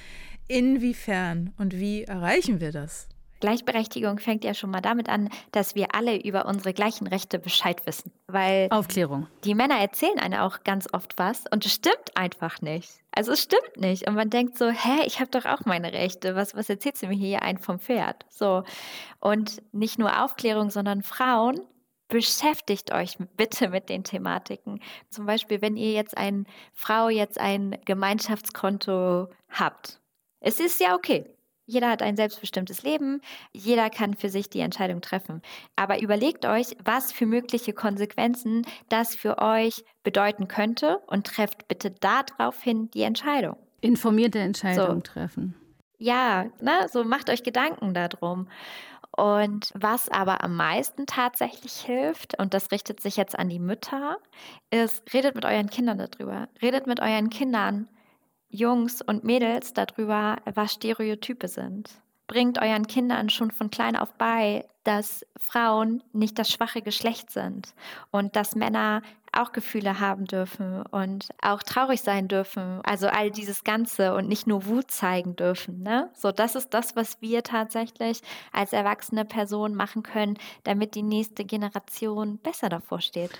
Inwiefern 0.52 1.54
und 1.58 1.80
wie 1.80 2.04
erreichen 2.04 2.60
wir 2.60 2.74
das? 2.74 3.08
Gleichberechtigung 3.40 4.20
fängt 4.20 4.44
ja 4.44 4.54
schon 4.54 4.70
mal 4.70 4.82
damit 4.82 5.08
an, 5.08 5.30
dass 5.54 5.76
wir 5.76 5.96
alle 5.96 6.22
über 6.22 6.46
unsere 6.46 6.74
gleichen 6.74 7.08
Rechte 7.08 7.40
Bescheid 7.40 7.86
wissen. 7.86 8.12
Weil 8.28 8.68
Aufklärung. 8.70 9.28
Die 9.46 9.56
Männer 9.56 9.80
erzählen 9.80 10.20
einem 10.20 10.42
auch 10.42 10.66
ganz 10.66 10.90
oft 10.92 11.18
was 11.18 11.46
und 11.52 11.66
es 11.66 11.74
stimmt 11.74 12.16
einfach 12.16 12.62
nicht. 12.62 13.00
Also 13.16 13.32
es 13.32 13.44
stimmt 13.44 13.78
nicht. 13.78 14.10
Und 14.10 14.16
man 14.16 14.30
denkt 14.30 14.58
so, 14.58 14.70
hä, 14.70 15.06
ich 15.06 15.22
habe 15.22 15.32
doch 15.32 15.46
auch 15.46 15.64
meine 15.64 15.94
Rechte. 15.94 16.36
Was, 16.36 16.54
was 16.54 16.70
erzählst 16.70 17.02
du 17.02 17.08
mir 17.08 17.16
hier 17.16 17.44
ein 17.44 17.58
vom 17.58 17.80
Pferd? 17.80 18.26
So. 18.28 18.66
Und 19.22 19.62
nicht 19.72 20.00
nur 20.00 20.22
Aufklärung, 20.22 20.70
sondern 20.70 21.02
Frauen, 21.02 21.62
beschäftigt 22.10 22.94
euch 22.94 23.18
bitte 23.38 23.70
mit 23.70 23.88
den 23.88 24.04
Thematiken. 24.04 24.82
Zum 25.10 25.26
Beispiel, 25.26 25.62
wenn 25.62 25.78
ihr 25.78 25.94
jetzt 25.94 26.18
eine 26.18 26.44
Frau 26.74 27.08
jetzt 27.08 27.40
ein 27.40 27.78
Gemeinschaftskonto 27.86 29.30
habt 29.48 30.01
es 30.42 30.60
ist 30.60 30.82
ja 30.82 30.96
okay. 30.96 31.26
Jeder 31.68 31.90
hat 31.90 32.02
ein 32.02 32.18
selbstbestimmtes 32.18 32.84
Leben, 32.84 33.22
jeder 33.54 33.90
kann 33.90 34.16
für 34.16 34.30
sich 34.30 34.50
die 34.50 34.60
Entscheidung 34.60 35.00
treffen. 35.00 35.42
Aber 35.78 36.02
überlegt 36.02 36.46
euch, 36.46 36.76
was 36.84 37.14
für 37.14 37.26
mögliche 37.26 37.72
Konsequenzen 37.72 38.66
das 38.90 39.16
für 39.16 39.38
euch 39.38 39.86
bedeuten 40.04 40.50
könnte 40.50 40.98
und 41.08 41.28
trefft 41.28 41.70
bitte 41.70 41.92
daraufhin 41.92 42.92
die 42.92 43.04
Entscheidung. 43.04 43.56
Informierte 43.80 44.40
Entscheidung 44.40 44.98
so. 44.98 45.02
treffen. 45.02 45.56
Ja, 45.98 46.46
ne, 46.60 46.90
so 46.92 47.04
macht 47.04 47.30
euch 47.30 47.44
Gedanken 47.44 47.94
darum. 47.94 48.50
Und 49.16 49.72
was 49.74 50.10
aber 50.10 50.44
am 50.44 50.56
meisten 50.56 51.06
tatsächlich 51.06 51.74
hilft, 51.82 52.40
und 52.40 52.54
das 52.54 52.72
richtet 52.72 53.02
sich 53.02 53.18
jetzt 53.18 53.38
an 53.38 53.50
die 53.50 53.60
Mütter, 53.60 54.18
ist, 54.72 55.14
redet 55.14 55.36
mit 55.36 55.46
euren 55.46 55.70
Kindern 55.70 56.00
darüber. 56.00 56.48
Redet 56.62 56.88
mit 56.88 57.00
euren 57.02 57.30
Kindern 57.30 57.88
Jungs 58.52 59.02
und 59.02 59.24
Mädels 59.24 59.74
darüber, 59.74 60.38
was 60.54 60.74
Stereotype 60.74 61.48
sind. 61.48 61.90
Bringt 62.28 62.62
euren 62.62 62.88
Kindern 62.88 63.30
schon 63.30 63.52
von 63.52 63.72
klein 63.72 63.96
auf 63.96 64.14
bei, 64.14 64.66
dass 64.84 65.26
Frauen 65.38 66.04
nicht 66.14 66.40
das 66.40 66.50
schwache 66.50 66.82
Geschlecht 66.82 67.30
sind 67.30 67.74
und 68.10 68.36
dass 68.36 68.56
Männer 68.56 69.02
auch 69.32 69.52
Gefühle 69.52 70.00
haben 70.00 70.26
dürfen 70.26 70.82
und 70.84 71.30
auch 71.42 71.64
traurig 71.64 72.02
sein 72.02 72.28
dürfen. 72.28 72.82
Also 72.84 73.08
all 73.08 73.32
dieses 73.32 73.64
Ganze 73.64 74.14
und 74.16 74.28
nicht 74.28 74.48
nur 74.48 74.66
Wut 74.66 74.92
zeigen 74.92 75.36
dürfen. 75.36 75.84
Ne? 75.84 76.10
So, 76.14 76.32
das 76.32 76.56
ist 76.56 76.74
das, 76.74 76.96
was 76.96 77.22
wir 77.22 77.44
tatsächlich 77.44 78.22
als 78.52 78.74
erwachsene 78.74 79.26
Person 79.26 79.76
machen 79.76 80.04
können, 80.04 80.38
damit 80.64 80.96
die 80.96 81.04
nächste 81.04 81.46
Generation 81.46 82.38
besser 82.40 82.70
davor 82.70 83.02
steht. 83.02 83.32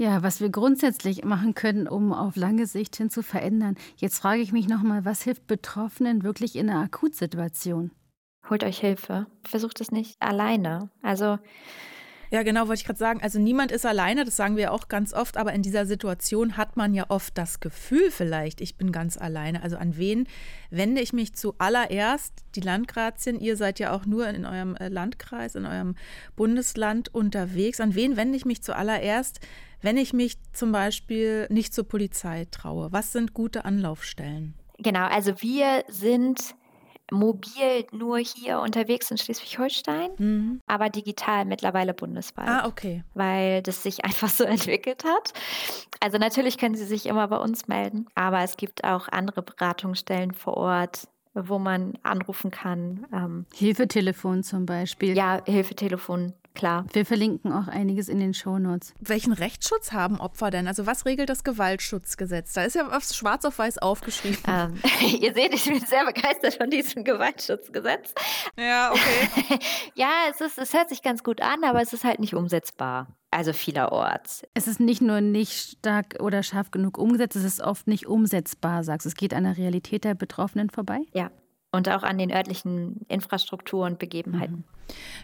Ja, 0.00 0.22
was 0.22 0.40
wir 0.40 0.48
grundsätzlich 0.48 1.26
machen 1.26 1.52
können, 1.52 1.86
um 1.86 2.14
auf 2.14 2.34
lange 2.34 2.64
Sicht 2.64 2.96
hin 2.96 3.10
zu 3.10 3.22
verändern. 3.22 3.76
Jetzt 3.98 4.20
frage 4.20 4.40
ich 4.40 4.50
mich 4.50 4.66
nochmal, 4.66 5.04
was 5.04 5.20
hilft 5.20 5.46
Betroffenen 5.46 6.22
wirklich 6.22 6.56
in 6.56 6.70
einer 6.70 6.80
Akutsituation? 6.80 7.90
Holt 8.48 8.64
euch 8.64 8.78
Hilfe. 8.78 9.26
Versucht 9.44 9.78
es 9.82 9.92
nicht 9.92 10.16
alleine. 10.18 10.88
Also 11.02 11.38
Ja, 12.32 12.44
genau, 12.44 12.68
wollte 12.68 12.80
ich 12.80 12.84
gerade 12.84 12.98
sagen. 12.98 13.20
Also 13.22 13.40
niemand 13.40 13.72
ist 13.72 13.84
alleine, 13.84 14.24
das 14.24 14.36
sagen 14.36 14.56
wir 14.56 14.72
auch 14.72 14.86
ganz 14.86 15.12
oft, 15.12 15.36
aber 15.36 15.52
in 15.52 15.62
dieser 15.62 15.84
Situation 15.84 16.56
hat 16.56 16.76
man 16.76 16.94
ja 16.94 17.06
oft 17.08 17.36
das 17.36 17.58
Gefühl 17.58 18.12
vielleicht, 18.12 18.60
ich 18.60 18.76
bin 18.76 18.92
ganz 18.92 19.18
alleine. 19.18 19.64
Also 19.64 19.76
an 19.76 19.96
wen 19.96 20.28
wende 20.70 21.00
ich 21.00 21.12
mich 21.12 21.34
zuallererst? 21.34 22.32
Die 22.54 22.60
Landgrazien, 22.60 23.40
ihr 23.40 23.56
seid 23.56 23.80
ja 23.80 23.92
auch 23.92 24.06
nur 24.06 24.28
in 24.28 24.44
eurem 24.44 24.76
äh, 24.76 24.88
Landkreis, 24.88 25.56
in 25.56 25.66
eurem 25.66 25.96
Bundesland 26.36 27.12
unterwegs. 27.12 27.80
An 27.80 27.96
wen 27.96 28.16
wende 28.16 28.36
ich 28.36 28.44
mich 28.44 28.62
zuallererst, 28.62 29.40
wenn 29.82 29.96
ich 29.96 30.12
mich 30.12 30.36
zum 30.52 30.70
Beispiel 30.70 31.48
nicht 31.50 31.74
zur 31.74 31.88
Polizei 31.88 32.46
traue? 32.52 32.92
Was 32.92 33.10
sind 33.10 33.34
gute 33.34 33.64
Anlaufstellen? 33.64 34.54
Genau, 34.78 35.06
also 35.06 35.42
wir 35.42 35.84
sind 35.88 36.54
mobil 37.10 37.86
nur 37.92 38.18
hier 38.18 38.60
unterwegs 38.60 39.10
in 39.10 39.18
Schleswig-Holstein, 39.18 40.10
mhm. 40.18 40.60
aber 40.66 40.88
digital 40.88 41.44
mittlerweile 41.44 41.94
bundesweit. 41.94 42.48
Ah, 42.48 42.66
okay. 42.66 43.04
Weil 43.14 43.62
das 43.62 43.82
sich 43.82 44.04
einfach 44.04 44.28
so 44.28 44.44
entwickelt 44.44 45.04
hat. 45.04 45.32
Also 46.00 46.18
natürlich 46.18 46.58
können 46.58 46.74
Sie 46.74 46.86
sich 46.86 47.06
immer 47.06 47.28
bei 47.28 47.38
uns 47.38 47.68
melden, 47.68 48.06
aber 48.14 48.40
es 48.40 48.56
gibt 48.56 48.84
auch 48.84 49.08
andere 49.08 49.42
Beratungsstellen 49.42 50.32
vor 50.32 50.56
Ort, 50.56 51.08
wo 51.34 51.58
man 51.58 51.94
anrufen 52.02 52.50
kann. 52.50 53.06
Ähm, 53.12 53.46
Hilfetelefon 53.54 54.42
zum 54.42 54.66
Beispiel. 54.66 55.16
Ja, 55.16 55.42
Hilfetelefon 55.46 56.32
Klar. 56.54 56.84
Wir 56.92 57.06
verlinken 57.06 57.52
auch 57.52 57.68
einiges 57.68 58.08
in 58.08 58.18
den 58.18 58.34
Shownotes. 58.34 58.94
Welchen 59.00 59.32
Rechtsschutz 59.32 59.92
haben 59.92 60.20
Opfer 60.20 60.50
denn? 60.50 60.66
Also 60.66 60.86
was 60.86 61.06
regelt 61.06 61.28
das 61.28 61.44
Gewaltschutzgesetz? 61.44 62.52
Da 62.52 62.64
ist 62.64 62.74
ja 62.74 62.90
was 62.90 63.14
schwarz 63.16 63.44
auf 63.44 63.58
weiß 63.58 63.78
aufgeschrieben. 63.78 64.38
Ähm, 64.46 64.74
ihr 65.20 65.32
seht, 65.32 65.54
ich 65.54 65.64
bin 65.64 65.80
sehr 65.80 66.04
begeistert 66.04 66.54
von 66.54 66.70
diesem 66.70 67.04
Gewaltschutzgesetz. 67.04 68.14
Ja, 68.58 68.90
okay. 68.90 69.58
ja, 69.94 70.10
es, 70.30 70.40
ist, 70.40 70.58
es 70.58 70.74
hört 70.74 70.88
sich 70.88 71.02
ganz 71.02 71.22
gut 71.22 71.40
an, 71.40 71.64
aber 71.64 71.80
es 71.80 71.92
ist 71.92 72.04
halt 72.04 72.18
nicht 72.20 72.34
umsetzbar. 72.34 73.06
Also 73.30 73.52
vielerorts. 73.52 74.42
Es 74.54 74.66
ist 74.66 74.80
nicht 74.80 75.02
nur 75.02 75.20
nicht 75.20 75.78
stark 75.78 76.16
oder 76.20 76.42
scharf 76.42 76.72
genug 76.72 76.98
umgesetzt, 76.98 77.36
es 77.36 77.44
ist 77.44 77.60
oft 77.60 77.86
nicht 77.86 78.06
umsetzbar, 78.06 78.82
sagst 78.82 79.04
du. 79.04 79.08
Es 79.08 79.14
geht 79.14 79.34
an 79.34 79.44
der 79.44 79.56
Realität 79.56 80.02
der 80.02 80.14
Betroffenen 80.14 80.68
vorbei? 80.68 81.02
Ja, 81.12 81.30
und 81.72 81.88
auch 81.88 82.02
an 82.02 82.18
den 82.18 82.32
örtlichen 82.32 83.04
Infrastruktur 83.08 83.86
und 83.86 83.98
Begebenheiten. 83.98 84.56
Mhm. 84.56 84.64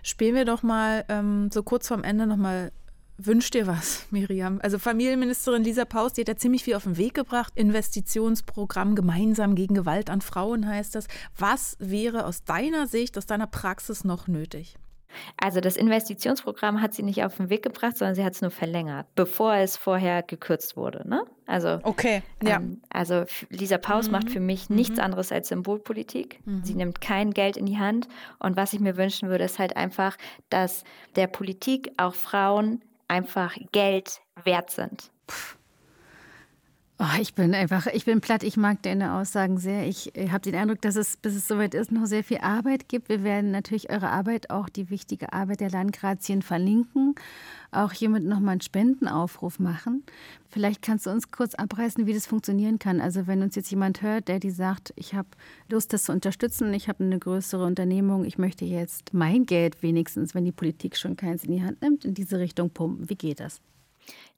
Spielen 0.02 0.34
wir 0.34 0.44
doch 0.44 0.62
mal 0.62 1.04
ähm, 1.08 1.50
so 1.52 1.62
kurz 1.62 1.88
vorm 1.88 2.04
Ende 2.04 2.26
nochmal 2.26 2.72
Wünscht 3.18 3.54
dir 3.54 3.66
was, 3.66 4.06
Miriam? 4.10 4.60
Also 4.62 4.78
Familienministerin 4.78 5.64
Lisa 5.64 5.84
Paus, 5.86 6.12
die 6.12 6.20
hat 6.20 6.28
ja 6.28 6.36
ziemlich 6.36 6.64
viel 6.64 6.74
auf 6.74 6.84
den 6.84 6.98
Weg 6.98 7.14
gebracht. 7.14 7.52
Investitionsprogramm 7.56 8.94
gemeinsam 8.94 9.54
gegen 9.54 9.74
Gewalt 9.74 10.10
an 10.10 10.20
Frauen 10.20 10.66
heißt 10.68 10.94
das. 10.94 11.06
Was 11.38 11.76
wäre 11.78 12.26
aus 12.26 12.44
deiner 12.44 12.86
Sicht, 12.86 13.16
aus 13.16 13.26
deiner 13.26 13.46
Praxis 13.46 14.04
noch 14.04 14.28
nötig? 14.28 14.76
Also 15.40 15.60
das 15.60 15.76
Investitionsprogramm 15.76 16.80
hat 16.80 16.94
sie 16.94 17.02
nicht 17.02 17.24
auf 17.24 17.36
den 17.36 17.50
Weg 17.50 17.62
gebracht, 17.62 17.96
sondern 17.96 18.14
sie 18.14 18.24
hat 18.24 18.34
es 18.34 18.42
nur 18.42 18.50
verlängert, 18.50 19.06
bevor 19.14 19.54
es 19.54 19.76
vorher 19.76 20.22
gekürzt 20.22 20.76
wurde. 20.76 21.08
Ne? 21.08 21.24
Also, 21.46 21.78
okay, 21.82 22.22
ja. 22.42 22.56
Ähm, 22.56 22.82
also 22.90 23.24
Lisa 23.50 23.78
Paus 23.78 24.06
mhm. 24.06 24.12
macht 24.12 24.30
für 24.30 24.40
mich 24.40 24.68
mhm. 24.68 24.76
nichts 24.76 24.98
anderes 24.98 25.32
als 25.32 25.48
Symbolpolitik. 25.48 26.40
Mhm. 26.44 26.64
Sie 26.64 26.74
nimmt 26.74 27.00
kein 27.00 27.32
Geld 27.32 27.56
in 27.56 27.66
die 27.66 27.78
Hand. 27.78 28.08
Und 28.38 28.56
was 28.56 28.72
ich 28.72 28.80
mir 28.80 28.96
wünschen 28.96 29.28
würde, 29.28 29.44
ist 29.44 29.58
halt 29.58 29.76
einfach, 29.76 30.16
dass 30.50 30.84
der 31.14 31.26
Politik 31.26 31.92
auch 31.96 32.14
Frauen 32.14 32.82
einfach 33.08 33.56
Geld 33.72 34.20
wert 34.44 34.70
sind. 34.70 35.10
Puh. 35.26 35.55
Oh, 36.98 37.20
ich 37.20 37.34
bin 37.34 37.54
einfach, 37.54 37.86
ich 37.88 38.06
bin 38.06 38.22
platt. 38.22 38.42
Ich 38.42 38.56
mag 38.56 38.80
deine 38.80 39.12
Aussagen 39.16 39.58
sehr. 39.58 39.86
Ich 39.86 40.12
habe 40.16 40.40
den 40.40 40.54
Eindruck, 40.54 40.80
dass 40.80 40.96
es, 40.96 41.18
bis 41.18 41.34
es 41.34 41.46
soweit 41.46 41.74
ist, 41.74 41.92
noch 41.92 42.06
sehr 42.06 42.24
viel 42.24 42.38
Arbeit 42.38 42.88
gibt. 42.88 43.10
Wir 43.10 43.22
werden 43.22 43.50
natürlich 43.50 43.90
eure 43.90 44.08
Arbeit, 44.08 44.48
auch 44.48 44.70
die 44.70 44.88
wichtige 44.88 45.34
Arbeit 45.34 45.60
der 45.60 45.68
Landgrazien 45.68 46.40
verlinken. 46.40 47.14
Auch 47.70 47.92
hiermit 47.92 48.24
nochmal 48.24 48.52
einen 48.52 48.60
Spendenaufruf 48.62 49.58
machen. 49.58 50.04
Vielleicht 50.48 50.80
kannst 50.80 51.04
du 51.04 51.10
uns 51.10 51.30
kurz 51.30 51.54
abreißen, 51.54 52.06
wie 52.06 52.14
das 52.14 52.26
funktionieren 52.26 52.78
kann. 52.78 53.02
Also 53.02 53.26
wenn 53.26 53.42
uns 53.42 53.56
jetzt 53.56 53.70
jemand 53.70 54.00
hört, 54.00 54.28
der 54.28 54.38
die 54.40 54.50
sagt, 54.50 54.94
ich 54.96 55.12
habe 55.12 55.28
Lust, 55.68 55.92
das 55.92 56.04
zu 56.04 56.12
unterstützen, 56.12 56.72
ich 56.72 56.88
habe 56.88 57.04
eine 57.04 57.18
größere 57.18 57.66
Unternehmung, 57.66 58.24
ich 58.24 58.38
möchte 58.38 58.64
jetzt 58.64 59.12
mein 59.12 59.44
Geld 59.44 59.82
wenigstens, 59.82 60.34
wenn 60.34 60.46
die 60.46 60.52
Politik 60.52 60.96
schon 60.96 61.16
keins 61.16 61.44
in 61.44 61.52
die 61.52 61.62
Hand 61.62 61.82
nimmt, 61.82 62.06
in 62.06 62.14
diese 62.14 62.38
Richtung 62.38 62.70
pumpen. 62.70 63.10
Wie 63.10 63.16
geht 63.16 63.40
das? 63.40 63.60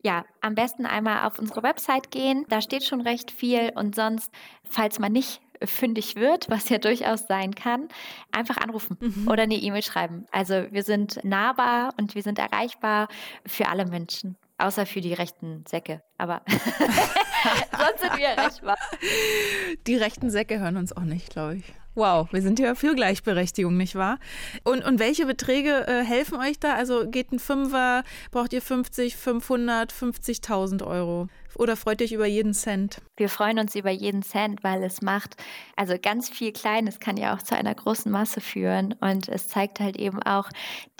Ja, 0.02 0.24
am 0.40 0.54
besten 0.54 0.86
einmal 0.86 1.26
auf 1.26 1.38
unsere 1.38 1.62
Website 1.62 2.10
gehen. 2.10 2.46
Da 2.48 2.60
steht 2.60 2.84
schon 2.84 3.00
recht 3.00 3.30
viel. 3.30 3.72
Und 3.74 3.94
sonst, 3.94 4.30
falls 4.64 4.98
man 4.98 5.12
nicht 5.12 5.40
fündig 5.64 6.16
wird, 6.16 6.48
was 6.48 6.68
ja 6.68 6.78
durchaus 6.78 7.26
sein 7.26 7.54
kann, 7.54 7.88
einfach 8.32 8.58
anrufen 8.58 8.96
mhm. 9.00 9.28
oder 9.28 9.42
eine 9.42 9.56
E-Mail 9.56 9.82
schreiben. 9.82 10.26
Also 10.30 10.66
wir 10.70 10.82
sind 10.82 11.24
nahbar 11.24 11.94
und 11.98 12.14
wir 12.14 12.22
sind 12.22 12.38
erreichbar 12.38 13.08
für 13.46 13.68
alle 13.68 13.86
Menschen. 13.86 14.36
Außer 14.60 14.86
für 14.86 15.00
die 15.00 15.14
rechten 15.14 15.64
Säcke. 15.68 16.02
Aber 16.16 16.42
sonst 16.48 18.00
sind 18.00 18.16
wir 18.16 18.26
erreichbar. 18.26 18.76
Die 19.86 19.96
rechten 19.96 20.30
Säcke 20.30 20.58
hören 20.58 20.76
uns 20.76 20.92
auch 20.96 21.02
nicht, 21.02 21.30
glaube 21.30 21.56
ich. 21.56 21.64
Wow, 21.98 22.28
wir 22.30 22.42
sind 22.42 22.60
ja 22.60 22.76
für 22.76 22.94
Gleichberechtigung, 22.94 23.76
nicht 23.76 23.96
wahr? 23.96 24.20
Und, 24.62 24.84
und 24.84 25.00
welche 25.00 25.26
Beträge 25.26 25.84
äh, 25.88 26.04
helfen 26.04 26.38
euch 26.38 26.60
da? 26.60 26.74
Also 26.74 27.10
geht 27.10 27.32
ein 27.32 27.40
Fünfer, 27.40 28.04
braucht 28.30 28.52
ihr 28.52 28.62
50, 28.62 29.16
500, 29.16 29.92
50.000 29.92 30.86
Euro? 30.86 31.26
Oder 31.54 31.76
freut 31.76 32.02
euch 32.02 32.12
über 32.12 32.26
jeden 32.26 32.54
Cent? 32.54 33.00
Wir 33.16 33.28
freuen 33.28 33.58
uns 33.58 33.74
über 33.74 33.90
jeden 33.90 34.22
Cent, 34.22 34.62
weil 34.62 34.82
es 34.82 35.02
macht, 35.02 35.36
also 35.76 35.94
ganz 36.00 36.28
viel 36.28 36.52
Kleines 36.52 37.00
kann 37.00 37.16
ja 37.16 37.34
auch 37.34 37.42
zu 37.42 37.56
einer 37.56 37.74
großen 37.74 38.12
Masse 38.12 38.40
führen. 38.40 38.94
Und 39.00 39.28
es 39.28 39.48
zeigt 39.48 39.80
halt 39.80 39.96
eben 39.96 40.22
auch 40.22 40.48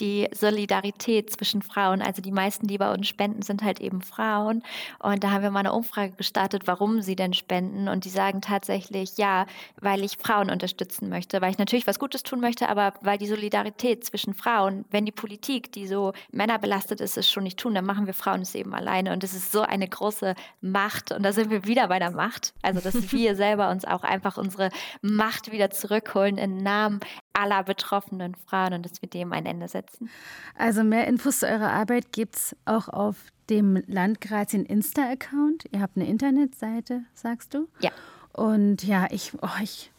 die 0.00 0.28
Solidarität 0.34 1.30
zwischen 1.30 1.62
Frauen. 1.62 2.02
Also 2.02 2.22
die 2.22 2.32
meisten, 2.32 2.66
die 2.66 2.78
bei 2.78 2.92
uns 2.92 3.06
spenden, 3.06 3.42
sind 3.42 3.62
halt 3.62 3.80
eben 3.80 4.00
Frauen. 4.00 4.62
Und 4.98 5.22
da 5.22 5.30
haben 5.30 5.42
wir 5.42 5.50
mal 5.50 5.60
eine 5.60 5.72
Umfrage 5.72 6.12
gestartet, 6.12 6.62
warum 6.66 7.02
sie 7.02 7.14
denn 7.14 7.34
spenden. 7.34 7.88
Und 7.88 8.04
die 8.04 8.10
sagen 8.10 8.40
tatsächlich, 8.40 9.16
ja, 9.16 9.46
weil 9.80 10.02
ich 10.02 10.16
Frauen 10.16 10.50
unterstützen 10.50 11.08
möchte, 11.08 11.40
weil 11.40 11.50
ich 11.50 11.58
natürlich 11.58 11.86
was 11.86 11.98
Gutes 11.98 12.22
tun 12.22 12.40
möchte, 12.40 12.68
aber 12.68 12.94
weil 13.02 13.18
die 13.18 13.26
Solidarität 13.26 14.04
zwischen 14.04 14.34
Frauen, 14.34 14.84
wenn 14.90 15.04
die 15.04 15.12
Politik, 15.12 15.72
die 15.72 15.86
so 15.86 16.12
männerbelastet 16.32 17.00
ist, 17.00 17.16
es 17.16 17.30
schon 17.30 17.44
nicht 17.44 17.58
tun, 17.58 17.74
dann 17.74 17.84
machen 17.84 18.06
wir 18.06 18.14
Frauen 18.14 18.40
es 18.40 18.54
eben 18.54 18.74
alleine. 18.74 19.12
Und 19.12 19.22
es 19.22 19.34
ist 19.34 19.52
so 19.52 19.60
eine 19.60 19.86
große 19.86 20.34
Macht. 20.60 21.12
Und 21.12 21.22
da 21.22 21.32
sind 21.32 21.50
wir 21.50 21.64
wieder 21.64 21.88
bei 21.88 21.98
der 21.98 22.10
Macht. 22.10 22.54
Also, 22.62 22.80
dass 22.80 22.94
wir 23.12 23.36
selber 23.36 23.70
uns 23.70 23.84
auch 23.84 24.02
einfach 24.02 24.38
unsere 24.38 24.70
Macht 25.02 25.52
wieder 25.52 25.70
zurückholen 25.70 26.38
im 26.38 26.56
Namen 26.56 27.00
aller 27.32 27.62
betroffenen 27.62 28.34
Frauen 28.34 28.74
und 28.74 28.84
dass 28.84 29.00
wir 29.00 29.08
dem 29.08 29.32
ein 29.32 29.46
Ende 29.46 29.68
setzen. 29.68 30.10
Also 30.56 30.82
mehr 30.82 31.06
Infos 31.06 31.40
zu 31.40 31.46
eurer 31.46 31.70
Arbeit 31.70 32.12
gibt 32.12 32.36
es 32.36 32.56
auch 32.64 32.88
auf 32.88 33.16
dem 33.48 33.82
Landgrazien 33.86 34.66
Insta-Account. 34.66 35.66
Ihr 35.70 35.80
habt 35.80 35.96
eine 35.96 36.06
Internetseite, 36.06 37.02
sagst 37.14 37.54
du? 37.54 37.68
Ja. 37.80 37.90
Und 38.32 38.84
ja, 38.84 39.06
ich, 39.10 39.32
oh, 39.40 39.62
ich, 39.62 39.92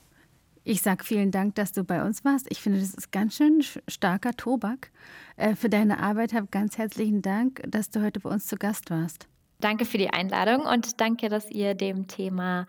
ich 0.64 0.82
sage 0.82 1.04
vielen 1.04 1.32
Dank, 1.32 1.56
dass 1.56 1.72
du 1.72 1.84
bei 1.84 2.04
uns 2.04 2.26
warst. 2.26 2.48
Ich 2.50 2.62
finde, 2.62 2.80
das 2.80 2.94
ist 2.94 3.12
ganz 3.12 3.36
schön 3.36 3.64
starker 3.88 4.34
Tobak. 4.34 4.92
Äh, 5.38 5.56
für 5.56 5.70
deine 5.70 6.00
Arbeit 6.00 6.34
habe 6.34 6.48
ganz 6.52 6.78
herzlichen 6.78 7.22
Dank, 7.22 7.64
dass 7.68 7.90
du 7.90 8.04
heute 8.04 8.20
bei 8.20 8.30
uns 8.30 8.48
zu 8.48 8.58
Gast 8.58 8.92
warst. 8.92 9.29
Danke 9.62 9.86
für 9.86 9.97
die 9.97 10.10
Einladung 10.10 10.62
und 10.66 11.01
danke, 11.01 11.30
dass 11.30 11.49
ihr 11.51 11.76
dem 11.76 12.07
Thema 12.07 12.66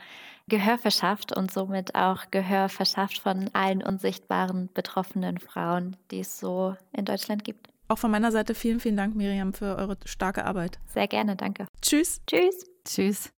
Gehör 0.49 0.78
verschafft 0.78 1.36
und 1.36 1.53
somit 1.53 1.95
auch 1.95 2.24
Gehör 2.32 2.68
verschafft 2.68 3.20
von 3.20 3.49
allen 3.53 3.82
unsichtbaren 3.82 4.68
betroffenen 4.74 5.38
Frauen, 5.38 5.97
die 6.11 6.20
es 6.20 6.41
so 6.41 6.74
in 6.93 7.05
Deutschland 7.05 7.45
gibt. 7.45 7.68
Auch 7.86 7.99
von 7.99 8.11
meiner 8.11 8.32
Seite 8.32 8.55
vielen, 8.55 8.80
vielen 8.80 8.97
Dank, 8.97 9.14
Miriam, 9.14 9.53
für 9.53 9.76
eure 9.76 9.97
starke 10.05 10.45
Arbeit. 10.45 10.78
Sehr 10.86 11.09
gerne, 11.09 11.36
danke. 11.36 11.66
Tschüss. 11.80 12.20
Tschüss. 12.26 12.64
Tschüss. 12.84 13.32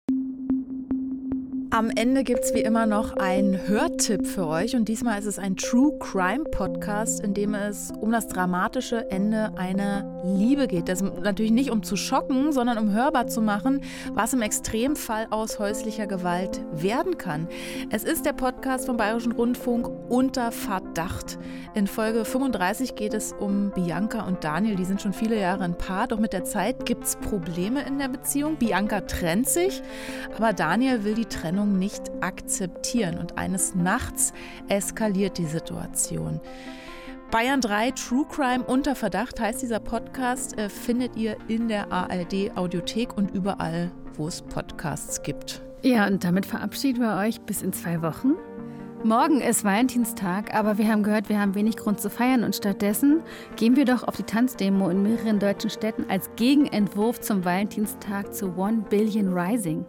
Am 1.73 1.89
Ende 1.89 2.25
gibt 2.25 2.41
es 2.43 2.53
wie 2.53 2.63
immer 2.63 2.85
noch 2.85 3.13
einen 3.13 3.69
Hörtipp 3.69 4.27
für 4.27 4.49
euch 4.49 4.75
und 4.75 4.89
diesmal 4.89 5.21
ist 5.21 5.27
es 5.27 5.39
ein 5.39 5.55
True 5.55 5.97
Crime 6.01 6.43
Podcast, 6.43 7.21
in 7.23 7.33
dem 7.33 7.55
es 7.55 7.93
um 8.01 8.11
das 8.11 8.27
dramatische 8.27 9.09
Ende 9.13 9.53
einer 9.57 10.21
Liebe 10.25 10.67
geht. 10.67 10.89
Das 10.89 11.01
natürlich 11.01 11.53
nicht 11.53 11.71
um 11.71 11.85
zu 11.85 11.95
schocken, 11.95 12.51
sondern 12.51 12.77
um 12.77 12.91
hörbar 12.91 13.29
zu 13.29 13.41
machen, 13.41 13.83
was 14.15 14.33
im 14.33 14.43
Extremfall 14.43 15.29
aus 15.31 15.61
häuslicher 15.61 16.09
Gewalt 16.09 16.61
werden 16.73 17.19
kann. 17.19 17.47
Es 17.91 18.03
ist 18.03 18.27
der 18.27 18.33
Podcast 18.33 18.87
vom 18.87 18.97
Bayerischen 18.97 19.31
Rundfunk 19.31 19.89
unter 20.09 20.51
Verdacht. 20.51 21.39
In 21.75 21.87
Folge 21.87 22.25
35 22.25 22.97
geht 22.97 23.15
es 23.15 23.33
um 23.33 23.71
Bianca 23.71 24.27
und 24.27 24.43
Daniel. 24.43 24.75
Die 24.75 24.85
sind 24.85 25.01
schon 25.01 25.13
viele 25.13 25.39
Jahre 25.39 25.63
ein 25.63 25.79
Paar, 25.79 26.09
doch 26.09 26.19
mit 26.19 26.33
der 26.33 26.43
Zeit 26.43 26.85
gibt 26.85 27.05
es 27.05 27.15
Probleme 27.15 27.87
in 27.87 28.01
der 28.01 28.09
Beziehung. 28.09 28.57
Bianca 28.57 29.03
trennt 29.03 29.49
sich, 29.49 29.83
aber 30.37 30.53
Daniel 30.53 31.05
will 31.05 31.15
die 31.15 31.27
Trennung 31.27 31.60
Trennung 31.61 31.79
nicht 31.79 32.11
akzeptieren 32.23 33.19
und 33.19 33.37
eines 33.37 33.75
Nachts 33.75 34.33
eskaliert 34.69 35.37
die 35.37 35.45
Situation. 35.45 36.41
Bayern 37.31 37.61
3 37.61 37.91
True 37.93 38.25
Crime 38.29 38.65
unter 38.65 38.97
Verdacht 38.97 39.39
heißt 39.39 39.61
dieser 39.61 39.79
Podcast, 39.79 40.59
äh, 40.59 40.69
findet 40.71 41.17
ihr 41.17 41.37
in 41.49 41.69
der 41.69 41.93
ARD 41.93 42.57
Audiothek 42.57 43.17
und 43.17 43.31
überall, 43.33 43.93
wo 44.15 44.27
es 44.27 44.41
Podcasts 44.43 45.23
gibt. 45.23 45.61
Ja, 45.83 46.07
und 46.07 46.25
damit 46.25 46.47
verabschieden 46.47 47.03
wir 47.03 47.17
euch 47.17 47.41
bis 47.43 47.63
in 47.63 47.73
zwei 47.73 48.01
Wochen. 48.03 48.35
Morgen 49.03 49.41
ist 49.41 49.65
Valentinstag, 49.65 50.53
aber 50.53 50.77
wir 50.77 50.87
haben 50.89 51.03
gehört, 51.03 51.31
wir 51.31 51.41
haben 51.41 51.55
wenig 51.55 51.79
Grund 51.79 52.03
zu 52.03 52.11
feiern 52.11 52.45
und 52.45 52.55
stattdessen 52.55 53.23
gehen 53.57 53.75
wir 53.75 53.87
doch 53.87 54.05
auf 54.05 54.17
die 54.17 54.25
Tanzdemo 54.25 54.91
in 54.91 55.03
mehreren 55.03 55.39
deutschen 55.39 55.71
Städten 55.71 56.05
als 56.11 56.29
Gegenentwurf 56.37 57.19
zum 57.19 57.43
Valentinstag 57.43 58.35
zu 58.35 58.55
One 58.59 58.85
Billion 58.91 59.33
Rising. 59.33 59.87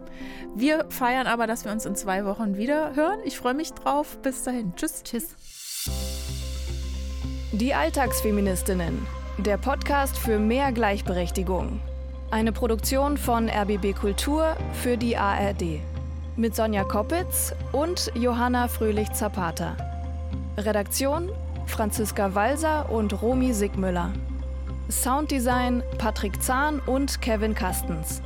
Wir 0.54 0.86
feiern 0.88 1.26
aber, 1.26 1.46
dass 1.46 1.66
wir 1.66 1.72
uns 1.72 1.84
in 1.84 1.94
zwei 1.94 2.24
Wochen 2.24 2.56
wieder 2.56 2.96
hören. 2.96 3.18
Ich 3.24 3.36
freue 3.36 3.52
mich 3.52 3.74
drauf. 3.74 4.16
Bis 4.22 4.44
dahin. 4.44 4.72
Tschüss. 4.76 5.02
Tschüss. 5.02 5.36
Die 7.52 7.74
Alltagsfeministinnen. 7.74 9.06
Der 9.36 9.58
Podcast 9.58 10.16
für 10.16 10.38
mehr 10.38 10.72
Gleichberechtigung. 10.72 11.82
Eine 12.30 12.52
Produktion 12.52 13.18
von 13.18 13.50
RBB 13.50 13.94
Kultur 13.94 14.56
für 14.72 14.96
die 14.96 15.18
ARD 15.18 15.82
mit 16.36 16.56
Sonja 16.56 16.84
Koppitz 16.84 17.54
und 17.72 18.10
Johanna 18.14 18.68
Fröhlich-Zapata. 18.68 19.76
Redaktion 20.56 21.30
Franziska 21.66 22.34
Walser 22.34 22.90
und 22.90 23.22
Romy 23.22 23.52
Sigmüller. 23.52 24.12
Sounddesign 24.90 25.82
Patrick 25.98 26.42
Zahn 26.42 26.80
und 26.80 27.20
Kevin 27.22 27.54
Kastens. 27.54 28.22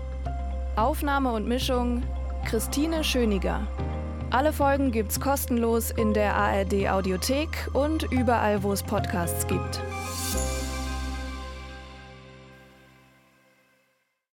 Aufnahme 0.76 1.32
und 1.32 1.46
Mischung 1.46 2.02
Christine 2.44 3.04
Schöniger. 3.04 3.66
Alle 4.30 4.52
Folgen 4.52 4.90
gibt's 4.90 5.20
kostenlos 5.20 5.90
in 5.90 6.12
der 6.12 6.34
ARD 6.34 6.88
Audiothek 6.88 7.68
und 7.72 8.04
überall, 8.10 8.62
wo 8.62 8.72
es 8.72 8.82
Podcasts 8.82 9.46
gibt. 9.46 9.80